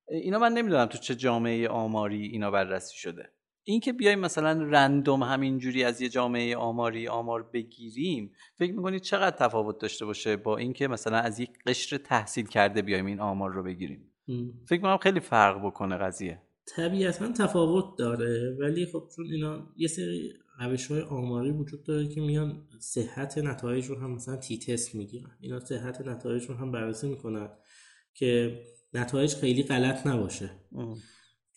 اینا 0.09 0.39
من 0.39 0.53
نمی‌دونم 0.53 0.85
تو 0.85 0.97
چه 0.97 1.15
جامعه 1.15 1.67
آماری 1.69 2.27
اینا 2.27 2.51
بررسی 2.51 2.97
شده. 2.97 3.29
این 3.69 3.79
که 3.79 3.93
بیایم 3.93 4.19
مثلا 4.19 4.63
رندوم 4.63 5.23
همینجوری 5.23 5.83
از 5.83 6.01
یه 6.01 6.09
جامعه 6.09 6.55
آماری 6.55 7.07
آمار 7.07 7.43
بگیریم 7.43 8.31
فکر 8.55 8.73
می‌کنید 8.73 9.01
چقدر 9.01 9.37
تفاوت 9.37 9.79
داشته 9.79 10.05
باشه 10.05 10.35
با 10.35 10.57
اینکه 10.57 10.87
مثلا 10.87 11.17
از 11.17 11.39
یک 11.39 11.49
قشر 11.65 11.97
تحصیل 11.97 12.47
کرده 12.47 12.81
بیایم 12.81 13.05
این 13.05 13.19
آمار 13.19 13.51
رو 13.51 13.63
بگیریم؟ 13.63 14.11
فکر 14.65 14.79
می‌کنم 14.79 14.97
خیلی 14.97 15.19
فرق 15.19 15.65
بکنه 15.65 15.97
قضیه. 15.97 16.41
طبیعتا 16.65 17.31
تفاوت 17.31 17.97
داره 17.97 18.57
ولی 18.59 18.85
خب 18.85 19.03
چون 19.15 19.25
اینا 19.31 19.67
یه 19.77 19.87
سری 19.87 20.33
روش 20.59 20.87
های 20.87 21.01
آماری 21.01 21.51
وجود 21.51 21.83
داره 21.83 22.07
که 22.07 22.21
میان 22.21 22.67
صحت 22.79 23.37
نتایج 23.37 23.85
رو 23.85 23.99
هم 23.99 24.11
مثلا 24.11 24.35
تی 24.35 24.57
تست 24.57 24.95
می‌گیرن. 24.95 25.31
اینا 25.41 25.59
صحت 25.59 26.01
نتایج 26.01 26.43
رو 26.43 26.55
هم 26.55 26.71
بررسی 26.71 27.09
می‌کنن 27.09 27.49
که 28.13 28.59
نتایج 28.93 29.33
خیلی 29.33 29.63
غلط 29.63 30.07
نباشه. 30.07 30.49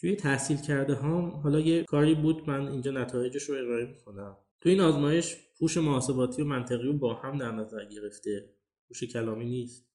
توی 0.00 0.16
تحصیل 0.16 0.56
کرده 0.56 0.94
هم 0.94 1.30
حالا 1.30 1.60
یه 1.60 1.84
کاری 1.84 2.14
بود 2.14 2.50
من 2.50 2.68
اینجا 2.68 2.90
نتایجش 2.90 3.42
رو 3.42 3.54
ارائه 3.54 3.86
می‌کنم. 3.86 4.36
توی 4.60 4.72
این 4.72 4.80
آزمایش 4.80 5.36
هوش 5.60 5.76
محاسباتی 5.76 6.42
و 6.42 6.44
منطقی 6.44 6.82
رو 6.82 6.98
با 6.98 7.14
هم 7.14 7.38
در 7.38 7.52
نظر 7.52 7.84
گرفته. 7.84 8.50
هوش 8.90 9.04
کلامی 9.04 9.44
نیست. 9.44 9.90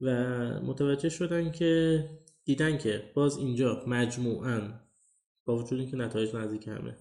و 0.00 0.10
متوجه 0.60 1.08
شدن 1.08 1.50
که 1.52 2.04
دیدن 2.44 2.78
که 2.78 3.10
باز 3.14 3.38
اینجا 3.38 3.84
مجموعاً 3.86 4.60
با 5.44 5.56
وجود 5.56 5.78
اینکه 5.78 5.96
نتایج 5.96 6.36
نزدیک 6.36 6.68
همه 6.68 6.96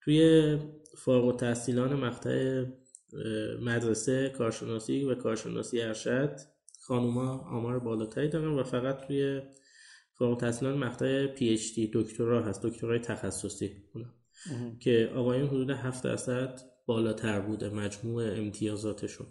توی 0.00 0.58
فارغ 0.98 1.24
التحصیلان 1.24 1.94
مقطع 1.94 2.64
مدرسه 3.60 4.28
کارشناسی 4.28 5.04
و 5.04 5.14
کارشناسی 5.14 5.80
ارشد 5.80 6.36
خانوما 6.80 7.38
آمار 7.38 7.78
بالاتری 7.78 8.28
دارن 8.28 8.58
و 8.58 8.62
فقط 8.62 9.06
توی 9.06 9.42
فارغ 10.18 10.30
التحصیلان 10.30 10.78
مقطع 10.78 11.26
پی 11.26 11.48
اچ 11.48 11.74
دی 11.74 11.90
دکترا 11.94 12.42
هست 12.42 12.66
دکترای 12.66 12.98
تخصصی 12.98 13.76
که 14.80 15.12
آقایون 15.14 15.48
حدود 15.48 15.70
7 15.70 16.04
درصد 16.04 16.60
بالاتر 16.86 17.40
بوده 17.40 17.70
مجموع 17.70 18.24
امتیازاتشون. 18.24 19.26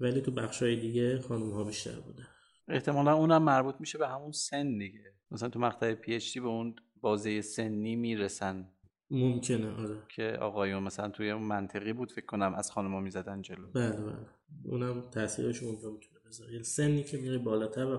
ولی 0.00 0.20
تو 0.20 0.30
بخشای 0.30 0.76
دیگه 0.76 1.20
خانم 1.20 1.50
ها 1.50 1.64
بیشتر 1.64 2.00
بوده. 2.00 2.22
احتمالا 2.68 3.12
اونم 3.12 3.42
مربوط 3.42 3.74
میشه 3.80 3.98
به 3.98 4.08
همون 4.08 4.32
سن 4.32 4.78
دیگه. 4.78 5.14
مثلا 5.30 5.48
تو 5.48 5.58
مقطع 5.58 5.94
پی 5.94 6.14
اچ 6.14 6.34
دی 6.34 6.40
به 6.40 6.46
اون 6.46 6.76
بازه 7.00 7.40
سنی 7.40 7.96
می‌رسن. 7.96 8.68
ممکنه 9.10 9.70
آره. 9.70 10.02
که 10.08 10.38
آقایون 10.40 10.82
مثلا 10.82 11.08
توی 11.08 11.30
اون 11.30 11.42
منطقی 11.42 11.92
بود 11.92 12.12
فکر 12.12 12.26
کنم 12.26 12.54
از 12.54 12.70
خانم‌ها 12.70 13.00
می‌زدن 13.00 13.42
جلو. 13.42 13.70
بله 13.70 14.00
بله. 14.00 14.26
اونم 14.64 15.10
تاثیرش 15.10 15.62
اونجا 15.62 15.90
می‌تونه 15.90 16.17
بذاره 16.28 16.52
یعنی 16.52 16.64
سنی 16.64 17.02
که 17.02 17.16
میره 17.16 17.38
بالاتر 17.38 17.84
و 17.84 17.96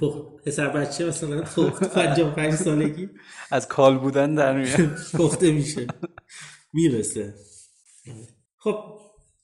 خب 0.00 0.38
پسر 0.44 0.68
بچه 0.68 1.06
مثلا 1.06 1.42
پخت 1.42 1.94
55 1.94 2.54
سالگی. 2.54 3.08
از 3.50 3.68
کال 3.68 3.98
بودن 3.98 4.34
در 4.34 4.58
میاد. 4.58 4.98
پخته 5.18 5.52
میشه. 5.52 5.86
می‌رسه. 6.72 7.34
خب 8.56 8.98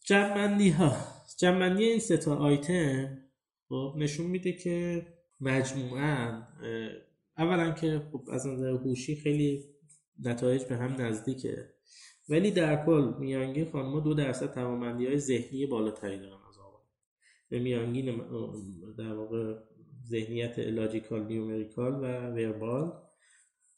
جمعندی 0.04 0.70
ها. 0.70 0.96
جمعندی 1.38 1.84
این 1.84 1.98
سه 1.98 2.16
تا 2.16 2.36
آیتم 2.36 3.18
خب 3.68 3.94
نشون 3.98 4.26
میده 4.26 4.52
که 4.52 5.06
مجموعا 5.40 6.42
اولا 7.38 7.70
که 7.70 8.02
خب 8.12 8.22
از 8.32 8.46
نظر 8.46 8.70
هوشی 8.70 9.16
خیلی 9.16 9.64
نتایج 10.22 10.64
به 10.64 10.76
هم 10.76 11.00
نزدیکه. 11.00 11.74
ولی 12.28 12.50
در 12.50 12.86
کل 12.86 13.12
میانگین 13.18 13.70
خانم‌ها 13.70 14.00
دو 14.00 14.14
درصد 14.14 14.54
توانمندی 14.54 15.06
های 15.06 15.18
ذهنی 15.18 15.66
بالاتری 15.66 16.18
دارن. 16.18 16.43
به 17.49 17.59
میانگین 17.59 18.16
در 18.99 19.14
واقع 19.14 19.55
ذهنیت 20.09 20.59
لاجیکال 20.59 21.26
نیومریکال 21.26 21.92
و 21.92 22.30
وربال. 22.30 22.92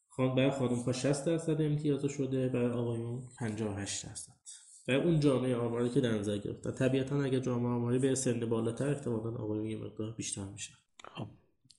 خان 0.08 0.34
برای 0.34 0.50
خانم 0.50 0.74
ها 0.74 0.92
60 0.92 1.26
درصد 1.26 1.60
امتیاز 1.60 2.04
شده 2.04 2.48
برای 2.48 2.70
آقایون 2.70 3.22
58 3.38 4.06
درصد. 4.06 4.32
و 4.88 4.92
اون 4.92 5.20
جامعه 5.20 5.56
آماری 5.56 5.88
که 5.88 6.00
در 6.00 6.12
نظر 6.12 6.38
گرفتن 6.38 6.70
طبیعتا 6.70 7.22
اگر 7.22 7.38
جامعه 7.38 7.68
آماری 7.68 7.98
به 7.98 8.14
سن 8.14 8.40
بالاتر 8.40 8.88
احتمالا 8.88 9.30
آقایون 9.30 9.66
یه 9.66 9.76
مقدار 9.76 10.14
بیشتر 10.16 10.44
میشن 10.44 10.74
خب 11.14 11.26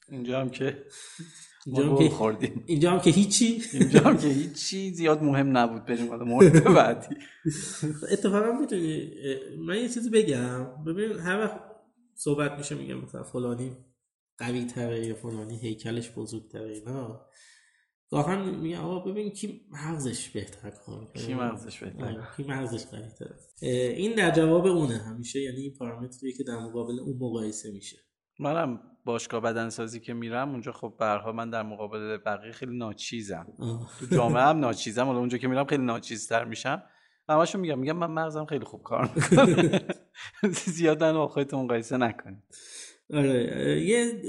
اینجا 0.10 0.42
هم 0.42 0.50
که 0.50 0.84
اینجا 1.66 1.90
هم 1.90 1.98
که 1.98 2.10
خوردیم. 2.10 2.64
اینجا 2.66 2.92
هم 2.92 3.00
که 3.00 3.10
هیچی. 3.10 3.62
اینجا 3.74 4.00
هم 4.00 4.18
که 4.18 4.28
هیچی 4.28 4.92
زیاد 4.94 5.24
مهم 5.24 5.58
نبود. 5.58 5.86
بریم 5.86 6.10
حالا 6.10 6.26
مورد 6.26 6.64
بعدی. 6.64 7.16
اتفاقا 8.12 8.52
می‌دونی 8.52 9.12
من 9.58 9.76
یه 9.76 9.90
چیزی 9.90 10.10
بگم. 10.10 10.84
ببین 10.84 11.12
هر 11.12 11.40
وقت 11.40 11.60
صحبت 12.18 12.52
میشه 12.52 12.76
میگم 12.76 12.98
مثلا 12.98 13.24
فلانی 13.24 13.78
قوی 14.38 14.66
تره 14.66 15.06
یا 15.06 15.16
فلانی 15.16 15.58
هیکلش 15.60 16.12
بزرگتره 16.12 16.74
اینا. 16.74 17.26
گاهن 18.12 18.56
میگن 18.56 18.78
آقا 18.78 19.00
ببین 19.00 19.30
کی 19.30 19.68
مغزش 19.72 20.30
بهتر 20.30 20.70
کار 20.70 21.00
می‌کنه 21.00 21.24
کی 21.24 21.34
مغزش 21.34 21.80
بهتر؟ 21.80 22.28
کی 22.38 22.44
مغزش 22.44 22.86
قوی 22.86 23.10
تره 23.20 23.36
این 23.62 24.16
در 24.16 24.32
جواب 24.32 24.66
اونه 24.66 24.98
همیشه 24.98 25.42
یعنی 25.42 25.58
این 25.58 25.74
پارامتریه 25.80 26.34
که 26.34 26.44
در 26.44 26.60
مقابل 26.60 27.00
اون 27.00 27.18
مقایسه 27.20 27.72
میشه. 27.72 27.98
منم 28.40 28.80
باشگاه 29.06 29.42
بدنسازی 29.42 30.00
که 30.00 30.14
میرم 30.14 30.50
اونجا 30.50 30.72
خب 30.72 30.94
برها 31.00 31.32
من 31.32 31.50
در 31.50 31.64
مقابل 31.64 32.18
بقیه 32.18 32.52
خیلی 32.52 32.78
ناچیزم. 32.78 33.48
تو 34.00 34.06
جامعه 34.16 34.44
هم 34.44 34.60
ناچیزم 34.60 35.06
حالا 35.06 35.20
اونجا 35.20 35.38
که 35.38 35.48
میرم 35.48 35.66
خیلی 35.66 35.84
ناچیزتر 35.84 36.46
میشم. 36.46 36.84
همشون 37.30 37.62
میگم 37.62 37.80
میگم 37.80 37.98
من 37.98 38.12
مغزم 38.12 38.46
خیلی 38.46 38.66
خوب 38.66 38.84
کار 38.84 39.10
می‌کنه 39.16 39.80
زیاد 40.78 41.04
من 41.04 41.28
خودتون 41.28 41.64
مقایسه 41.64 41.98
نکنید. 41.98 42.44
آره 43.14 43.82
یه 43.86 44.22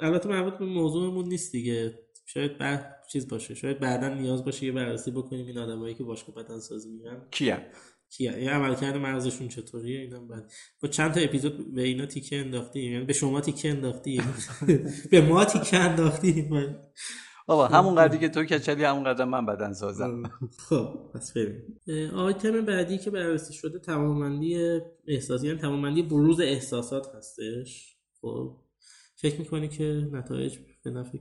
البته 0.00 0.28
مربوط 0.28 0.54
به 0.54 0.64
موضوعمون 0.64 1.28
نیست 1.28 1.52
دیگه. 1.52 1.98
شاید 2.26 2.58
بعد 2.58 2.96
چیز 3.12 3.28
باشه 3.28 3.54
شاید 3.54 3.80
بعدا 3.80 4.14
نیاز 4.14 4.44
باشه 4.44 4.66
یه 4.66 4.72
بررسی 4.72 5.10
بکنیم 5.10 5.46
این 5.46 5.58
آدمایی 5.58 5.94
که 5.94 6.04
باشگاه 6.04 6.34
بدنسازی 6.34 6.90
میرن 6.90 7.26
کیه 7.30 7.66
کیه 8.10 8.42
یه 8.42 8.50
عملکرد 8.50 8.96
مغزشون 8.96 9.48
چطوریه؟ 9.48 10.00
اینا 10.00 10.20
بعد 10.20 10.52
با 10.82 10.88
چند 10.88 11.12
تا 11.12 11.20
اپیزود 11.20 11.74
به 11.74 11.82
اینا 11.82 12.06
تیکه 12.06 12.36
انداختیم. 12.36 12.92
یعنی 12.92 13.04
به 13.04 13.12
شما 13.12 13.40
تیکه 13.40 13.70
انداختیم. 13.70 14.22
به 15.10 15.20
ما 15.20 15.44
تیکه 15.44 15.76
انداختیم. 15.76 16.50
بابا 17.46 17.66
همون 17.66 17.94
قدری 17.94 18.18
که 18.18 18.28
تو 18.28 18.44
کچلی 18.44 18.84
همون 18.84 19.04
قدر 19.04 19.24
من 19.24 19.46
بدن 19.46 19.72
سازم. 19.72 20.22
خب 20.68 21.10
پس 21.14 21.32
بریم. 21.32 21.80
آیتم 22.14 22.64
بعدی 22.64 22.98
که 22.98 23.10
بررسی 23.10 23.54
شده 23.54 23.78
توانمندی 23.78 24.80
احساسی 25.08 25.46
یعنی 25.46 25.58
توانمندی 25.58 26.02
بروز 26.02 26.40
احساسات 26.40 27.14
هستش. 27.14 27.96
خب 28.20 28.56
فکر 29.16 29.38
می‌کنی 29.38 29.68
که 29.68 30.08
نتایج 30.12 30.58
به 30.84 30.90
نفع 30.90 31.18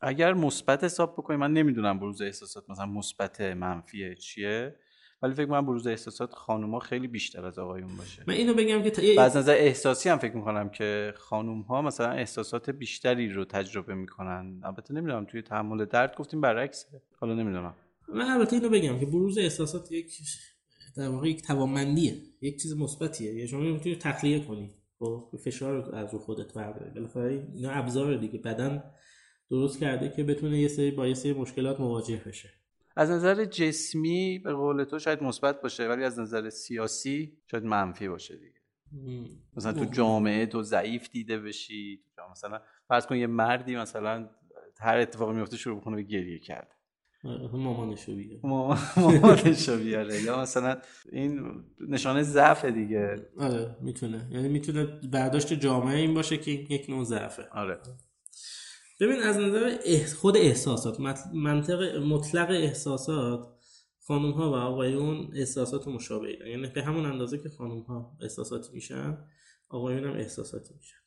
اگر 0.00 0.34
مثبت 0.34 0.84
حساب 0.84 1.12
بکنیم 1.12 1.40
من 1.40 1.52
نمی‌دونم 1.52 1.98
بروز 1.98 2.22
احساسات 2.22 2.70
مثلا 2.70 2.86
مثبت 2.86 3.40
منفی 3.40 4.14
چیه. 4.14 4.76
ولی 5.26 5.34
فکر 5.34 5.46
کنم 5.46 5.66
بروز 5.66 5.86
احساسات 5.86 6.32
خانوما 6.32 6.78
خیلی 6.78 7.08
بیشتر 7.08 7.46
از 7.46 7.58
آقایون 7.58 7.96
باشه. 7.96 8.24
من 8.26 8.34
اینو 8.34 8.54
بگم 8.54 8.82
که 8.82 8.90
تا... 8.90 9.22
از 9.22 9.36
نظر 9.36 9.52
احساسی 9.52 10.08
هم 10.08 10.18
فکر 10.18 10.36
می‌کنم 10.36 10.68
که 10.68 11.14
خانوم 11.16 11.60
ها 11.60 11.82
مثلا 11.82 12.10
احساسات 12.10 12.70
بیشتری 12.70 13.28
رو 13.28 13.44
تجربه 13.44 13.94
می‌کنن. 13.94 14.60
البته 14.64 14.94
نمی‌دونم 14.94 15.24
توی 15.24 15.42
تحمل 15.42 15.84
درد 15.84 16.16
گفتیم 16.16 16.40
برعکس 16.40 16.86
حالا 17.20 17.34
نمی‌دونم. 17.34 17.74
من 18.08 18.24
البته 18.24 18.56
اینو 18.56 18.68
بگم 18.68 18.98
که 18.98 19.06
بروز 19.06 19.38
احساسات 19.38 19.92
یک 19.92 20.12
در 20.96 21.08
واقع 21.08 21.28
یک 21.28 21.42
توانمندیه 21.42 22.14
یک 22.40 22.62
چیز 22.62 22.76
مثبتیه. 22.76 23.34
یعنی 23.34 23.48
شما 23.48 23.60
می‌تونی 23.60 23.96
تخلیه 23.96 24.44
کنی. 24.44 24.74
خب 24.98 25.30
فشار 25.44 25.94
از 25.94 26.12
رو 26.12 26.18
خودت 26.18 26.54
برداری. 26.54 26.90
بالاخره 26.90 27.48
اینا 27.54 27.70
ابزار 27.70 28.16
دیگه. 28.16 28.38
بدن 28.38 28.82
درست 29.50 29.80
کرده 29.80 30.12
که 30.16 30.24
بتونه 30.24 30.60
یه 30.60 30.68
سری 30.68 30.90
با 30.90 31.06
یه 31.06 31.14
سری 31.14 31.32
مشکلات 31.32 31.80
مواجه 31.80 32.22
بشه. 32.26 32.48
از 32.96 33.10
نظر 33.10 33.44
جسمی 33.44 34.38
به 34.38 34.52
قول 34.52 34.84
تو 34.84 34.98
شاید 34.98 35.22
مثبت 35.22 35.60
باشه 35.60 35.88
ولی 35.88 36.04
از 36.04 36.18
نظر 36.18 36.50
سیاسی 36.50 37.38
شاید 37.50 37.64
منفی 37.64 38.08
باشه 38.08 38.36
دیگه. 38.36 38.60
مثلا 39.56 39.72
تو 39.72 39.84
جامعه 39.84 40.46
تو 40.46 40.62
ضعیف 40.62 41.10
دیده 41.10 41.38
بشی 41.38 42.00
مثلا 42.30 42.60
فرض 42.88 43.06
کن 43.06 43.16
یه 43.16 43.26
مردی 43.26 43.76
مثلا 43.76 44.28
هر 44.80 44.98
اتفاقی 44.98 45.34
میفته 45.34 45.56
شروع 45.56 45.80
بکنه 45.80 45.96
به 45.96 46.02
گریه 46.02 46.38
کرد. 46.38 46.72
مامانشو 47.52 48.16
بیاره. 48.16 48.40
مامانشو 48.96 49.78
بیاره. 49.78 50.22
یا 50.22 50.40
مثلا 50.40 50.76
این 51.12 51.64
نشانه 51.88 52.22
ضعف 52.22 52.64
دیگه. 52.64 53.28
آره 53.38 53.76
می‌تونه. 53.80 54.28
یعنی 54.30 54.48
می‌تونه 54.48 54.84
برداشت 55.12 55.52
جامعه 55.52 55.96
این 55.96 56.14
باشه 56.14 56.36
که 56.36 56.50
یک 56.50 56.90
نوع 56.90 57.04
ضعفه. 57.04 57.42
آره. 57.52 57.78
ببین 59.00 59.22
از 59.22 59.36
نظر 59.36 59.78
خود 60.14 60.36
احساسات 60.36 61.00
منطق 61.34 61.96
مطلق 61.96 62.50
احساسات 62.50 63.56
خانوم 64.00 64.30
ها 64.30 64.50
و 64.50 64.54
آقایون 64.54 65.30
احساسات 65.34 65.88
مشابه 65.88 66.38
یعنی 66.48 66.66
به 66.66 66.82
همون 66.82 67.06
اندازه 67.06 67.38
که 67.38 67.48
خانوم 67.48 67.80
ها 67.80 68.16
احساساتی 68.20 68.72
میشن 68.72 69.18
آقایون 69.68 70.04
هم 70.04 70.12
احساساتی 70.12 70.74
میشن. 70.74 71.05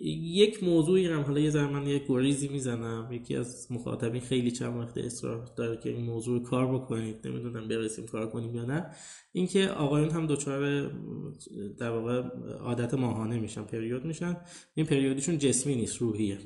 یک 0.00 0.64
موضوعی 0.64 1.06
هم 1.06 1.20
حالا 1.20 1.40
یه 1.40 1.50
زمان 1.50 1.86
یه 1.86 2.02
گریزی 2.08 2.48
می‌زنم. 2.48 3.08
یکی 3.12 3.36
از 3.36 3.66
مخاطبین 3.70 4.20
خیلی 4.20 4.50
چند 4.50 4.76
وقت 4.76 4.98
اصرار 4.98 5.44
داره 5.56 5.76
که 5.76 5.90
این 5.90 6.04
موضوع 6.04 6.42
کار 6.42 6.74
بکنید. 6.74 7.26
نمی‌دونم 7.28 7.68
برسیم 7.68 8.06
کار 8.06 8.30
کنیم 8.30 8.54
یا 8.54 8.64
نه. 8.64 8.86
اینکه 9.32 9.68
آقایون 9.68 10.10
هم 10.10 10.26
دچار 10.26 10.90
در 11.78 11.90
واقع 11.90 12.22
عادت 12.60 12.94
ماهانه 12.94 13.40
میشن 13.40 13.62
پریود 13.62 14.04
میشن. 14.04 14.36
این 14.74 14.86
پریودشون 14.86 15.38
جسمی 15.38 15.74
نیست 15.74 15.96
روحیه. 15.96 16.38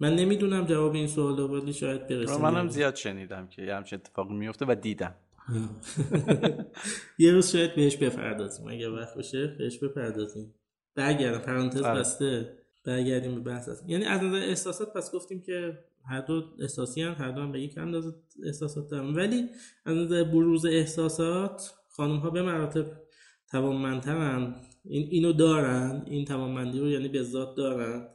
من 0.00 0.14
نمی‌دونم 0.14 0.66
جواب 0.66 0.94
این 0.94 1.06
سوال 1.06 1.36
رو 1.36 1.60
ولی 1.60 1.72
شاید 1.72 2.06
برسیم. 2.06 2.40
منم 2.40 2.68
زیاد 2.68 2.94
شنیدم 2.94 3.46
که 3.46 3.62
یه 3.62 3.74
همچین 3.74 3.98
اتفاقی 3.98 4.34
میفته 4.34 4.64
و 4.68 4.74
دیدم. 4.74 5.14
یه 7.18 7.32
روز 7.32 7.52
شاید 7.52 7.74
بهش 7.74 7.96
بپردازیم. 7.96 8.68
اگر 8.68 8.90
وقت 8.90 9.18
بشه 9.18 9.56
بهش 9.58 9.78
بپردازیم. 9.78 10.54
برگردم. 10.94 11.38
پرانتز 11.38 11.82
آره. 11.82 12.00
بسته. 12.00 12.59
برگردیم 12.84 13.34
به 13.34 13.40
بحث 13.40 13.68
هست. 13.68 13.84
یعنی 13.88 14.04
از 14.04 14.22
نظر 14.22 14.36
احساسات 14.36 14.92
پس 14.92 15.14
گفتیم 15.14 15.40
که 15.40 15.78
هر 16.10 16.20
دو 16.20 16.44
احساسی 16.60 17.02
هم 17.02 17.12
هر 17.12 17.30
دو 17.30 17.40
هم 17.40 17.52
به 17.52 17.60
یک 17.60 17.78
اندازه 17.78 18.14
احساسات 18.44 18.90
دارن. 18.90 19.14
ولی 19.14 19.48
از 19.84 19.96
نظر 19.96 20.24
بروز 20.24 20.66
احساسات 20.66 21.74
خانم 21.88 22.16
ها 22.16 22.30
به 22.30 22.42
مراتب 22.42 22.86
توانمندترن. 23.50 24.54
این 24.84 25.08
اینو 25.10 25.32
دارن. 25.32 26.02
این 26.06 26.24
توانمندی 26.24 26.80
رو 26.80 26.90
یعنی 26.90 27.08
به 27.08 27.22
ذات 27.22 27.56
دارن. 27.56 28.08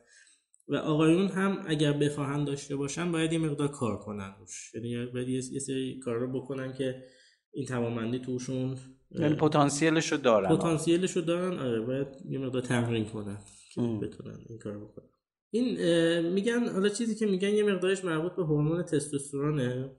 و 0.68 0.76
آقایون 0.76 1.28
هم 1.28 1.64
اگر 1.68 1.94
بخواهن 1.94 2.44
داشته 2.44 2.76
باشن 2.76 3.12
باید 3.12 3.34
یه 3.34 3.40
مقدار 3.40 3.68
کار 3.68 3.98
کنن 3.98 4.36
روش. 4.40 4.76
یعنی 4.76 5.06
باید 5.06 5.30
یه 5.30 5.60
سری 5.60 6.00
کار 6.00 6.16
رو 6.16 6.42
بکنن 6.42 6.74
که 6.74 7.04
این 7.52 7.66
توانمندی 7.66 8.20
توشون 8.20 8.78
یعنی 9.12 9.36
پتانسیلش 9.36 10.12
رو 10.12 10.18
دارن. 10.18 10.56
پتانسیلش 10.56 11.12
رو 11.12 11.22
دارن. 11.22 11.60
آره 11.60 11.82
باید 11.82 12.08
یه 12.30 12.40
مقدار 12.40 12.62
تمرین 12.62 13.06
کنن. 13.06 13.38
که 13.76 13.82
بتونن 13.82 14.38
این 14.50 14.60
کار 14.60 14.80
بکنن. 14.80 15.10
این 15.50 16.30
میگن 16.30 16.68
حالا 16.70 16.90
چیزی 16.90 17.16
که 17.16 17.26
میگن 17.26 17.50
یه 17.50 17.64
مقدارش 17.64 18.06
مربوط 18.06 18.32
به 18.32 18.44
هورمون 18.44 18.84
تستوسترونه. 18.84 19.96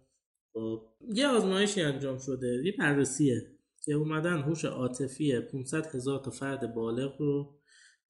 خب 0.52 0.82
یه 1.14 1.26
آزمایشی 1.26 1.82
انجام 1.82 2.18
شده. 2.18 2.62
یه 2.64 2.74
بررسیه 2.78 3.42
که 3.84 3.92
اومدن 3.92 4.38
هوش 4.38 4.64
عاطفی 4.64 5.40
500 5.40 5.86
هزار 5.86 6.18
تا 6.18 6.30
فرد 6.30 6.74
بالغ 6.74 7.20
رو 7.20 7.60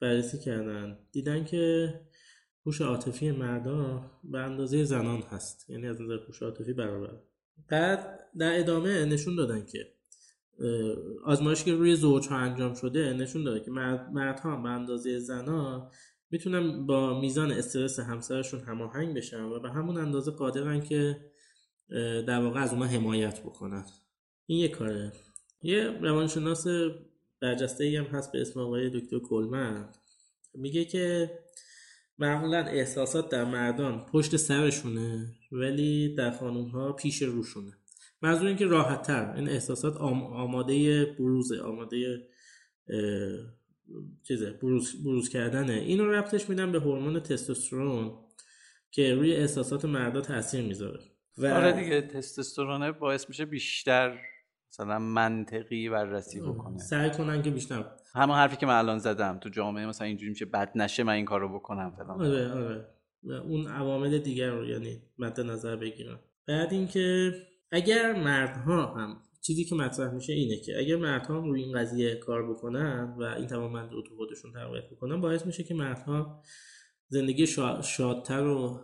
بررسی 0.01 0.39
کردن. 0.39 0.99
دیدن 1.13 1.45
که 1.45 1.95
هوش 2.67 2.81
عاطفی 2.81 3.31
مردا 3.31 4.11
به 4.25 4.39
اندازه 4.39 4.85
زنان 4.85 5.21
هست. 5.21 5.71
یعنی 5.71 5.87
از 5.87 6.01
نظر 6.01 6.19
هوش 6.27 6.43
عاطفی 6.43 6.73
برابر. 6.73 7.23
بعد 7.69 8.21
در 8.39 8.59
ادامه 8.59 9.05
نشون 9.05 9.37
دادن 9.37 9.67
که 9.67 9.96
آزمایش 11.25 11.65
که 11.65 11.75
روی 11.75 11.97
زوج 11.97 12.29
ها 12.29 12.37
انجام 12.37 12.75
شده 12.75 13.13
نشون 13.13 13.45
داده 13.45 13.61
که 13.61 13.71
مرد 13.71 14.41
ها 14.41 14.57
به 14.57 14.69
اندازه 14.69 15.19
زنا 15.19 15.91
می‌تونن 16.31 16.87
با 16.87 17.21
میزان 17.21 17.53
استرس 17.53 18.01
همسرشون 18.01 18.61
هماهنگ 18.61 19.17
بشن 19.17 19.43
و 19.43 19.61
به 19.61 19.71
همون 19.71 19.97
اندازه 19.97 20.31
قادرن 20.31 20.81
که 20.81 21.17
در 22.27 22.41
واقع 22.43 22.61
از 22.61 22.73
اونها 22.73 22.89
حمایت 22.89 23.41
بکنن. 23.41 23.85
این 24.47 24.59
یه 24.59 24.69
کاره. 24.69 25.13
یه 25.63 25.99
روانشناس 26.03 26.67
برجسته 27.41 27.85
ای 27.85 27.97
هم 27.97 28.05
هست 28.05 28.33
به 28.33 28.41
اسم 28.41 28.61
آقای 28.61 28.91
دکتر 28.91 29.19
کلمن 29.19 29.89
میگه 30.55 30.85
که 30.85 31.31
معمولا 32.19 32.59
احساسات 32.59 33.29
در 33.29 33.45
مردان 33.45 34.07
پشت 34.07 34.37
سرشونه 34.37 35.35
ولی 35.53 36.15
در 36.15 36.31
خانوم 36.31 36.69
ها 36.69 36.93
پیش 36.93 37.23
روشونه. 37.23 37.73
منظور 38.23 38.47
این 38.47 38.57
که 38.57 38.67
راحت 38.67 39.03
تر 39.03 39.33
این 39.37 39.49
احساسات 39.49 39.97
آماده 39.97 41.05
بروزه 41.19 41.61
آماده 41.61 42.29
چیزه 44.23 44.53
بروز, 44.53 45.05
بروز 45.05 45.29
کردنه. 45.29 45.73
اینو 45.73 46.11
ربطش 46.11 46.49
میدن 46.49 46.73
به 46.73 46.81
هورمون 46.81 47.21
تستوسترون 47.21 48.19
که 48.91 49.15
روی 49.15 49.37
احساسات 49.37 49.85
مردا 49.85 50.21
تاثیر 50.21 50.65
می‌ذاره. 50.65 51.01
و 51.39 51.47
آره 51.47 51.73
دیگه 51.73 52.03
تستوسترون 52.03 52.93
باعث 52.93 53.29
میشه 53.29 53.45
بیشتر 53.45 54.19
مثلا 54.71 54.99
منطقی 54.99 55.89
بررسی 55.89 56.41
بکنه. 56.41 56.79
سعی 56.79 57.11
کنن 57.11 57.43
که 57.43 57.51
بیشتر 57.51 57.85
همون 58.15 58.37
حرفی 58.37 58.57
که 58.57 58.67
من 58.67 58.79
الان 58.79 58.99
زدم 58.99 59.39
تو 59.39 59.49
جامعه 59.49 59.87
مثلا 59.87 60.07
اینجوری 60.07 60.31
میشه 60.31 60.45
بد 60.45 60.73
نشه 60.75 61.03
من 61.03 61.13
این 61.13 61.25
کارو 61.25 61.59
بکنم 61.59 61.91
فلان. 61.97 62.23
آره 62.23 62.53
آره. 62.53 62.89
اون 63.23 63.67
عوامل 63.67 64.19
دیگر 64.19 64.51
رو 64.51 64.67
یعنی 64.67 65.03
مد 65.19 65.41
نظر 65.41 65.77
بگیرم 65.77 66.21
بعد 66.47 66.73
اینکه 66.73 67.33
اگر 67.71 68.23
مردها 68.23 68.95
هم 68.95 69.23
چیزی 69.43 69.65
که 69.65 69.75
مطرح 69.75 70.15
میشه 70.15 70.33
اینه 70.33 70.61
که 70.61 70.79
اگر 70.79 70.97
مردها 70.97 71.37
هم 71.37 71.45
روی 71.45 71.63
این 71.63 71.79
قضیه 71.79 72.15
کار 72.15 72.51
بکنن 72.51 73.15
و 73.19 73.23
این 73.23 73.47
توانمندی 73.47 73.95
رو 73.95 74.03
تو 74.03 74.17
خودشون 74.17 74.53
تقویت 74.53 74.85
بکنن 74.91 75.21
باعث 75.21 75.47
میشه 75.47 75.65
که 75.65 75.75
مردها 75.75 76.43
زندگی 77.09 77.47
شادتر 77.83 78.47
و 78.47 78.81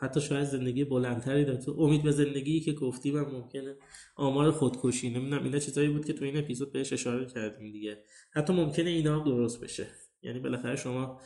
حتی 0.00 0.20
شاید 0.20 0.44
زندگی 0.44 0.84
بلندتری 0.84 1.44
داره 1.44 1.58
تو 1.58 1.72
امید 1.78 2.02
به 2.02 2.10
زندگی 2.10 2.60
که 2.60 2.72
گفتی 2.72 3.10
و 3.10 3.28
ممکنه 3.28 3.76
آمار 4.16 4.50
خودکشی 4.50 5.10
نمی‌دونم 5.10 5.44
اینا 5.44 5.58
چیزایی 5.58 5.88
بود 5.88 6.04
که 6.04 6.12
تو 6.12 6.24
این 6.24 6.36
اپیزود 6.36 6.72
بهش 6.72 6.92
اشاره 6.92 7.26
کردیم 7.26 7.72
دیگه. 7.72 7.98
حتی 8.32 8.52
ممکنه 8.52 8.90
اینا 8.90 9.18
هم 9.18 9.24
درست 9.24 9.64
بشه. 9.64 9.86
یعنی 10.22 10.40
بالاخره 10.40 10.76
شما 10.76 11.20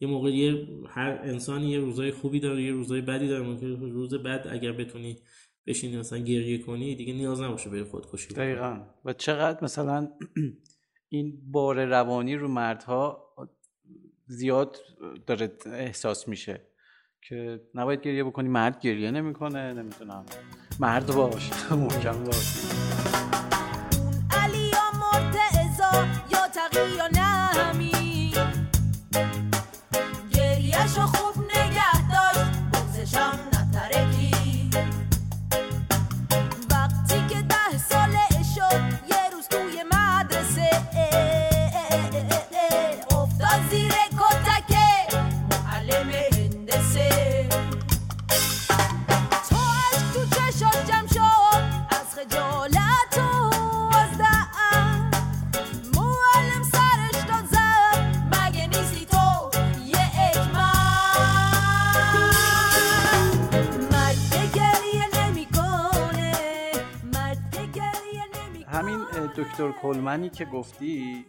یه 0.00 0.08
موقع 0.08 0.30
یه 0.30 0.68
هر 0.88 1.20
انسانی 1.24 1.70
یه 1.70 1.78
روزای 1.78 2.10
خوبی 2.10 2.40
داره 2.40 2.62
یه 2.62 2.72
روزای 2.72 3.00
بدی 3.00 3.28
داره. 3.28 3.42
ممکنه 3.42 3.76
روز 3.76 4.14
بد 4.14 4.46
اگر 4.50 4.72
بتونی 4.72 5.18
بشینی 5.66 5.96
مثلا 5.96 6.18
گریه 6.18 6.58
کنی 6.58 6.94
دیگه 6.94 7.12
نیاز 7.12 7.40
نباشه 7.40 7.70
به 7.70 7.84
خودکشی 7.84 8.34
دقیقا. 8.34 8.80
و 9.04 9.12
چقدر 9.12 9.64
مثلا 9.64 10.08
این 11.08 11.40
بار 11.50 11.84
روانی 11.84 12.36
رو 12.36 12.48
مردها 12.48 13.34
زیاد 14.26 14.76
داره 15.26 15.52
احساس 15.66 16.28
میشه 16.28 16.60
که 17.28 17.60
نباید 17.74 18.00
گریه 18.00 18.24
بکنی 18.24 18.48
مرد 18.48 18.80
گریه 18.80 19.10
نمی‌کنه 19.10 19.72
نمی‌تونم. 19.72 20.24
مرد 20.80 21.06
باش 21.06 21.50
محکم 21.70 22.24
باش. 22.24 22.66
علی 24.30 24.58
یا 24.58 24.92
یا 26.30 26.48
تقی 26.48 26.96
یا 26.96 27.08
دکتر 69.52 69.72
کلمنی 69.72 70.30
که 70.30 70.44
گفتی 70.44 71.24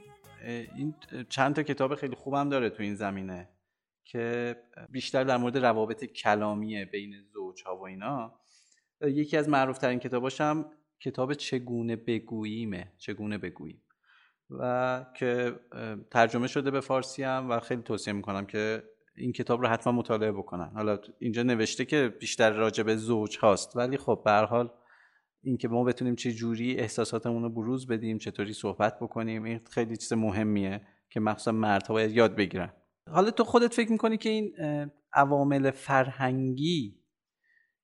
این 0.75 0.95
چند 1.29 1.55
تا 1.55 1.63
کتاب 1.63 1.95
خیلی 1.95 2.15
خوبم 2.15 2.49
داره 2.49 2.69
تو 2.69 2.83
این 2.83 2.95
زمینه 2.95 3.49
که 4.03 4.55
بیشتر 4.89 5.23
در 5.23 5.37
مورد 5.37 5.57
روابط 5.57 6.05
کلامی 6.05 6.85
بین 6.85 7.13
زوجها 7.33 7.77
و 7.77 7.85
اینا. 7.85 8.39
یکی 9.01 9.37
از 9.37 9.49
معروف 9.49 9.77
ترین 9.77 9.99
کتاباش 9.99 10.41
هم 10.41 10.65
کتاب 10.99 11.33
چگونه 11.33 11.95
بگوییمه 11.95 12.93
چگونه 12.97 13.37
بگوییم. 13.37 13.83
و 14.49 15.05
که 15.17 15.59
ترجمه 16.11 16.47
شده 16.47 16.71
به 16.71 16.79
فارسی 16.79 17.23
هم 17.23 17.49
و 17.49 17.59
خیلی 17.59 17.81
توصیه 17.81 18.13
می‌کنم 18.13 18.45
که 18.45 18.83
این 19.15 19.31
کتاب 19.31 19.61
رو 19.61 19.67
حتما 19.67 19.93
مطالعه 19.93 20.31
بکنن. 20.31 20.71
حالا 20.75 20.99
اینجا 21.19 21.43
نوشته 21.43 21.85
که 21.85 22.13
بیشتر 22.19 22.51
راجع 22.51 22.83
به 22.83 22.95
زوج 22.95 23.37
هاست 23.37 23.75
ولی 23.75 23.97
خب 23.97 24.21
به 24.25 24.31
حال 24.31 24.71
اینکه 25.43 25.67
ما 25.67 25.83
بتونیم 25.83 26.15
چه 26.15 26.31
جوری 26.31 26.75
احساساتمون 26.75 27.43
رو 27.43 27.49
بروز 27.49 27.87
بدیم 27.87 28.17
چطوری 28.17 28.53
صحبت 28.53 28.99
بکنیم 28.99 29.43
این 29.43 29.59
خیلی 29.69 29.97
چیز 29.97 30.13
مهمیه 30.13 30.81
که 31.09 31.19
مخصوصا 31.19 31.51
مردها 31.51 31.93
باید 31.93 32.11
یاد 32.11 32.35
بگیرن. 32.35 32.73
حالا 33.09 33.31
تو 33.31 33.43
خودت 33.43 33.73
فکر 33.73 33.91
می‌کنی 33.91 34.17
که 34.17 34.29
این 34.29 34.55
عوامل 35.13 35.71
فرهنگی 35.71 36.99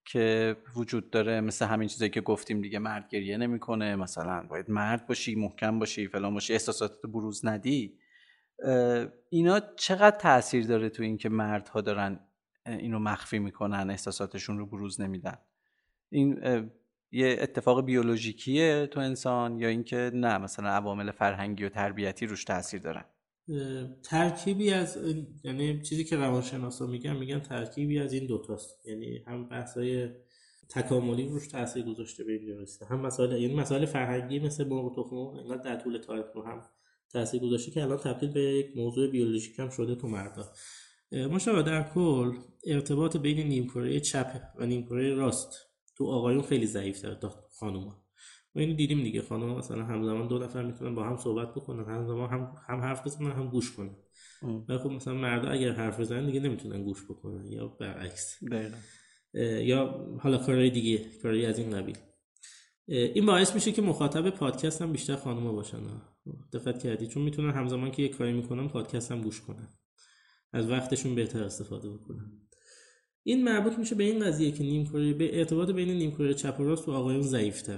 که 0.05 0.55
وجود 0.75 1.09
داره 1.09 1.41
مثل 1.41 1.65
همین 1.65 1.87
چیزایی 1.87 2.11
که 2.11 2.21
گفتیم 2.21 2.61
دیگه 2.61 2.79
مرد 2.79 3.09
گریه 3.09 3.37
نمی‌کنه 3.37 3.95
مثلا 3.95 4.47
باید 4.49 4.69
مرد 4.69 5.07
باشی 5.07 5.35
محکم 5.35 5.79
باشی 5.79 6.07
فلان 6.07 6.33
باشی 6.33 6.53
احساسات 6.53 7.01
بروز 7.01 7.45
ندی 7.45 7.97
اینا 9.29 9.59
چقدر 9.75 10.17
تاثیر 10.17 10.67
داره 10.67 10.89
تو 10.89 11.03
اینکه 11.03 11.29
مردها 11.29 11.81
دارن 11.81 12.19
اینو 12.65 12.99
مخفی 12.99 13.39
می‌کنن 13.39 13.89
احساساتشون 13.89 14.57
رو 14.57 14.65
بروز 14.65 15.01
نمیدن؟ 15.01 15.37
این 16.09 16.39
یه 17.11 17.37
اتفاق 17.41 17.85
بیولوژیکیه 17.85 18.87
تو 18.91 18.99
انسان 18.99 19.59
یا 19.59 19.67
اینکه 19.67 20.11
نه 20.13 20.37
مثلا 20.37 20.69
عوامل 20.69 21.11
فرهنگی 21.11 21.63
و 21.63 21.69
تربیتی 21.69 22.25
روش 22.25 22.43
تاثیر 22.43 22.81
دارن؟ 22.81 23.05
ترکیبی 24.03 24.71
از 24.71 24.97
یعنی 25.43 25.81
چیزی 25.81 26.03
که 26.03 26.15
روانشناسا 26.15 26.87
میگن 26.87 27.15
میگن 27.15 27.39
ترکیبی 27.39 27.99
از 27.99 28.13
این 28.13 28.27
دوتاست. 28.27 28.87
یعنی 28.87 29.23
هم 29.27 29.49
بحثای 29.49 30.09
تکاملی 30.69 31.27
روش 31.27 31.47
تاثیر 31.47 31.85
گذاشته 31.85 32.23
به 32.23 32.31
اینجا 32.31 32.65
هم 32.89 32.99
مسائل 32.99 33.41
یعنی 33.41 33.55
مسائل 33.55 33.85
فرهنگی 33.85 34.39
مثل 34.39 34.67
مرغ 34.67 34.95
تخم 34.95 35.15
انقدر 35.15 35.63
در 35.63 35.75
طول 35.75 35.97
تاریخ 35.97 36.25
رو 36.35 36.43
هم 36.43 36.61
تاثیر 37.09 37.41
گذاشته 37.41 37.71
که 37.71 37.83
الان 37.83 37.97
تبدیل 37.97 38.31
به 38.31 38.41
یک 38.41 38.77
موضوع 38.77 39.11
بیولوژیک 39.11 39.59
هم 39.59 39.69
شده 39.69 39.95
تو 39.95 40.07
مردا. 40.07 40.51
مشابه 41.11 41.63
در 41.63 41.83
کل 41.93 42.31
ارتباط 42.65 43.17
بین 43.17 43.47
نیمکره 43.47 43.99
چپ 43.99 44.41
و 44.55 44.65
نیمکره 44.65 45.13
راست. 45.13 45.68
تو 45.99 46.07
آقایون 46.07 46.41
خیلی 46.41 46.65
ضعیف 46.65 47.01
تا 47.01 47.29
خانوما. 47.59 48.03
ما 48.55 48.61
اینو 48.61 48.73
دیدیم 48.73 49.03
دیگه. 49.03 49.21
خانم 49.21 49.57
مثلا 49.57 49.85
همزمان 49.85 50.27
دو 50.27 50.37
نفر 50.39 50.63
می‌تونن 50.63 50.95
با 50.95 51.03
هم 51.03 51.17
صحبت 51.17 51.53
بکنن 51.53 51.95
همزمان 51.95 52.29
هم 52.29 52.55
هم 52.67 52.81
حرف 52.81 53.07
بزنن 53.07 53.31
هم 53.31 53.49
گوش 53.49 53.71
کنن. 53.71 53.95
و 54.69 54.77
خب 54.77 54.89
مثلا 54.89 55.13
مردا 55.13 55.49
اگر 55.49 55.71
حرف 55.71 55.99
بزنن 55.99 56.25
دیگه 56.25 56.39
نمی‌تونن 56.39 56.83
گوش 56.83 57.03
بکنن 57.03 57.51
یا 57.51 57.67
برعکس. 57.67 58.37
یا 59.33 60.07
حالا 60.19 60.37
کارهای 60.37 60.69
دیگه 60.69 61.05
کارهای 61.23 61.45
از 61.45 61.59
این 61.59 61.71
قبیل 61.71 61.97
این 62.87 63.25
باعث 63.25 63.55
میشه 63.55 63.71
که 63.71 63.81
مخاطب 63.81 64.29
پادکست 64.29 64.81
هم 64.81 64.91
بیشتر 64.91 65.15
خانوما 65.15 65.53
باشن. 65.53 65.77
دقت 66.53 66.83
کردی؟ 66.83 67.07
چون 67.07 67.23
می‌تونن 67.23 67.51
همزمان 67.51 67.91
که 67.91 68.01
یه 68.01 68.09
کاری 68.09 68.33
می‌کنن 68.33 68.67
پادکست 68.67 69.11
هم 69.11 69.21
گوش 69.21 69.41
کنن. 69.41 69.67
از 70.53 70.69
وقتشون 70.69 71.15
بهتر 71.15 71.43
استفاده 71.43 71.89
بکنن. 71.89 72.31
این 73.23 73.43
مربوط 73.43 73.79
میشه 73.79 73.95
به 73.95 74.03
این 74.03 74.19
قضیه 74.19 74.51
که 74.51 74.63
نیم 74.63 74.83
به 75.17 75.39
ارتباط 75.39 75.71
بین 75.71 75.89
نیم 75.89 76.33
چپ 76.33 76.59
و 76.59 76.63
راست 76.63 76.85
تو 76.85 76.91
آقایون 76.91 77.21
ضعیف 77.21 77.69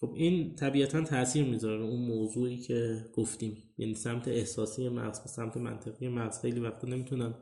خب 0.00 0.12
این 0.16 0.54
طبیعتا 0.54 1.04
تاثیر 1.04 1.44
می‌ذاره 1.44 1.82
اون 1.82 2.00
موضوعی 2.00 2.58
که 2.58 3.04
گفتیم. 3.14 3.62
یعنی 3.78 3.94
سمت 3.94 4.28
احساسی 4.28 4.88
مغز 4.88 5.20
و 5.24 5.28
سمت 5.28 5.56
منطقی 5.56 6.08
مغز 6.08 6.40
خیلی 6.40 6.60
وقتا 6.60 6.88
نمی‌تونن 6.88 7.34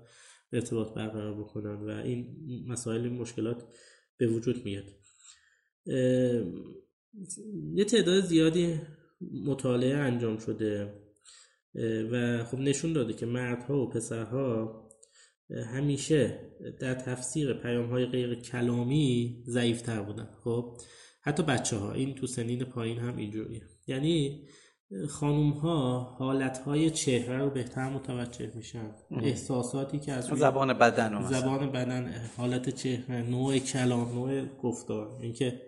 ارتباط 0.52 0.94
برقرار 0.94 1.34
بکنن 1.34 1.74
و 1.74 1.90
این 1.90 2.36
مسائل 2.68 3.08
مشکلات 3.08 3.64
به 4.16 4.26
وجود 4.26 4.64
میاد. 4.64 4.84
یه 7.74 7.84
تعداد 7.84 8.24
زیادی 8.24 8.80
مطالعه 9.44 9.96
انجام 9.96 10.38
شده 10.38 10.94
و 12.10 12.44
خب 12.44 12.58
نشون 12.58 12.92
داده 12.92 13.12
که 13.12 13.26
مردها 13.26 13.78
و 13.78 13.88
پسرها 13.88 14.83
همیشه 15.50 16.38
در 16.80 16.94
تفسیر 16.94 17.52
پیام 17.52 17.90
های 17.90 18.06
غیر 18.06 18.34
کلامی 18.34 19.42
ضعیفتر 19.46 20.02
بودن. 20.02 20.28
خب 20.44 20.78
حتی 21.22 21.42
بچه 21.42 21.76
ها 21.76 21.92
این 21.92 22.14
تو 22.14 22.26
سنین 22.26 22.64
پایین 22.64 22.98
هم 22.98 23.16
اینجوریه. 23.16 23.62
یعنی 23.86 24.44
خانوم 25.08 25.50
ها 25.50 26.00
حالت 26.18 26.58
های 26.58 26.90
چهره 26.90 27.38
رو 27.38 27.50
بهتر 27.50 27.88
متوجه 27.88 28.52
میشن. 28.54 28.90
احساساتی 29.10 29.98
که 29.98 30.12
از 30.12 30.24
زبان 30.24 30.72
بدن 30.72 31.22
زبان 31.22 31.72
بدن 31.72 32.14
حالت 32.36 32.70
چهره 32.70 33.22
نوع 33.22 33.58
کلام 33.58 34.14
نوع 34.14 34.44
گفتار. 34.62 35.18
اینکه 35.22 35.60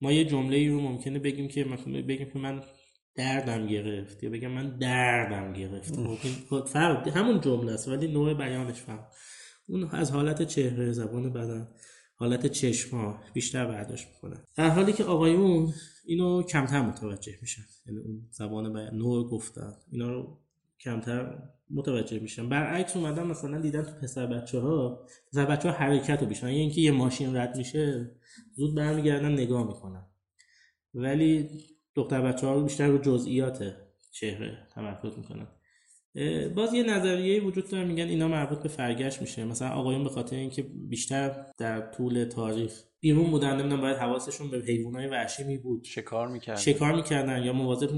ما 0.00 0.12
یه 0.12 0.24
جمله 0.24 0.56
ای 0.56 0.68
رو 0.68 0.80
ممکنه 0.80 1.18
بگیم 1.18 1.48
که 1.48 1.64
مثلا 1.64 2.02
بگیم 2.02 2.30
که 2.32 2.38
من 2.38 2.62
دردم 3.14 3.66
گرفت. 3.66 4.24
یا 4.24 4.30
بگم 4.30 4.48
من 4.50 4.78
دردم 4.78 5.52
گرفت. 5.52 5.94
فرق 6.66 7.08
همون 7.08 7.40
جمله 7.40 7.72
است 7.72 7.88
ولی 7.88 8.12
نوع 8.12 8.34
بیانش 8.34 8.80
فرق 8.80 9.06
اون 9.66 9.84
از 9.84 10.10
حالت 10.10 10.42
چهره 10.42 10.92
زبان 10.92 11.32
بدن 11.32 11.68
حالت 12.14 12.46
چشما 12.46 13.20
بیشتر 13.32 13.66
برداشت 13.66 14.08
می‌کنن 14.08 14.44
در 14.56 14.68
حالی 14.68 14.92
که 14.92 15.04
آقایون 15.04 15.72
اینو 16.06 16.42
کمتر 16.42 16.82
متوجه 16.82 17.32
میشن. 17.40 17.62
یعنی 17.86 17.98
اون 17.98 18.28
زبان 18.30 18.72
بیان 18.72 18.94
نوع 18.94 19.30
گفتن 19.30 19.72
اینا 19.92 20.10
رو 20.10 20.38
کمتر 20.80 21.38
متوجه 21.70 22.18
میشن. 22.18 22.48
برعکس 22.48 22.96
اومدن 22.96 23.22
مثلا 23.22 23.60
دیدن 23.60 23.82
تو 23.82 23.92
پسر 24.02 24.26
بچه 24.26 24.58
ها 24.58 25.06
پسر 25.32 25.44
بچه 25.44 25.70
ها 25.70 25.74
حرکت 25.74 26.20
رو 26.20 26.26
بیشتر. 26.26 26.48
یعنی 26.48 26.60
اینکه 26.60 26.80
یه 26.80 26.90
ماشین 26.90 27.36
رد 27.36 27.56
میشه 27.56 28.10
زود 28.56 28.74
برمیگردن 28.74 29.32
نگاه 29.32 29.66
می‌کنن. 29.66 30.06
ولی 30.94 31.48
دختر 31.94 32.20
بچه 32.22 32.46
ها 32.46 32.60
بیشتر 32.60 32.86
رو 32.86 32.98
جزئیات 32.98 33.74
چهره 34.12 34.66
تمرکز 34.74 35.18
می‌کنن. 35.18 35.46
باز 36.54 36.74
یه 36.74 36.82
نظریه 36.82 37.44
وجود 37.44 37.68
داره 37.68 37.84
میگن 37.84 38.04
اینا 38.04 38.28
مربوط 38.28 38.58
به 38.58 38.68
فرگشت 38.68 39.20
میشه. 39.20 39.44
مثلا 39.44 39.68
آقایون 39.68 40.04
به 40.04 40.10
خاطر 40.10 40.36
اینکه 40.36 40.62
بیشتر 40.62 41.46
در 41.58 41.90
طول 41.90 42.24
تاریخ 42.24 42.82
بیرون 43.00 43.30
بودن 43.30 43.56
نمی‌دونم 43.56 43.80
باید 43.80 43.96
حواسشون 43.96 44.50
به 44.50 44.58
حیوانات 44.58 45.12
وحشی 45.12 45.44
می 45.44 45.58
بود. 45.58 45.84
شکار 45.84 46.28
می‌کردن. 46.28 46.60
شکار 46.60 46.94
می‌کردن 46.94 47.42
یا 47.42 47.52
مواظب 47.52 47.90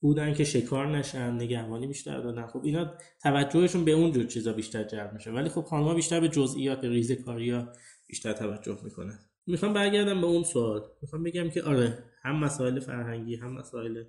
بودن 0.00 0.34
که 0.34 0.44
شکار 0.44 0.96
نشن 0.96 1.32
نگهبانی 1.32 1.86
بیشتر 1.86 2.20
دادن. 2.20 2.46
خب 2.46 2.60
اینا 2.64 2.94
توجهشون 3.22 3.84
به 3.84 3.92
اون 3.92 4.12
جور 4.12 4.26
چیزا 4.26 4.52
بیشتر 4.52 4.84
جلب 4.84 5.12
میشه. 5.12 5.30
ولی 5.30 5.48
خب 5.48 5.62
خانم‌ها 5.62 5.94
بیشتر 5.94 6.20
به 6.20 6.28
جزئیات 6.28 6.80
به 6.80 6.88
ریزه 6.88 7.16
کاریا 7.16 7.72
بیشتر 8.06 8.32
توجه 8.32 8.78
می‌کنن. 8.84 9.18
می‌خوام 9.46 9.72
برگردم 9.72 10.20
به 10.20 10.26
اون 10.26 10.42
سوال. 10.42 10.82
می‌خوام 11.02 11.22
بگم 11.22 11.50
که 11.50 11.62
آره 11.62 12.04
هم 12.22 12.36
مسائل 12.36 12.80
فرهنگی 12.80 13.36
هم 13.36 13.52
مسائل 13.52 14.04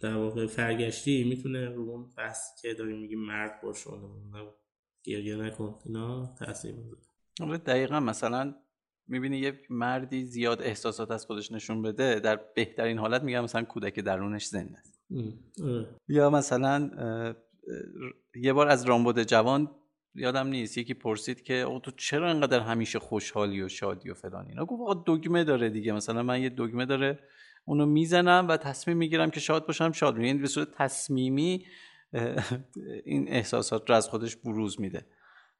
در 0.00 0.16
واقع 0.16 0.46
فرگشتی 0.46 1.24
می‌تونه 1.24 1.68
رو 1.68 1.90
اون 1.90 2.10
بحث 2.16 2.62
که 2.62 2.74
داریم 2.74 2.98
میگیم 2.98 3.20
مرد 3.20 3.60
باشه. 3.62 3.90
گریه 5.04 5.36
نکن 5.36 5.78
اینا 5.84 6.34
تاثیر 6.38 6.74
می‌ذاره. 6.74 7.58
دقیقا 7.58 8.00
مثلا 8.00 8.54
می‌بینی 9.08 9.38
یه 9.38 9.60
مردی 9.70 10.24
زیاد 10.24 10.62
احساسات 10.62 11.10
از 11.10 11.26
خودش 11.26 11.52
نشون 11.52 11.82
بده 11.82 12.20
در 12.20 12.40
بهترین 12.56 12.98
حالت 12.98 13.22
میگم 13.22 13.44
مثلا 13.44 13.62
کودک 13.62 14.00
درونش 14.00 14.46
زنده 14.46 14.78
است. 14.78 15.00
آره. 15.62 15.86
یا 16.08 16.30
مثلا 16.30 16.90
یه 18.34 18.52
بار 18.52 18.68
از 18.68 18.84
رامبد 18.84 19.22
جوان 19.22 19.70
یادم 20.14 20.46
نیست. 20.46 20.78
یکی 20.78 20.94
پرسید 20.94 21.42
که 21.42 21.54
او 21.54 21.78
تو 21.78 21.90
چرا 21.90 22.30
انقدر 22.30 22.60
همیشه 22.60 22.98
خوشحالی 22.98 23.62
و 23.62 23.68
شادی 23.68 24.10
و 24.10 24.14
فلان 24.14 24.46
اینا؟ 24.48 24.64
گفت 24.64 24.82
آقا 24.82 24.94
دگمه 25.06 25.44
داره 25.44 25.70
دیگه. 25.70 25.92
مثلا 25.92 26.22
من 26.22 26.42
یه 26.42 26.48
دگمه 26.48 26.86
داره 26.86 27.18
اونو 27.64 27.86
می‌زنم 27.86 28.46
و 28.48 28.56
تصمیم 28.56 28.96
می‌گیرم 28.96 29.30
که 29.30 29.40
شاد 29.40 29.66
باشم 29.66 29.92
شاد 29.92 30.18
یعنی 30.18 30.38
به 30.38 30.46
صورت 30.46 30.68
تصمیمی 30.70 31.66
این 33.04 33.28
احساسات 33.28 33.90
رو 33.90 33.96
از 33.96 34.08
خودش 34.08 34.36
بروز 34.36 34.80
میده. 34.80 35.06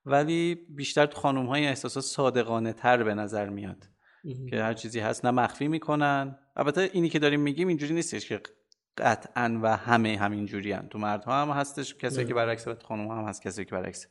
ولی 0.07 0.55
بیشتر 0.55 1.07
تو 1.07 1.21
خانوم 1.21 1.47
های 1.47 1.67
احساسات 1.67 2.05
صادقانه 2.05 2.73
تر 2.73 3.03
به 3.03 3.15
نظر 3.15 3.49
میاد. 3.49 3.89
که 4.51 4.63
هر 4.63 4.75
چیزی 4.75 5.01
هست 5.01 5.25
نه 5.25 5.31
مخفی 5.31 5.69
می‌کنن. 5.69 6.39
البته 6.57 6.91
اینی 6.93 7.09
که 7.09 7.19
داریم 7.19 7.41
میگیم 7.41 7.69
اینجوری 7.69 7.95
نیستش 7.95 8.29
که 8.29 8.41
قطعا 8.99 9.61
و 9.63 9.77
همه 9.77 10.17
همین 10.17 10.47
جوری 10.47 10.73
هن. 10.73 10.89
تو 10.89 10.99
مردها 10.99 11.43
هم 11.43 11.51
هستش 11.51 11.95
کسی 11.95 12.25
که 12.25 12.35
برعکس 12.35 12.69
خانم 12.69 13.09
هم 13.09 13.25
هست 13.25 13.43
کسی 13.43 13.65
که 13.65 13.71
برعکس. 13.71 14.07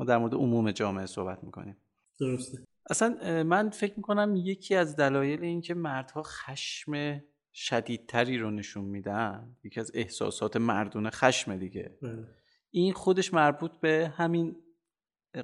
ما 0.00 0.06
در 0.06 0.18
مورد 0.18 0.34
عموم 0.34 0.70
جامعه 0.70 1.06
صحبت 1.06 1.44
می‌کنیم. 1.44 1.76
درسته. 2.20 2.58
اصلا 2.90 3.42
من 3.42 3.70
فکر 3.70 3.94
می‌کنم 3.96 4.34
یکی 4.36 4.74
از 4.74 4.96
دلایل 4.96 5.42
این 5.42 5.60
که 5.60 5.74
مردها 5.74 6.22
خشم 6.22 7.22
شدیدتری 7.54 8.38
رو 8.38 8.50
نشون 8.50 8.84
میدن 8.84 9.56
یکی 9.64 9.80
از 9.80 9.90
احساسات 9.94 10.56
مردونه 10.56 11.10
خشم 11.10 11.56
دیگه. 11.56 11.98
بله. 12.02 12.26
این 12.70 12.92
خودش 12.92 13.34
مربوط 13.34 13.70
به 13.80 14.12
همین 14.16 14.56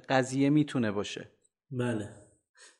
قضیه 0.09 0.49
می‌تونه 0.49 0.91
باشه. 0.91 1.31
بله. 1.71 2.09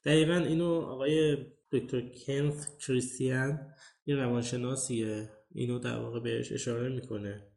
دقیقا 0.06 0.34
اینو 0.34 0.72
آقای 0.82 1.38
دکتر 1.72 2.02
کنت 2.02 2.78
کریستیان 2.78 3.74
یه 4.06 4.16
روانشناسیه 4.16 5.30
اینو 5.52 5.80
در 5.80 5.98
واقع 5.98 6.20
بهش 6.20 6.52
اشاره 6.52 6.90
می‌کنه. 6.90 7.48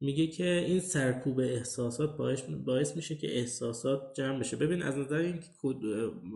میگه 0.00 0.26
که 0.26 0.64
این 0.66 0.80
سرکوب 0.80 1.38
احساسات 1.40 2.16
باعث, 2.16 2.42
باعث 2.42 2.96
میشه 2.96 3.16
که 3.16 3.38
احساسات 3.38 4.14
جمع 4.16 4.38
بشه. 4.38 4.56
ببین 4.56 4.82
از 4.82 4.96
نظر 4.96 5.16
این 5.16 5.40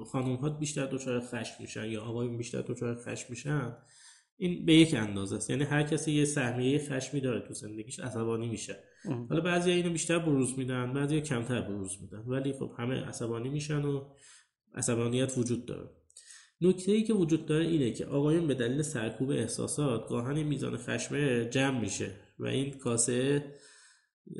خانوم 0.07 0.37
ها 0.37 0.49
بیشتر 0.51 0.87
دچار 0.87 1.21
خشم 1.21 1.55
میشن 1.61 1.85
یا 1.85 2.03
آقایون 2.03 2.37
بیشتر 2.37 2.63
دچار 2.63 2.95
خشم 2.95 3.27
میشن 3.31 3.77
این 4.37 4.67
به 4.67 4.75
یک 4.75 4.95
اندازه 4.95 5.37
است. 5.37 5.51
یعنی 5.51 5.65
هر 5.65 5.83
کسی 5.83 6.13
یه 6.13 6.25
سهمیه 6.25 6.79
خشمی 6.79 7.21
داره 7.21 7.41
تو 7.41 7.55
زندگیش 7.55 8.01
عصبانی 8.01 8.49
میشه. 8.49 8.77
حالا 9.29 9.41
بعضی 9.41 9.71
اینو 9.71 9.91
بیشتر 9.91 10.19
بروز 10.19 10.59
میدن 10.59 10.93
بعضی 10.93 11.21
کمتر 11.21 11.61
بروز 11.61 11.99
میدن. 12.03 12.25
ولی 12.27 12.53
خب 12.53 12.73
همه 12.79 13.05
عصبانی 13.05 13.49
میشن 13.49 13.83
و 13.83 14.05
عصبانیت 14.75 15.39
وجود 15.39 15.67
داره. 15.67 15.91
نکته 16.61 16.93
ای 16.93 17.03
که 17.03 17.13
وجود 17.13 17.47
داره 17.47 17.65
اینه 17.65 17.91
که 17.91 18.07
آقایون 18.07 18.47
به 18.47 18.55
دلیل 18.55 18.83
سرکوب 18.83 19.31
احساسات 19.31 20.09
گاهن 20.09 20.43
میزان 20.43 20.77
خشمه 20.77 21.45
جمع 21.45 21.81
میشه. 21.81 22.11
و 22.41 22.47
این 22.47 22.71
کاسه 22.71 23.45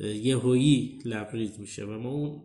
یهویی 0.01 0.99
لبریز 1.05 1.61
میشه 1.61 1.85
و 1.85 1.99
ما 1.99 2.11
اون 2.11 2.45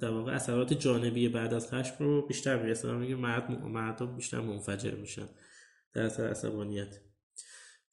در 0.00 0.10
واقع 0.10 0.32
اثرات 0.32 0.72
جانبی 0.72 1.28
بعد 1.28 1.54
از 1.54 1.68
خشم 1.68 1.94
رو 1.98 2.26
بیشتر 2.26 2.62
می‌رسه. 2.62 2.92
میگه 2.92 3.14
مرد 3.14 3.50
مردم 3.50 4.16
بیشتر 4.16 4.40
منفجر 4.40 4.94
میشن 4.94 5.28
در 5.94 6.02
اثر 6.02 6.28
عصبانیت. 6.28 7.00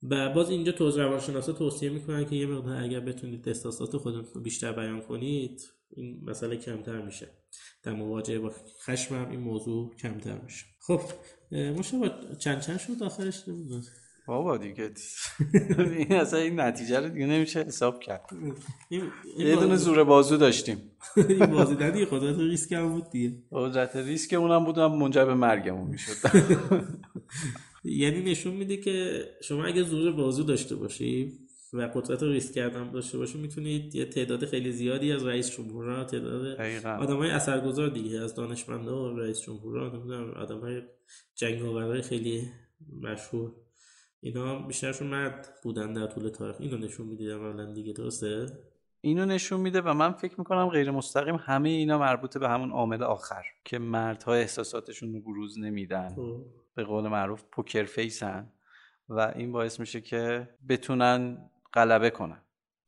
و 0.04 0.34
باز 0.34 0.50
اینجا 0.50 0.72
توز 0.72 0.98
روانشناسا 0.98 1.54
توصیه 1.54 1.90
می‌کنن 1.90 2.26
که 2.26 2.36
یه 2.36 2.46
مقدار 2.46 2.84
اگر 2.84 3.00
بتونید 3.00 3.50
احساسات 3.50 3.98
خودتون 3.98 4.34
رو 4.34 4.42
بیشتر 4.42 4.72
بیان 4.72 5.02
کنید 5.02 5.62
این 5.90 6.22
مسئله 6.26 6.58
کمتر 6.58 7.02
میشه. 7.02 7.28
در 7.84 7.94
مواجهه 7.94 8.40
با 8.40 8.52
خشم 8.86 9.16
هم 9.16 9.30
این 9.30 9.40
موضوع 9.40 9.96
کمتر 9.96 10.42
میشه. 10.42 10.66
خب 10.80 11.02
مشابه 11.52 12.12
چند 12.40 12.62
چند 12.62 12.80
شد 12.80 13.04
آخرش؟ 13.04 13.48
نمی‌دونم. 13.48 13.84
بابا 14.30 14.58
دیگه. 14.58 14.92
این 15.98 16.14
اصلا 16.14 16.40
این 16.40 16.60
نتیجه 16.60 17.00
رو 17.00 17.10
دیگه 17.10 17.26
نمیشه 17.26 17.60
حساب 17.60 18.00
کرد. 18.00 18.30
یه 19.38 19.56
دونه 19.56 19.76
زور 19.76 20.04
بازو 20.04 20.38
داشتیم. 20.38 20.78
این 21.30 21.46
بازی 21.46 21.76
دیگه 21.76 22.06
قدرت 22.06 22.40
ریسک 22.40 22.72
هم 22.72 22.90
بود 22.90 23.10
دیگه. 23.10 23.36
قدرت 23.52 23.96
ریسک 23.96 24.34
اونم 24.34 24.66
بود 24.66 24.78
هم 24.78 24.96
منجر 24.96 25.26
به 25.26 25.34
مرگمون 25.34 25.88
می‌شد. 25.88 26.14
یعنی 27.84 28.32
نشون 28.32 28.54
میده 28.54 28.78
که 28.78 29.24
شما 29.44 29.66
اگه 29.66 29.84
زور 29.84 30.12
بازو 30.12 30.44
داشته 30.44 30.76
باشی 30.76 31.34
و 31.74 31.82
قدرت 31.82 32.24
ریسک 32.24 32.54
کردن 32.54 32.92
داشته 32.92 33.18
باشی 33.18 33.38
می‌تونید 33.38 33.96
یه 33.96 34.06
تعداد 34.06 34.46
خیلی 34.46 34.72
زیادی 34.72 35.12
از 35.12 35.26
رئیس 35.26 35.52
جمهورها 35.52 36.04
تعداد 36.04 36.62
آدمای 36.86 37.30
اثرگذار 37.30 37.90
دیگه 37.90 38.20
از 38.20 38.36
دانشمندا 38.36 39.04
و 39.04 39.20
رئیس 39.20 39.42
جمهورها 39.42 39.98
نمی‌دونم 39.98 40.32
آدمای 40.32 40.82
جنگاورای 41.36 42.02
خیلی 42.02 42.50
مشهور. 43.02 43.52
اینا 44.22 44.60
بیشترشون 44.60 45.08
مرد 45.08 45.60
بودن 45.64 45.94
در 45.94 46.08
طول 46.08 46.30
تاریخ. 46.30 46.56
اینو 46.60 46.78
نشون 46.78 47.08
میده 47.08 47.36
عملا 47.36 47.74
دیگه 47.74 47.94
درسته؟ 47.94 48.46
اینو 49.02 49.26
نشون 49.26 49.60
میده 49.60 49.82
و 49.82 49.94
من 49.94 50.12
فکر 50.12 50.36
می‌کنم 50.38 50.70
غیر 50.70 50.92
مستقیم 50.92 51.36
همه 51.36 51.70
اینا 51.70 51.98
مربوط 51.98 52.38
به 52.38 52.50
همون 52.50 52.72
عامل 52.72 53.04
آخر 53.04 53.44
که 53.66 53.80
مردها 53.80 54.34
احساساتشون 54.34 55.14
رو 55.14 55.22
بروز 55.22 55.60
نمیدن. 55.60 56.10
خب. 56.16 56.46
به 56.76 56.84
قول 56.84 57.08
معروف 57.08 57.44
پوکر 57.52 57.84
فیسن. 57.84 58.52
و 59.10 59.34
این 59.36 59.52
باعث 59.52 59.80
میشه 59.80 60.02
که 60.02 60.50
بتونن 60.70 61.50
غلبه 61.74 62.10
کنن. 62.10 62.42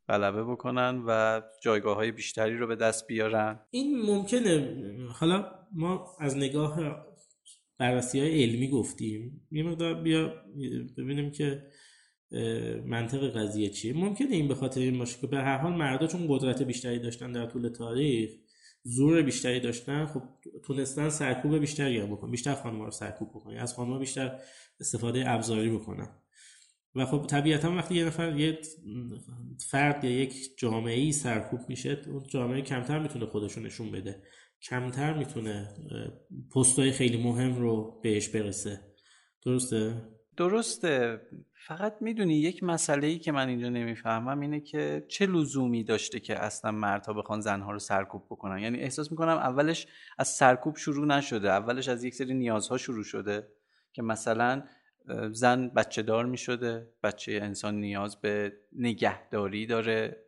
غلبه 0.09 0.43
بکنن 0.43 1.03
و 1.07 1.41
جایگاه 1.63 1.95
های 1.95 2.11
بیشتری 2.11 2.57
رو 2.57 2.67
به 2.67 2.75
دست 2.75 3.07
بیارن. 3.07 3.59
این 3.71 4.01
ممکنه. 4.01 4.77
حالا 5.19 5.45
ما 5.71 6.15
از 6.19 6.37
نگاه 6.37 7.05
بررسی 7.81 8.19
های 8.19 8.43
علمی 8.43 8.67
گفتیم. 8.69 9.47
یه 9.51 9.63
مقدار 9.63 9.93
بیا 10.01 10.33
ببینیم 10.97 11.31
که 11.31 11.63
منطق 12.85 13.37
قضیه 13.37 13.69
چیه. 13.69 13.93
ممکنه 13.93 14.35
این 14.35 14.47
به 14.47 14.55
خاطر 14.55 14.81
این 14.81 14.97
باشه 14.97 15.21
که 15.21 15.27
به 15.27 15.37
هر 15.37 15.57
حال 15.57 15.73
مردا 15.73 16.07
چون 16.07 16.25
قدرت 16.29 16.61
بیشتری 16.61 16.99
داشتن 16.99 17.31
در 17.31 17.45
طول 17.45 17.69
تاریخ 17.69 18.31
زور 18.83 19.21
بیشتری 19.21 19.59
داشتن 19.59 20.05
خب 20.05 20.21
تونستن 20.63 21.09
سرکوب 21.09 21.57
بیشتری 21.57 21.97
هم 21.97 22.11
بکنن. 22.11 22.31
بیشتر 22.31 22.53
خانم‌ها 22.53 22.85
رو 22.85 22.91
سرکوب 22.91 23.29
بکنن. 23.29 23.57
از 23.57 23.73
خانم‌ها 23.73 23.99
بیشتر 23.99 24.39
استفاده 24.79 25.29
ابزاری 25.29 25.69
بکنن. 25.69 26.09
و 26.95 27.05
خب 27.05 27.25
طبیعتا 27.27 27.75
وقتی 27.75 27.95
یه 27.95 28.05
نفر 28.05 28.39
یه 28.39 28.59
فرد 29.69 30.03
یا 30.03 30.11
یک 30.11 30.33
جامعه 30.57 30.99
ای 30.99 31.11
سرکوب 31.11 31.59
میشه 31.69 32.01
اون 32.07 32.23
جامعه 32.27 32.61
کمتر 32.61 32.99
می‌تونه 32.99 33.25
خودشو 33.25 33.61
نشون 33.61 33.91
بده. 33.91 34.21
کمتر 34.61 35.13
می‌تونه 35.13 35.67
پستای 36.55 36.91
خیلی 36.91 37.23
مهم 37.23 37.55
رو 37.55 37.99
بهش 38.03 38.29
برسه. 38.29 38.79
درسته؟ 39.45 39.93
درسته. 40.37 41.21
فقط 41.67 41.97
می‌دونی 42.01 42.37
یک 42.37 42.63
مسئله 42.63 43.07
ای 43.07 43.19
که 43.19 43.31
من 43.31 43.47
اینجا 43.47 43.69
نمی‌فهمم 43.69 44.39
اینه 44.39 44.59
که 44.59 45.05
چه 45.07 45.25
لزومی 45.25 45.83
داشته 45.83 46.19
که 46.19 46.39
اصلا 46.39 46.71
مردها 46.71 47.13
بخوان 47.13 47.41
زنها 47.41 47.71
رو 47.71 47.79
سرکوب 47.79 48.25
بکنن؟ 48.29 48.59
یعنی 48.59 48.79
احساس 48.79 49.11
می‌کنم 49.11 49.37
اولش 49.37 49.87
از 50.17 50.27
سرکوب 50.27 50.77
شروع 50.77 51.07
نشده. 51.07 51.49
اولش 51.49 51.87
از 51.87 52.03
یک 52.03 52.15
سری 52.15 52.33
نیازها 52.33 52.77
شروع 52.77 53.03
شده 53.03 53.47
که 53.93 54.01
مثلا 54.01 54.63
زن 55.31 55.67
بچه 55.67 56.01
دار 56.01 56.25
می 56.25 56.37
شده 56.37 56.93
بچه 57.03 57.39
انسان 57.41 57.75
نیاز 57.75 58.21
به 58.21 58.53
نگهداری 58.73 59.65
داره 59.65 60.25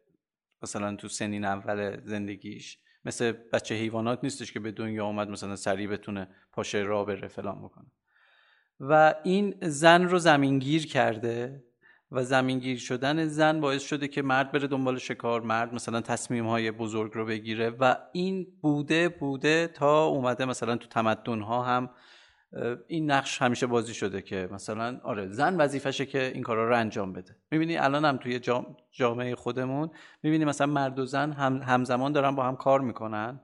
مثلا 0.64 0.96
تو 0.96 1.08
سنین 1.08 1.46
اول 1.46 2.02
زندگیش. 2.06 2.78
مثل 3.06 3.32
بچه 3.32 3.76
حیوانات 3.76 4.20
نیستش 4.24 4.52
که 4.52 4.60
به 4.60 4.72
دنیا 4.72 5.06
آمد 5.06 5.30
مثلا 5.30 5.56
سریع 5.56 5.88
بتونه 5.88 6.28
پاشه 6.52 6.78
را 6.78 7.06
بره 7.06 7.28
فلان 7.28 7.62
بکنه. 7.62 7.92
و 8.80 9.16
این 9.24 9.56
زن 9.62 10.04
رو 10.04 10.20
زمینگیر 10.20 10.88
کرده 10.88 11.64
و 12.12 12.24
زمینگیر 12.24 12.78
شدن 12.78 13.26
زن 13.26 13.62
باعث 13.62 13.84
شده 13.84 14.08
که 14.08 14.22
مرد 14.22 14.52
بره 14.52 14.68
دنبال 14.68 14.98
شکار 14.98 15.42
مرد 15.42 15.74
مثلا 15.74 16.02
تصمیم 16.02 16.48
های 16.48 16.72
بزرگ 16.72 17.12
رو 17.14 17.26
بگیره 17.26 17.70
و 17.70 17.96
این 18.12 18.48
بوده 18.62 19.10
بوده 19.10 19.68
تا 19.68 20.06
اومده 20.06 20.46
مثلا 20.46 20.76
تو 20.76 20.88
تمدن 20.88 21.42
ها 21.42 21.64
هم 21.64 21.90
این 22.88 23.12
نقش 23.12 23.42
همیشه 23.42 23.68
بازی 23.68 23.94
شده 23.94 24.22
که 24.22 24.50
مثلا 24.52 25.00
آره 25.04 25.28
زن 25.28 25.58
وظیفشه 25.58 26.06
که 26.06 26.32
این 26.34 26.44
کارا 26.44 26.70
رو 26.70 26.78
انجام 26.78 27.14
بده. 27.14 27.36
می‌بینی 27.52 27.78
الان 27.78 28.06
هم 28.06 28.18
توی 28.18 28.42
جامعه 28.92 29.36
خودمون 29.36 29.90
می‌بینی 30.24 30.46
مثلا 30.46 30.68
مرد 30.68 31.00
و 31.00 31.06
زن 31.06 31.32
هم 31.32 31.58
همزمان 31.58 32.12
دارن 32.12 32.36
با 32.36 32.44
هم 32.44 32.56
کار 32.56 32.82
می‌کنن. 32.82 33.40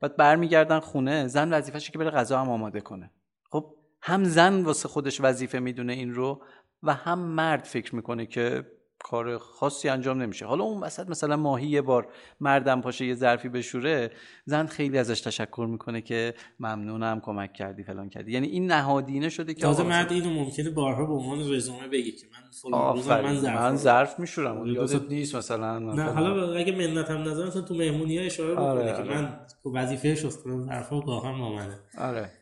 بعد 0.00 0.16
برمیگردن 0.16 0.80
خونه 0.80 1.26
زن 1.26 1.54
وظیفشه 1.54 1.92
که 1.92 1.98
بره 1.98 2.10
غذا 2.10 2.40
هم 2.40 2.50
آماده 2.50 2.80
کنه. 2.80 3.10
خب 3.50 3.74
هم 4.02 4.24
زن 4.24 4.62
واسه 4.62 4.88
خودش 4.88 5.20
وظیفه 5.20 5.58
می‌دونه 5.58 5.92
این 5.92 6.14
رو 6.14 6.42
و 6.82 6.94
هم 6.94 7.18
مرد 7.18 7.64
فکر 7.64 7.94
می‌کنه 7.94 8.26
که 8.26 8.66
کار 9.04 9.38
خاصی 9.38 9.88
انجام 9.88 10.22
نمیشه. 10.22 10.46
حالا 10.46 10.64
اون 10.64 10.80
وسط 10.82 11.08
مثلا 11.08 11.36
ماهی 11.36 11.66
یه 11.66 11.82
بار 11.82 12.08
مردم 12.40 12.80
پاشه 12.80 13.04
یه 13.04 13.14
ظرفی 13.14 13.48
بشوره 13.48 14.10
زن 14.44 14.66
خیلی 14.66 14.98
ازش 14.98 15.20
تشکر 15.20 15.66
می‌کنه 15.70 16.00
که 16.00 16.34
ممنونم 16.60 17.20
کمک 17.20 17.52
کردی 17.52 17.82
فلان 17.82 18.08
کردی. 18.08 18.32
یعنی 18.32 18.46
این 18.46 18.66
نهادینه 18.66 19.28
شده 19.28 19.54
که 19.54 19.60
تازه 19.62 19.82
مرد 19.82 20.12
اینو 20.12 20.30
ممکنه 20.30 20.70
بارها 20.70 21.06
به 21.06 21.12
عنوان 21.12 21.52
رزومه 21.52 21.88
بگی 21.88 22.12
که 22.12 22.26
من 22.32 22.50
فلان 22.62 22.96
من 23.24 23.40
ظرف 23.40 23.60
من 23.60 23.76
ظرف 23.76 24.20
میشورم. 24.20 24.66
یادت 24.66 25.08
نیست 25.08 25.34
مثلا 25.34 25.78
نه 25.78 26.02
حالا 26.02 26.54
اگه 26.54 26.88
منت 26.88 27.10
هم 27.10 27.22
نظر 27.22 27.60
تو 27.60 27.74
مهمونی 27.74 28.18
ها 28.18 28.24
اشاره 28.24 28.52
بکنه 28.52 28.64
آره، 28.64 28.86
که 28.86 28.92
آره. 28.92 29.20
من 29.20 29.38
وظیفه 29.74 30.14
شستن 30.14 30.60
ظرفا 30.60 31.00
گاهم 31.00 31.34
مامنه 31.34 31.78
آره. 31.98 32.41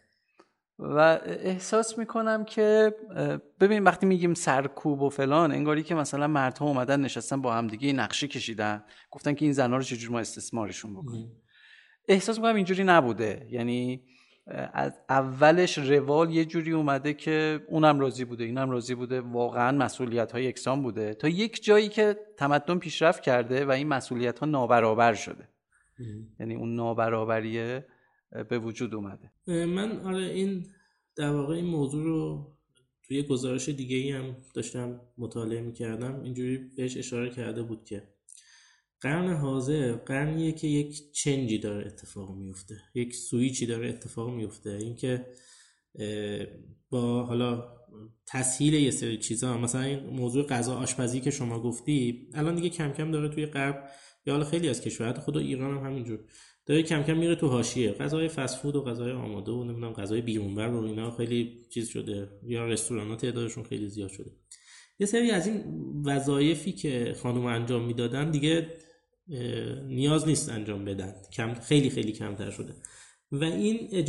و 0.83 0.99
احساس 1.25 1.99
می‌کنم 1.99 2.45
که 2.45 2.95
ببین 3.61 3.85
وقتی 3.85 4.07
میگیم 4.07 4.35
سرکوب 4.35 5.03
و 5.03 5.09
فلان 5.09 5.53
انگاری 5.53 5.83
که 5.83 5.95
مثلا 5.95 6.27
مردها 6.27 6.67
اومدن 6.67 7.01
نشستن 7.01 7.43
با 7.43 7.55
هم 7.55 7.67
دیگه 7.67 7.93
نقشه 7.93 8.29
کشیدن 8.29 8.85
گفتن 9.11 9.35
که 9.35 9.45
این 9.45 9.53
زنها 9.53 9.77
رو 9.77 9.83
چجور 9.83 10.13
ما 10.13 10.19
استثمارشون 10.19 10.95
بکنیم. 10.95 11.33
احساس 12.09 12.39
می‌کنم 12.39 12.55
اینجوری 12.55 12.85
نبوده. 12.85 13.47
یعنی 13.51 14.03
از 14.75 15.01
اولش 15.09 15.79
روال 15.79 16.31
یه 16.31 16.45
جوری 16.45 16.73
اومده 16.73 17.15
که 17.15 17.61
اونم 17.69 18.01
راضی 18.01 18.25
بوده 18.25 18.45
اینم 18.45 18.71
راضی 18.71 18.95
بوده. 18.95 19.21
واقعا 19.21 19.79
مسئولیت 19.79 20.33
های 20.33 20.45
یکسان 20.45 20.83
بوده. 20.83 21.15
تا 21.15 21.29
یک 21.29 21.65
جایی 21.65 21.89
که 21.89 22.17
تمدن 22.37 22.79
پیشرفت 22.79 23.23
کرده 23.23 23.65
و 23.65 23.71
این 23.71 23.89
مسئولیت 23.89 24.39
ها 24.39 24.47
نابرابر 24.47 25.15
شده. 25.15 25.49
یعنی 26.41 26.55
اون 26.55 26.75
نابرابریه 26.75 27.87
به 28.49 28.59
وجود 28.59 28.95
اومده. 28.95 29.31
من 29.47 30.01
آره 30.01 30.25
این 30.25 30.67
در 31.17 31.31
واقع 31.31 31.55
این 31.55 31.65
موضوع 31.65 32.05
رو 32.05 32.53
توی 33.03 33.23
گزارش 33.23 33.69
دیگه 33.69 33.97
ای 33.97 34.11
هم 34.11 34.37
داشتم 34.55 35.01
مطالعه 35.19 35.61
می‌کردم. 35.61 36.21
اینجوری 36.23 36.59
بهش 36.59 36.97
اشاره 36.97 37.31
کرده 37.31 37.63
بود 37.63 37.85
که 37.85 38.09
قرن 39.01 39.33
حاضر 39.33 39.93
قرنیه 39.93 40.53
که 40.53 40.67
یک 40.67 41.13
چنجی 41.13 41.59
داره 41.59 41.87
اتفاق 41.87 42.37
میفته 42.37 42.81
یک 42.95 43.15
سویچی 43.15 43.67
داره 43.67 43.89
اتفاق 43.89 44.31
میفته 44.31 44.71
اینکه 44.71 45.27
با 46.91 47.25
حالا 47.25 47.81
تسهیل 48.27 48.75
یه 48.75 48.91
سری 48.91 49.19
چیزا 49.19 49.59
مثلا 49.59 49.81
این 49.81 49.99
موضوع 50.07 50.47
غذا 50.47 50.77
آشپزی 50.77 51.21
که 51.21 51.31
شما 51.31 51.63
گفتی 51.63 52.29
الان 52.35 52.55
دیگه 52.55 52.69
کم 52.69 52.93
کم 52.93 53.11
داره 53.11 53.29
توی 53.29 53.47
غرب 53.47 53.91
یا 54.27 54.33
حالا 54.35 54.45
خیلی 54.45 54.69
از 54.69 54.81
کشورها 54.81 55.21
خود 55.21 55.37
ایران 55.37 55.79
هم 55.79 55.87
همینجور. 55.87 56.25
داره 56.71 56.83
کم 56.83 57.03
کم 57.03 57.17
میره 57.17 57.35
تو 57.35 57.49
حاشیه. 57.49 57.93
غذای 57.93 58.29
فست 58.29 58.59
فود 58.59 58.77
و 58.77 58.83
غذای 58.83 59.13
آماده 59.13 59.53
و 59.53 59.65
نمی‌دونم 59.65 59.93
غذای 59.93 60.21
بیرونبر 60.21 60.69
و 60.69 60.85
اینا 60.85 61.11
خیلی 61.11 61.67
چیز 61.71 61.89
شده. 61.89 62.29
یا 62.47 62.67
رستوران 62.67 63.17
تعدادشون 63.17 63.65
خیلی 63.65 63.89
زیاد 63.89 64.11
شده. 64.11 64.31
یه 64.99 65.07
سری 65.07 65.31
از 65.31 65.47
این 65.47 65.65
وظایفی 66.05 66.73
که 66.73 67.15
خانم 67.23 67.47
انجام 67.47 67.85
می‌دادن 67.85 68.31
دیگه 68.31 68.67
نیاز 69.87 70.29
نیست 70.29 70.49
انجام 70.49 70.85
بدن. 70.85 71.15
کم 71.33 71.55
خیلی 71.55 71.91
خیلی 71.91 72.13
کمتر 72.13 72.51
شده. 72.51 72.75
و 73.33 73.45
این 73.45 74.05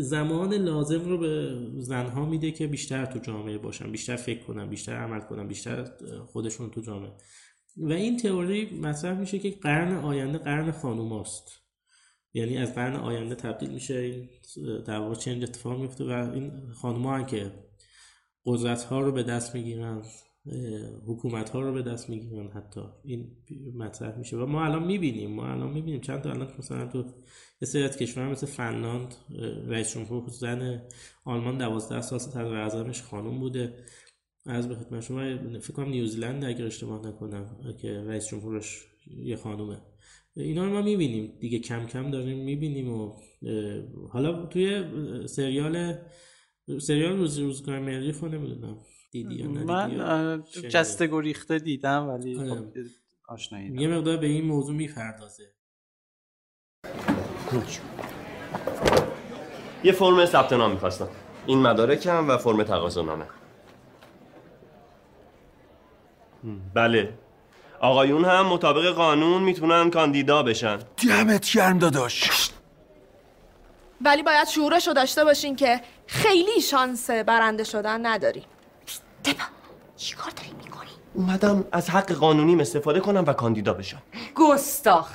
زمان 0.00 0.54
لازم 0.54 1.08
رو 1.08 1.18
به 1.18 1.58
زنها 1.78 2.26
میده 2.26 2.50
که 2.50 2.66
بیشتر 2.66 3.06
تو 3.06 3.18
جامعه 3.18 3.58
باشن. 3.58 3.92
بیشتر 3.92 4.16
فکر 4.16 4.44
کنن 4.44 4.68
بیشتر 4.68 4.92
عمل 4.92 5.20
کنن 5.20 5.48
بیشتر 5.48 5.90
خودشون 6.26 6.70
تو 6.70 6.80
جامعه. 6.80 7.12
و 7.76 7.92
این 7.92 8.16
تئوری 8.16 8.70
مطرح 8.82 9.20
میشه 9.20 9.38
که 9.38 9.50
قرن 9.50 9.96
آینده 9.96 10.38
قرن 10.38 10.70
خانوماست. 10.70 11.60
یعنی 12.34 12.58
از 12.58 12.74
قرن 12.74 12.96
آینده 12.96 13.34
تبدیل 13.34 13.70
میشه 13.70 14.28
در 14.86 14.98
واقع 14.98 15.14
چنج 15.14 15.42
اتفاق 15.42 15.80
میفته 15.80 16.04
و 16.04 16.30
این 16.34 16.70
خانم 16.70 17.02
ها 17.02 17.22
که 17.22 17.52
قدرت 18.46 18.84
ها 18.84 19.00
رو 19.00 19.12
به 19.12 19.22
دست 19.22 19.54
می‌گیرن 19.54 20.02
حکومت 21.06 21.50
ها 21.50 21.60
رو 21.60 21.72
به 21.72 21.82
دست 21.82 22.10
می‌گیرن 22.10 22.48
حتی 22.48 22.80
این 23.04 23.36
مطرح 23.76 24.18
میشه 24.18 24.36
و 24.36 24.46
ما 24.46 24.64
الان 24.64 24.84
می‌بینیم 24.84 25.30
ما 25.30 25.48
الان 25.48 25.72
می‌بینیم. 25.72 26.00
چند 26.00 26.20
تا 26.20 26.30
الان 26.30 26.48
مثلا 26.58 26.86
تو 26.86 27.04
سری 27.64 27.82
از 27.82 27.96
کشورها 27.96 28.30
مثل 28.30 28.46
فنلاند 28.46 29.14
رئیس 29.66 29.94
جمهور 29.94 30.28
زن 30.28 30.82
آلمان 31.24 31.58
دوازده 31.58 32.00
سال 32.00 32.18
صدر 32.18 32.44
اعظمش 32.44 33.02
خانوم 33.02 33.40
بوده. 33.40 33.74
از 34.46 34.68
به 34.68 34.74
خدمت 34.74 35.02
شما 35.02 35.36
فکر 35.60 35.72
کنم 35.72 35.88
نیوزیلند 35.88 36.44
اگر 36.44 36.66
اشتباه 36.66 37.06
نکنم 37.06 37.74
که 37.82 38.00
رئیس 38.00 38.28
جمهورش 38.28 38.86
یه 39.06 39.36
خانومه. 39.36 39.78
اینا 40.36 40.64
رو 40.64 40.70
ما 40.70 40.82
می‌بینیم. 40.82 41.32
دیگه 41.40 41.58
کم 41.58 41.86
کم 41.86 42.10
داریم 42.10 42.44
می‌بینیم 42.44 42.92
و 42.92 43.16
حالا 44.12 44.46
توی 44.46 44.84
سریال 45.26 45.94
سریال 46.80 47.16
روز 47.16 47.38
روزگار 47.38 47.78
مریخ 47.78 48.24
نمی‌دونم. 48.24 48.78
دیدی 49.12 49.34
یا 49.34 49.48
من 49.48 50.42
جسته 50.70 51.06
گریخته 51.06 51.58
دیدم 51.58 52.08
ولی 52.08 52.34
خب 52.34 52.50
آره. 52.50 52.84
آشنایی 53.28 53.72
یه 53.78 53.88
مقدار 53.88 54.16
به 54.16 54.26
این 54.26 54.44
موضوع 54.44 54.74
می‌پردازه. 54.74 55.44
یه 59.84 59.92
فرم 59.92 60.26
ثبت 60.26 60.52
نام 60.52 60.72
می‌خواستم. 60.72 61.08
این 61.46 61.58
مدارکم 61.58 62.28
و 62.28 62.36
فرم 62.36 62.62
تقاضانامه 62.62 63.24
بله. 66.74 67.18
آقایون 67.80 68.24
هم 68.24 68.46
مطابق 68.46 68.86
قانون 68.86 69.42
می‌تونن 69.42 69.90
کاندیدا 69.90 70.42
بشن. 70.42 70.78
دمت 71.08 71.52
گرم 71.52 71.78
داداش. 71.78 72.50
ولی 74.00 74.22
باید 74.22 74.48
شعورش 74.48 74.88
رو 74.88 74.92
داشته 74.94 75.24
باشین 75.24 75.56
که 75.56 75.80
خیلی 76.06 76.60
شانس 76.60 77.10
برنده 77.10 77.64
شدن 77.64 78.06
نداریم 78.06 78.44
دبا 79.24 79.34
چی 79.96 80.14
کار 80.14 80.30
داری 80.30 80.50
می‌کنی؟ 80.64 80.90
اومدم 81.14 81.64
از 81.72 81.90
حق 81.90 82.12
قانونیم 82.12 82.60
استفاده 82.60 83.00
کنم 83.00 83.24
و 83.26 83.32
کاندیدا 83.32 83.72
بشم. 83.72 84.02
گستاخ. 84.34 85.10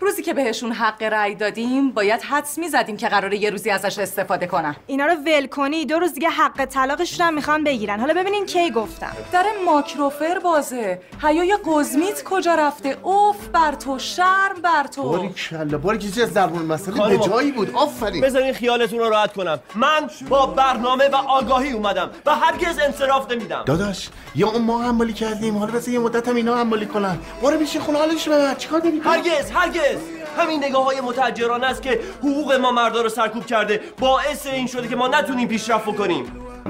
روزی 0.00 0.22
که 0.22 0.34
بهشون 0.34 0.72
حق 0.72 1.02
رأی 1.02 1.34
دادیم 1.34 1.90
باید 1.90 2.22
حدس 2.22 2.58
می‌زدیم 2.58 2.96
که 2.96 3.08
قراره 3.08 3.36
یه 3.36 3.50
روزی 3.50 3.70
ازش 3.70 3.98
استفاده 3.98 4.46
کنن. 4.46 4.76
اینا 4.86 5.06
رو 5.06 5.14
ول 5.14 5.46
کنی 5.46 5.84
دو 5.84 5.98
روز 5.98 6.14
دیگه 6.14 6.28
حق 6.28 6.64
طلاقشون 6.64 7.26
هم 7.26 7.34
می‌خوان 7.34 7.64
بگیرن. 7.64 8.00
حالا 8.00 8.14
ببینین 8.14 8.46
کی 8.46 8.70
گفتم. 8.70 9.12
در 9.32 9.44
ماکروفر 9.66 10.38
بازه. 10.38 11.00
حیای 11.22 11.56
قزمیت 11.64 12.24
کجا 12.24 12.54
رفته؟ 12.54 12.96
اوف 13.02 13.48
بر 13.48 13.72
تو 13.72 13.98
شرم 13.98 14.62
بر 14.62 14.86
تو. 14.86 15.02
باری 15.02 15.28
کلا 15.28 15.78
باری 15.78 15.98
چیزی 15.98 16.22
از 16.22 16.32
زرمون 16.32 16.62
مسئله 16.62 17.08
به 17.08 17.18
جایی 17.18 17.52
بود. 17.52 17.74
آفرین. 17.74 18.20
بذارین 18.20 18.52
خیالتون 18.52 18.98
رو 18.98 19.08
راحت 19.08 19.32
کنم. 19.32 19.58
من 19.74 20.10
با 20.28 20.46
برنامه 20.46 21.08
و 21.08 21.16
آگاهی 21.16 21.72
اومدم 21.72 22.10
و 22.26 22.34
هرگز 22.34 22.78
انصراف 22.78 23.30
نمیدم. 23.30 23.62
داداش 23.66 24.08
یا 24.34 24.48
اون 24.48 24.62
ما 24.62 24.82
عملی 24.82 25.12
کردیم. 25.12 25.58
حالا 25.58 25.72
بس 25.72 25.88
یه 25.88 25.98
مدت 25.98 26.28
هم 26.28 26.36
اینا 26.36 26.54
عملی 26.54 26.86
کنن. 26.86 27.18
برو 27.42 27.58
بیشه 27.58 27.80
خونه 27.80 27.98
حالش 27.98 28.28
ببر. 28.28 28.54
چیکار 28.54 28.80
داری؟ 28.80 29.00
هرگز. 29.04 29.50
هرگز. 29.54 29.98
همین 30.36 30.64
نگاه 30.64 30.84
های 30.84 31.00
متحجرانه 31.00 31.66
است 31.66 31.82
که 31.82 32.00
حقوق 32.18 32.52
ما 32.52 32.72
مردا 32.72 33.02
رو 33.02 33.08
سرکوب 33.08 33.46
کرده. 33.46 33.80
باعث 33.98 34.46
این 34.46 34.66
شده 34.66 34.88
که 34.88 34.96
ما 34.96 35.08
نتونیم 35.08 35.48
پیشرفت 35.48 35.84
بکنیم. 35.84 36.24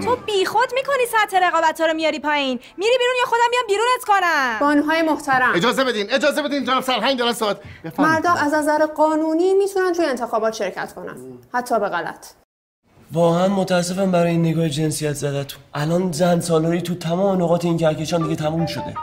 تو 0.04 0.16
بیخود 0.16 0.68
می‌کنی 0.74 1.06
سطح 1.12 1.38
رقابت 1.46 1.80
ها 1.80 1.86
رو 1.86 1.94
میاری 1.94 2.18
پایین. 2.18 2.60
میری 2.76 2.98
بیرون 2.98 3.14
یا 3.20 3.26
خودم 3.26 3.50
بیام 3.50 3.64
بیرونت 3.68 4.04
کنم. 4.06 4.58
بانوهای 4.60 5.02
محترم. 5.02 5.52
اجازه 5.54 5.84
بدین 5.84 6.12
اجازه 6.12 6.42
بدین 6.42 6.64
جناب 6.64 6.82
سرهنگ 6.82 7.18
دارن 7.18 7.32
ساعت 7.32 7.56
مردا 7.98 8.32
از 8.32 8.54
نظر 8.54 8.86
قانونی 8.86 9.54
می‌تونن 9.54 9.92
توی 9.92 10.04
انتخابات 10.04 10.52
شرکت 10.52 10.94
کنن. 10.94 11.16
حتی 11.54 11.80
به 11.80 11.88
غلط. 11.88 12.26
واقعا 13.12 13.48
متاسفم 13.48 14.10
برای 14.10 14.30
این 14.30 14.46
نگاه 14.46 14.68
جنسیت 14.68 15.12
زدتون. 15.12 15.62
الان 15.74 16.12
زن 16.12 16.40
سالاری 16.40 16.82
تو 16.82 16.94
تمام 16.94 17.42
نقاط 17.42 17.64
این 17.64 17.76
کهکشان 17.76 18.22
دیگه 18.22 18.36
تموم 18.36 18.66
شده. 18.66 18.94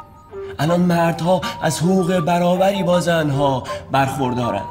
الان 0.60 0.82
مردها 0.82 1.42
از 1.62 1.80
حقوق 1.80 2.20
برابری 2.20 2.84
با 2.84 3.00
زنها 3.00 3.64
برخوردارن. 3.92 4.66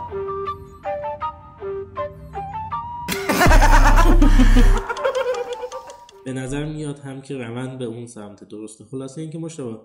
به 6.25 6.33
نظر 6.33 6.65
میاد 6.65 6.99
هم 6.99 7.21
که 7.21 7.35
روند 7.35 7.79
به 7.79 7.85
اون 7.85 8.07
سمت 8.07 8.45
درسته. 8.45 8.85
خلاصه 8.91 9.21
اینکه 9.21 9.39
مشتبه 9.39 9.77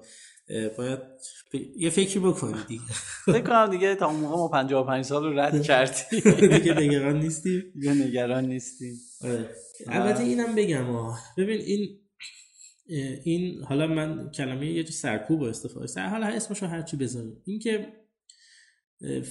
باید 0.78 1.00
یه 1.78 1.90
فکری 1.90 2.20
بکنی 2.20 2.64
دیگه. 2.68 2.82
فکر 3.26 3.42
کنم 3.42 3.68
دیگه 3.68 3.96
تا 3.96 4.08
اون 4.08 4.16
موقع 4.16 4.36
ما 4.36 4.48
55 4.48 5.06
سال 5.06 5.24
رو 5.24 5.40
رد 5.40 5.64
کردیم. 5.64 6.20
دیگه 6.50 6.74
نگران 6.74 7.20
نیستیم. 7.20 7.64
دیگه 7.76 7.94
نگران 7.94 8.46
نیستیم. 8.46 8.94
آره. 9.24 9.50
البته 9.88 10.24
اینم 10.24 10.56
بگم 10.56 10.86
ببین 11.38 11.62
این 11.62 12.00
این 13.24 13.64
حالا 13.64 13.88
من 13.88 14.32
کلمه 14.32 14.72
یه 14.72 14.84
سرکوب 14.84 15.44
استفاده 15.44 15.88
سر 15.88 16.08
حالا 16.08 16.26
اسمشو 16.28 16.66
هرچی 16.66 16.98
بذاریم. 16.98 17.42
این 17.46 17.60
که 17.60 17.88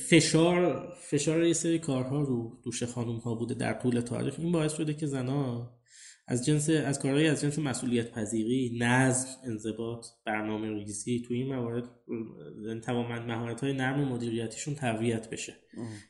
فشار 0.08 0.88
فشار 1.10 1.44
یه 1.44 1.52
سری 1.52 1.78
کارها 1.78 2.20
رو 2.20 2.60
دوش 2.64 2.82
خانوم 2.82 3.18
ها 3.18 3.34
بوده 3.34 3.54
در 3.54 3.72
طول 3.72 4.00
تاریخ. 4.00 4.40
این 4.40 4.52
باعث 4.52 4.76
شده 4.76 4.94
که 4.94 5.06
زنا 5.06 5.70
از 6.26 6.46
جنس 6.46 6.70
از 6.70 6.98
کارهایی 6.98 7.26
از 7.26 7.40
جنس 7.40 7.58
مسئولیت 7.58 8.10
پذیری 8.10 8.78
نظم 8.80 9.28
انضباط 9.44 10.06
برنامه 10.26 10.70
ریزی 10.70 11.22
تو 11.28 11.34
این 11.34 11.54
موارد 11.54 11.84
تماما 12.82 13.20
مهارت 13.20 13.60
های 13.60 13.72
نرم 13.72 14.08
مدیریتیشون 14.08 14.74
تقویت 14.74 15.30
بشه. 15.30 15.54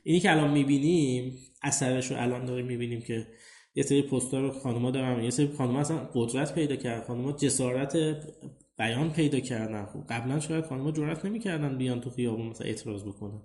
اینی 0.03 0.19
که 0.19 0.31
الان 0.31 0.51
می‌بینیم 0.51 1.37
اثرش 1.63 2.11
رو 2.11 2.21
الان 2.21 2.45
داریم 2.45 2.65
می‌بینیم 2.65 3.01
که 3.01 3.27
یه 3.75 3.83
سری 3.83 4.09
رو 4.31 4.51
خانم‌ها 4.51 4.91
دارن 4.91 5.23
یه 5.23 5.29
سری 5.29 5.47
خانم‌ها 5.57 5.79
اصلا 5.79 5.97
قدرت 6.13 6.55
پیدا 6.55 6.75
کردن 6.75 7.07
خانم‌ها 7.07 7.31
جسارت 7.31 7.97
بیان 8.77 9.13
پیدا 9.13 9.39
کردن. 9.39 9.85
خب 9.85 10.03
قبلا 10.09 10.39
شاید 10.39 10.65
خانم‌ها 10.65 10.91
جرأت 10.91 11.25
نمی‌کردن 11.25 11.77
بیان 11.77 12.01
تو 12.01 12.09
خیابون 12.09 12.47
مثلا 12.47 12.67
اعتراض 12.67 13.03
بکنن. 13.03 13.41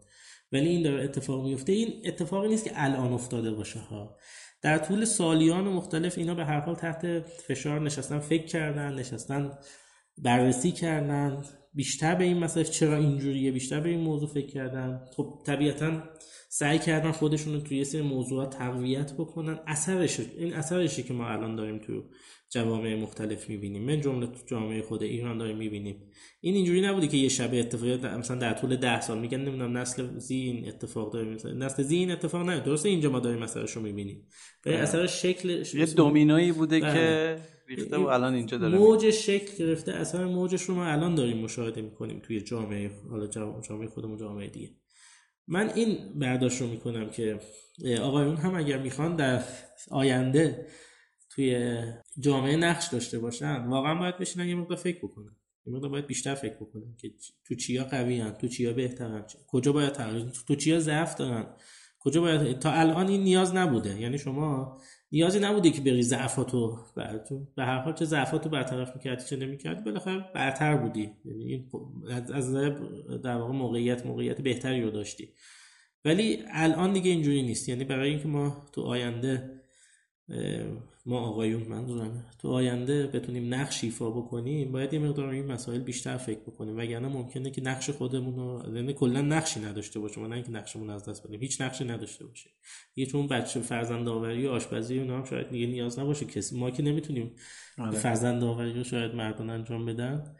ولی 0.52 0.68
این 0.68 0.82
داره 0.82 1.05
اتفاق 1.05 1.44
میفته 1.44 1.72
این 1.72 2.02
اتفاقی 2.05 2.48
نیست 2.48 2.64
که 2.64 2.70
الان 2.74 3.12
افتاده 3.12 3.50
باشه 3.50 3.78
ها. 3.78 4.16
در 4.62 4.78
طول 4.78 5.05
سالیان 5.05 5.64
مختلف 5.64 6.18
اینا 6.18 6.34
به 6.34 6.44
هر 6.44 6.60
حال 6.60 6.74
تحت 6.74 7.20
فشار 7.20 7.80
نشستن 7.80 8.18
فکر 8.18 8.46
کردن 8.46 8.94
نشستن 8.94 9.50
بررسی 10.18 10.70
کردن. 10.72 11.42
بیشتر 11.74 12.14
به 12.14 12.24
این 12.24 12.38
مسئله 12.38 12.64
چرا 12.64 12.96
اینجوریه 12.96 13.52
بیشتر 13.52 13.80
به 13.80 13.88
این 13.88 14.00
موضوع 14.00 14.28
فکر 14.28 14.46
کردن. 14.46 15.00
خب 15.16 15.38
طبیعتا 15.46 16.02
سعی 16.50 16.78
کردن 16.78 17.12
خودشون 17.12 17.54
رو 17.54 17.60
توی 17.60 17.84
سری 17.84 18.02
موضوعات 18.02 18.56
تقویت 18.56 19.12
بکنن. 19.12 19.58
اثرش 19.66 20.20
این 20.20 20.54
اثرشی 20.54 21.02
که 21.02 21.12
ما 21.12 21.28
الان 21.28 21.56
داریم 21.56 21.78
تو 21.78 22.04
جوامع 22.50 22.94
مختلف 22.94 23.48
می‌بینیم. 23.48 23.82
من 23.82 24.00
جمله 24.00 24.26
تو 24.26 24.38
جامعه 24.46 24.82
خود 24.82 25.02
ایران 25.02 25.38
داریم 25.38 25.56
می‌بینیم. 25.56 26.10
این 26.40 26.54
اینجوری 26.54 26.80
نبوده 26.80 27.08
که 27.08 27.16
یه 27.16 27.28
شبه 27.28 27.60
اتفاقی 27.60 27.96
مثلا 27.96 28.36
در 28.36 28.52
طول 28.52 28.76
ده 28.76 29.00
سال. 29.00 29.18
میگن 29.18 29.38
نمی‌دونم 29.40 29.76
نسل 29.76 30.18
زین 30.18 30.68
اتفاق 30.68 31.12
داره 31.12 31.28
مثلا 31.28 31.52
نسل 31.52 31.82
زین 31.82 32.10
اتفاق 32.10 32.46
نه. 32.46 32.60
درسته 32.60 32.88
اینجا 32.88 33.10
ما 33.10 33.20
داریم 33.20 33.42
اثرش 33.42 33.72
رو 33.72 33.82
می‌بینیم. 33.82 34.26
به. 34.64 34.78
اثر 34.78 35.06
شکل 35.06 35.64
یه 35.74 35.86
دومینویی 35.86 36.52
بوده 36.52 36.80
بله. 36.80 36.92
که 36.92 37.38
ریخته 37.68 37.96
و 37.96 38.06
الان 38.06 38.34
اینجا 38.34 38.58
داره 38.58 38.78
موج 38.78 39.10
شکل 39.10 39.56
گرفته. 39.64 39.92
اثر 39.92 40.24
موجش 40.24 40.62
رو 40.62 40.74
ما 40.74 40.84
الان 40.84 41.14
داریم 41.14 41.38
مشاهده 41.38 41.82
می‌کنیم 41.82 42.20
توی 42.22 42.40
جامعه 42.40 42.90
حالا 43.10 43.26
جامعه 43.68 43.88
خودمون 43.88 44.18
جامعه 44.18 44.48
دیگه. 44.48 44.70
من 45.48 45.70
این 45.70 46.18
برداشت 46.18 46.60
رو 46.60 46.66
می‌کنم 46.66 47.10
که 47.10 47.40
آقایون 48.02 48.36
هم 48.36 48.54
اگر 48.54 48.78
می‌خوان 48.78 49.16
در 49.16 49.44
آینده 49.90 50.66
توی 51.30 51.82
جامعه 52.20 52.56
نقش 52.56 52.88
داشته 52.88 53.18
باشن 53.18 53.64
واقعا 53.64 53.94
باید 53.94 54.18
بشینن 54.18 54.48
یه 54.48 54.54
مقدار 54.54 54.78
فکر 54.78 54.98
بکنن. 54.98 55.36
یه 55.66 55.72
مقدار 55.74 55.90
باید 55.90 56.06
بیشتر 56.06 56.34
فکر 56.34 56.54
بکنن 56.54 56.96
که 56.96 57.10
تو 57.44 57.54
چیا 57.54 57.84
قوی 57.84 58.20
هن 58.20 58.30
تو 58.30 58.48
چیا 58.48 58.72
بهترن 58.72 59.24
کجا 59.46 59.72
باید 59.72 59.92
تغییر 59.92 60.28
تو 60.46 60.54
چیا 60.54 60.80
ضعف 60.80 61.14
دارن 61.14 61.46
کجا 61.98 62.20
باید 62.20 62.58
تا 62.58 62.72
الان 62.72 63.08
این 63.08 63.22
نیاز 63.22 63.54
نبوده. 63.54 64.00
یعنی 64.00 64.18
شما 64.18 64.80
نیازی 65.12 65.40
نبوده 65.40 65.70
که 65.70 65.80
بری 65.80 66.02
ضعفاتو 66.02 66.78
به 67.56 67.64
هر 67.64 67.78
حال 67.78 67.94
چه 67.94 68.05
ضعفاتو 68.05 68.48
برطرف 68.48 68.97
می‌کردی 68.97 69.24
چه 69.24 69.36
نمی‌کردی 69.36 69.82
بالاخره 69.82 70.24
برتر 70.35 70.76
بودی. 70.76 71.10
یعنی 71.24 71.44
این 71.44 71.70
از 72.35 72.55
در 73.22 73.36
واقع 73.36 73.52
موقعیت 73.52 74.06
موقعیت 74.06 74.40
بهتری 74.40 74.82
رو 74.82 74.90
داشتی. 74.90 75.28
ولی 76.05 76.39
الان 76.52 76.93
دیگه 76.93 77.10
اینجوری 77.10 77.43
نیست. 77.43 77.68
یعنی 77.68 77.85
برای 77.85 78.10
اینکه 78.10 78.28
ما 78.28 78.66
تو 78.72 78.82
آینده 78.82 79.60
ما 81.09 81.20
آقایون 81.20 81.62
منظورم 81.62 82.24
تو 82.39 82.48
آینده 82.48 83.06
بتونیم 83.06 83.55
نقش 83.55 83.85
ایفا 83.85 84.10
بکنیم 84.10 84.72
باید 84.72 84.93
یه 84.93 84.98
مقدار 84.98 85.28
این 85.28 85.47
مسائل 85.47 85.80
بیشتر 85.80 86.16
فکر 86.16 86.40
بکنیم. 86.40 86.76
وگرنه 86.78 87.09
ممکنه 87.09 87.51
که 87.51 87.62
نقش 87.62 87.90
خودمون 87.90 88.36
رو 88.36 88.76
یعنی 88.76 88.93
کلا 88.93 89.20
نقشی 89.20 89.60
نداشته 89.60 90.01
باشیم 90.01 90.26
نه 90.26 90.35
اینکه 90.35 90.51
نقشمون 90.51 90.90
از 90.90 91.09
دست 91.09 91.26
بدیم. 91.26 91.40
هیچ 91.40 91.60
نقشی 91.60 91.85
نداشته 91.85 92.26
باشه 92.26 92.51
یه 92.97 93.06
چون 93.06 93.26
بچه 93.26 93.60
فرزند 93.60 94.09
آوری 94.09 94.47
و 94.47 94.51
آشپزی 94.51 94.98
اونا 94.98 95.16
هم 95.18 95.24
شاید 95.24 95.51
دیگه 95.51 95.66
نیاز 95.66 95.98
نباشه. 95.98 96.24
کسی 96.24 96.59
ما 96.59 96.70
که 96.70 96.82
نمی‌تونیم 96.82 97.32
آره. 97.78 97.90
فرزند 97.90 98.44
آوری 98.44 98.72
رو 98.72 98.85
شاید 98.85 99.14
مردان 99.14 99.51
انجام 99.51 99.86
بدن. 99.86 100.36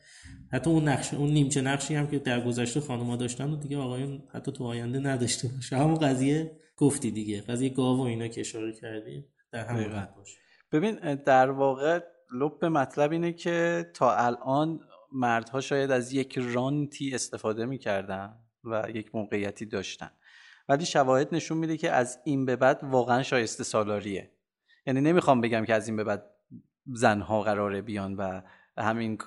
حتی 0.53 0.71
اون 0.71 0.89
نقش 0.89 1.15
اون 1.15 1.31
نیمچه 1.31 1.61
نقشی 1.61 1.95
هم 1.95 2.07
که 2.07 2.19
در 2.19 2.47
گذشته 2.47 2.81
خانم‌ها 2.81 3.17
داشتن 3.17 3.51
و 3.51 3.57
دیگه 3.57 3.77
آقایون 3.77 4.23
حتی 4.35 4.53
تو 4.53 4.65
آینده 4.65 4.99
نداشته 4.99 5.49
باشه. 5.49 5.77
همون 5.77 5.95
قضیه 5.95 6.53
گفتی 6.77 7.11
دیگه. 7.11 7.41
قضیه 7.41 7.69
گاو 7.69 7.99
و 7.99 8.01
اینا 8.01 8.29
که 8.29 8.41
اشاره 8.41 8.73
کردیم 8.73 9.25
در 9.53 9.67
همون 9.67 10.09
باشه. 10.17 10.39
ببین 10.73 11.15
در 11.15 11.51
واقع 11.51 12.01
لب 12.35 12.65
مطلب 12.65 13.13
اینه 13.13 13.33
که 13.33 13.91
تا 13.95 14.17
الان 14.17 14.81
مردها 15.13 15.61
شاید 15.61 15.91
از 15.91 16.13
یک 16.13 16.39
رانتی 16.39 17.15
استفاده 17.15 17.67
می‌کردن 17.67 18.37
و 18.65 18.85
یک 18.95 19.15
موقعیتی 19.15 19.67
داشتن. 19.67 20.11
ولی 20.69 20.87
شواهد 20.87 21.35
نشون 21.35 21.59
میده 21.59 21.77
که 21.77 21.91
از 21.91 22.19
این 22.25 22.47
به 22.47 22.57
بعد 22.57 22.81
واقعا 22.83 23.23
شایسته 23.23 23.65
سالاریه. 23.65 24.31
یعنی 24.87 25.01
نمی‌خوام 25.01 25.41
بگم 25.41 25.65
که 25.65 25.75
از 25.75 25.89
این 25.89 25.97
به 25.97 26.05
بعد 26.05 26.31
زنها 26.87 27.43
قراره 27.43 27.83
بیان 27.83 28.15
و 28.15 28.41
همین 28.79 29.19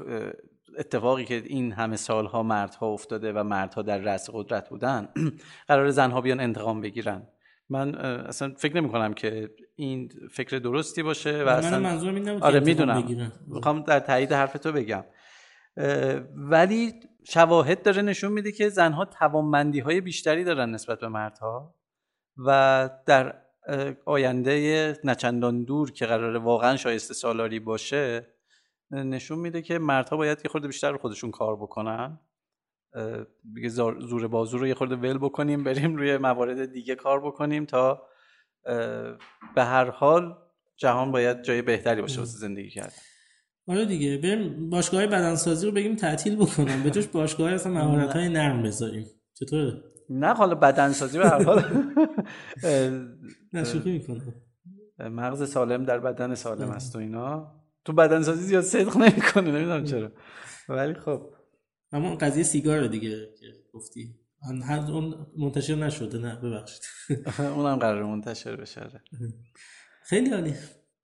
اتفاقی 0.77 1.25
که 1.25 1.43
این 1.45 1.71
همه 1.71 1.95
سالها 1.95 2.43
مردها 2.43 2.87
افتاده 2.87 3.33
و 3.33 3.43
مردها 3.43 3.81
در 3.81 3.97
رأس 3.97 4.29
قدرت 4.33 4.69
بودن 4.69 5.09
قرار 5.67 5.89
زنها 5.89 6.21
بیان 6.21 6.39
انتقام 6.39 6.81
بگیرن. 6.81 7.27
من 7.71 7.95
اصلا 7.95 8.53
فکر 8.57 8.75
نمی 8.75 8.89
کنم 8.89 9.13
که 9.13 9.49
این 9.75 10.09
فکر 10.31 10.57
درستی 10.57 11.03
باشه 11.03 11.43
و 11.43 11.47
اصلا 11.47 11.79
منظورم 11.79 12.15
این 12.15 12.29
آره 12.29 12.59
می‌دونم. 12.59 13.31
می‌خوام 13.47 13.83
در 13.83 13.99
تایید 13.99 14.33
حرف 14.33 14.53
تو 14.53 14.71
بگم. 14.71 15.03
ولی 16.35 16.93
شواهد 17.27 17.83
داره 17.83 18.01
نشون 18.01 18.31
میده 18.31 18.51
که 18.51 18.69
زنها 18.69 19.05
توانمندی 19.05 19.79
های 19.79 20.01
بیشتری 20.01 20.43
دارن 20.43 20.69
نسبت 20.69 20.99
به 20.99 21.07
مردها 21.07 21.75
و 22.37 22.89
در 23.05 23.35
آینده 24.05 24.97
نچندان 25.03 25.63
دور 25.63 25.91
که 25.91 26.05
قراره 26.05 26.39
واقعا 26.39 26.77
شایسته 26.77 27.13
سالاری 27.13 27.59
باشه 27.59 28.27
نشون 28.91 29.39
میده 29.39 29.61
که 29.61 29.79
مردها 29.79 30.17
باید 30.17 30.41
یه 30.45 30.51
خورده 30.51 30.67
بیشتر 30.67 30.97
خودشون 30.97 31.31
کار 31.31 31.55
بکنن. 31.55 32.19
دیگه 33.53 33.69
زور 33.69 34.27
بازو 34.27 34.57
رو 34.57 34.67
یه 34.67 34.73
خورده 34.73 34.95
ول 34.95 35.17
بکنیم 35.17 35.63
بریم 35.63 35.95
روی 35.95 36.17
موارد 36.17 36.65
دیگه 36.73 36.95
کار 36.95 37.19
بکنیم 37.25 37.65
تا 37.65 38.01
به 39.55 39.63
هر 39.63 39.89
حال 39.89 40.35
جهان 40.77 41.11
باید 41.11 41.41
جای 41.41 41.61
بهتری 41.61 42.01
باشه 42.01 42.19
واسه 42.19 42.37
زندگی 42.37 42.69
کردن. 42.69 42.93
آره 43.67 43.85
دیگه 43.85 44.17
بریم 44.17 44.69
باشگاه 44.69 45.07
بدنسازی 45.07 45.65
رو 45.65 45.71
بگیم 45.71 45.95
تعطیل 45.95 46.35
بکنم 46.35 46.83
به 46.83 46.89
جوش 46.89 47.07
باشگاه 47.07 47.51
اصلا 47.51 47.73
مهارت 47.73 48.15
های 48.15 48.29
نرم 48.29 48.63
بذاریم. 48.63 49.05
چطوره؟ 49.33 49.83
نه 50.09 50.33
حالا 50.33 50.55
بدنسازی 50.55 51.17
به 51.17 51.29
هر 51.29 51.43
حال. 51.43 51.63
نشوخی 53.53 53.91
می‌کنم. 53.91 54.33
مغز 54.99 55.51
سالم 55.51 55.85
در 55.85 55.99
بدن 55.99 56.35
سالم 56.35 56.69
است 56.69 56.95
و 56.95 56.99
اینا. 56.99 57.55
تو 57.85 57.93
بدنسازی 57.93 58.43
زیاد 58.43 58.63
صدق 58.63 58.97
نمی‌کنه 58.97 59.51
نمی‌دونم 59.51 59.83
چرا. 59.83 60.11
ولی 60.69 60.93
خب. 60.93 61.33
اما 61.91 62.15
قضیه 62.15 62.43
سیگار 62.43 62.87
دیگه 62.87 63.09
که 63.39 63.45
گفتی. 63.73 64.15
اون 64.89 65.15
منتشر 65.37 65.75
نشده 65.75 66.17
نه 66.17 66.35
ببخشید. 66.35 66.81
اونم 67.39 67.75
قرار 67.75 68.03
منتشر 68.03 68.55
بشه 68.55 69.01
خیلی 70.03 70.33
عالی. 70.33 70.53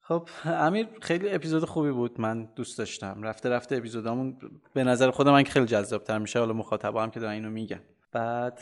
خب 0.02 0.30
امیر 0.46 0.88
خیلی 1.02 1.30
اپیزود 1.30 1.66
خوبی 1.66 1.92
بود 1.92 2.22
من 2.22 2.50
دوست 2.56 2.78
داشتم. 2.78 3.24
رفته 3.24 3.50
رفته 3.50 3.76
اپیزودامون 3.76 4.38
به 4.74 4.84
نظر 4.84 5.12
خودم 5.12 5.32
من 5.32 5.44
خیلی 5.44 5.66
جذاب 5.66 6.04
تر 6.04 6.18
میشه. 6.18 6.40
حالا 6.40 6.54
مخاطبا 6.54 7.04
هم 7.04 7.12
که 7.12 7.20
دارن 7.20 7.34
اینو 7.34 7.50
میگن. 7.50 7.82
بعد 8.12 8.60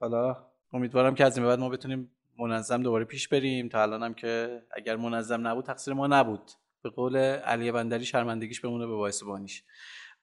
حالا 0.00 0.46
امیدوارم 0.72 1.14
که 1.14 1.24
از 1.24 1.38
این 1.38 1.46
بعد 1.46 1.58
ما 1.58 1.68
بتونیم 1.68 2.10
منظم 2.38 2.82
دوباره 2.82 3.04
پیش 3.04 3.28
بریم. 3.28 3.68
تا 3.68 3.82
الانم 3.82 4.14
که 4.14 4.62
اگر 4.70 4.96
منظم 4.96 5.46
نبود 5.46 5.64
تقصیر 5.64 5.94
ما 5.94 6.06
نبود. 6.06 6.50
به 6.82 6.90
قول 6.90 7.16
علی 7.16 7.72
بندری 7.72 8.04
شرمندگیش 8.04 8.60
بمونه 8.60 8.86
به 8.86 8.92
باعث 8.94 9.22
بانیش. 9.22 9.64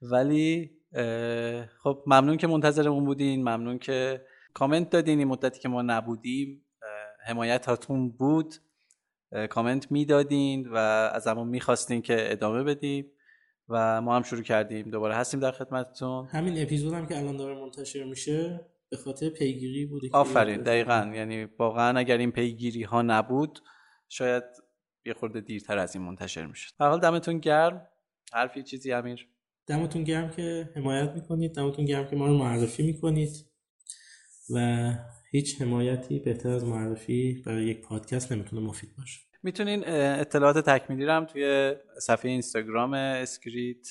ولی 0.02 0.72
خب 1.84 2.04
ممنون 2.08 2.38
که 2.38 2.48
منتظرمون 2.48 3.06
بودین. 3.06 3.42
ممنون 3.42 3.80
که 3.80 4.26
کامنت 4.54 4.90
دادین. 4.90 5.20
این 5.20 5.28
مدتی 5.28 5.60
که 5.60 5.70
ما 5.70 5.82
نبودیم 5.82 6.66
حمایت 7.26 7.66
هاتون 7.66 8.10
بود. 8.10 8.56
کامنت 9.50 9.92
می‌دادین 9.92 10.70
و 10.70 10.76
از 11.14 11.28
همون 11.28 11.48
می‌خواستین 11.48 12.02
که 12.02 12.32
ادامه 12.32 12.64
بدیم 12.64 13.12
و 13.70 14.02
ما 14.02 14.16
هم 14.16 14.24
شروع 14.24 14.42
کردیم. 14.42 14.90
دوباره 14.90 15.16
هستیم 15.16 15.40
در 15.40 15.52
خدمتتون. 15.52 16.26
همین 16.26 16.62
اپیزود 16.62 16.94
هم 16.94 17.08
که 17.08 17.18
الان 17.18 17.38
داره 17.38 17.56
منتشر 17.56 18.04
میشه 18.04 18.66
به 18.90 18.98
خاطر 18.98 19.30
پیگیری 19.30 19.86
بوده 19.86 20.10
آفرین. 20.14 20.62
دقیقا. 20.62 21.12
یعنی 21.16 21.44
واقعا 21.44 22.00
اگر 22.00 22.18
این 22.18 22.32
پیگیری 22.32 22.84
ها 22.84 23.02
نبود 23.02 23.60
شاید 24.10 24.44
یه 25.06 25.14
خورده 25.14 25.42
دیرتر 25.42 25.78
از 25.78 25.96
این 25.96 26.06
منتشر 26.06 26.46
می‌شد. 26.46 26.74
در 26.80 26.88
حال 26.90 27.00
دمتون 27.00 27.40
گرم. 27.40 27.88
حرفی 28.34 28.64
چیزی 28.64 28.92
امیر؟ 28.92 29.30
دمتون 29.68 30.04
گرم 30.04 30.30
که 30.30 30.70
حمایت 30.76 31.12
می‌کنید 31.12 31.54
دمتون 31.56 31.86
گرم 31.86 32.10
که 32.10 32.16
ما 32.16 32.28
رو 32.28 32.38
معرفی 32.38 32.84
می‌کنید 32.84 33.30
و 34.50 34.90
هیچ 35.32 35.62
حمایتی 35.62 36.20
بهتر 36.20 36.50
از 36.50 36.66
معرفی 36.66 37.44
برای 37.46 37.66
یک 37.66 37.82
پادکست 37.82 38.32
نمی‌تونه 38.32 38.62
مفید 38.62 38.90
باشه. 38.98 39.20
می‌تونین 39.44 39.84
اطلاعات 39.88 40.70
تکمیلی 40.70 41.06
رو 41.06 41.12
هم 41.12 41.26
توی 41.26 41.76
صفحه 42.02 42.32
اینستاگرام 42.32 42.94
اسکریت 42.94 43.88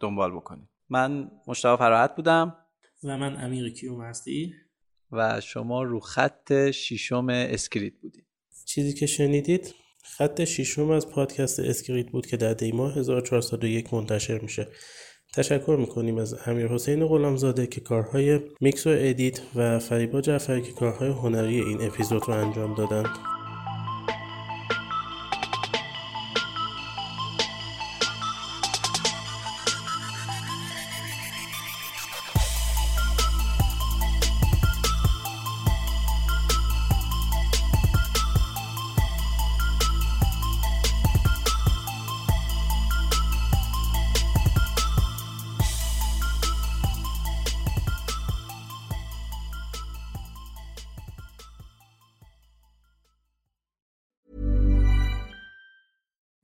دنبال 0.00 0.36
بکنید. 0.36 0.68
من 0.88 1.30
مشتاق 1.46 1.78
فراحت 1.78 2.16
بودم. 2.16 2.56
و 3.04 3.18
من 3.18 3.44
امیر 3.44 3.72
کیومرثی. 3.72 4.54
و 5.12 5.40
شما 5.40 5.82
رو 5.82 6.00
خط 6.00 6.70
شیشم 6.70 7.26
اسکریت 7.28 8.00
بودید 8.02 8.26
چیزی 8.66 8.94
که 8.94 9.06
شنیدید 9.06 9.74
خط 10.16 10.44
شیشم 10.44 10.90
از 10.90 11.08
پادکست 11.08 11.60
اسکریت 11.60 12.10
بود 12.10 12.26
که 12.26 12.36
در 12.36 12.54
دیماه 12.54 12.88
1401 12.88 13.94
منتشر 13.94 14.38
میشه. 14.38 14.68
تشکر 15.34 15.76
می‌کنیم 15.80 16.18
از 16.18 16.36
امیر 16.46 16.66
حسین 16.66 17.06
غلامزاده 17.06 17.66
که 17.66 17.80
کارهای 17.80 18.40
میکس 18.60 18.86
و 18.86 18.90
edit 18.98 19.40
و 19.54 19.78
فریبا 19.78 20.20
جعفری 20.20 20.62
که 20.62 20.72
کارهای 20.72 21.10
هنری 21.10 21.60
این 21.60 21.82
اپیزود 21.82 22.22
رو 22.28 22.34
انجام 22.34 22.74
دادند. 22.74 23.37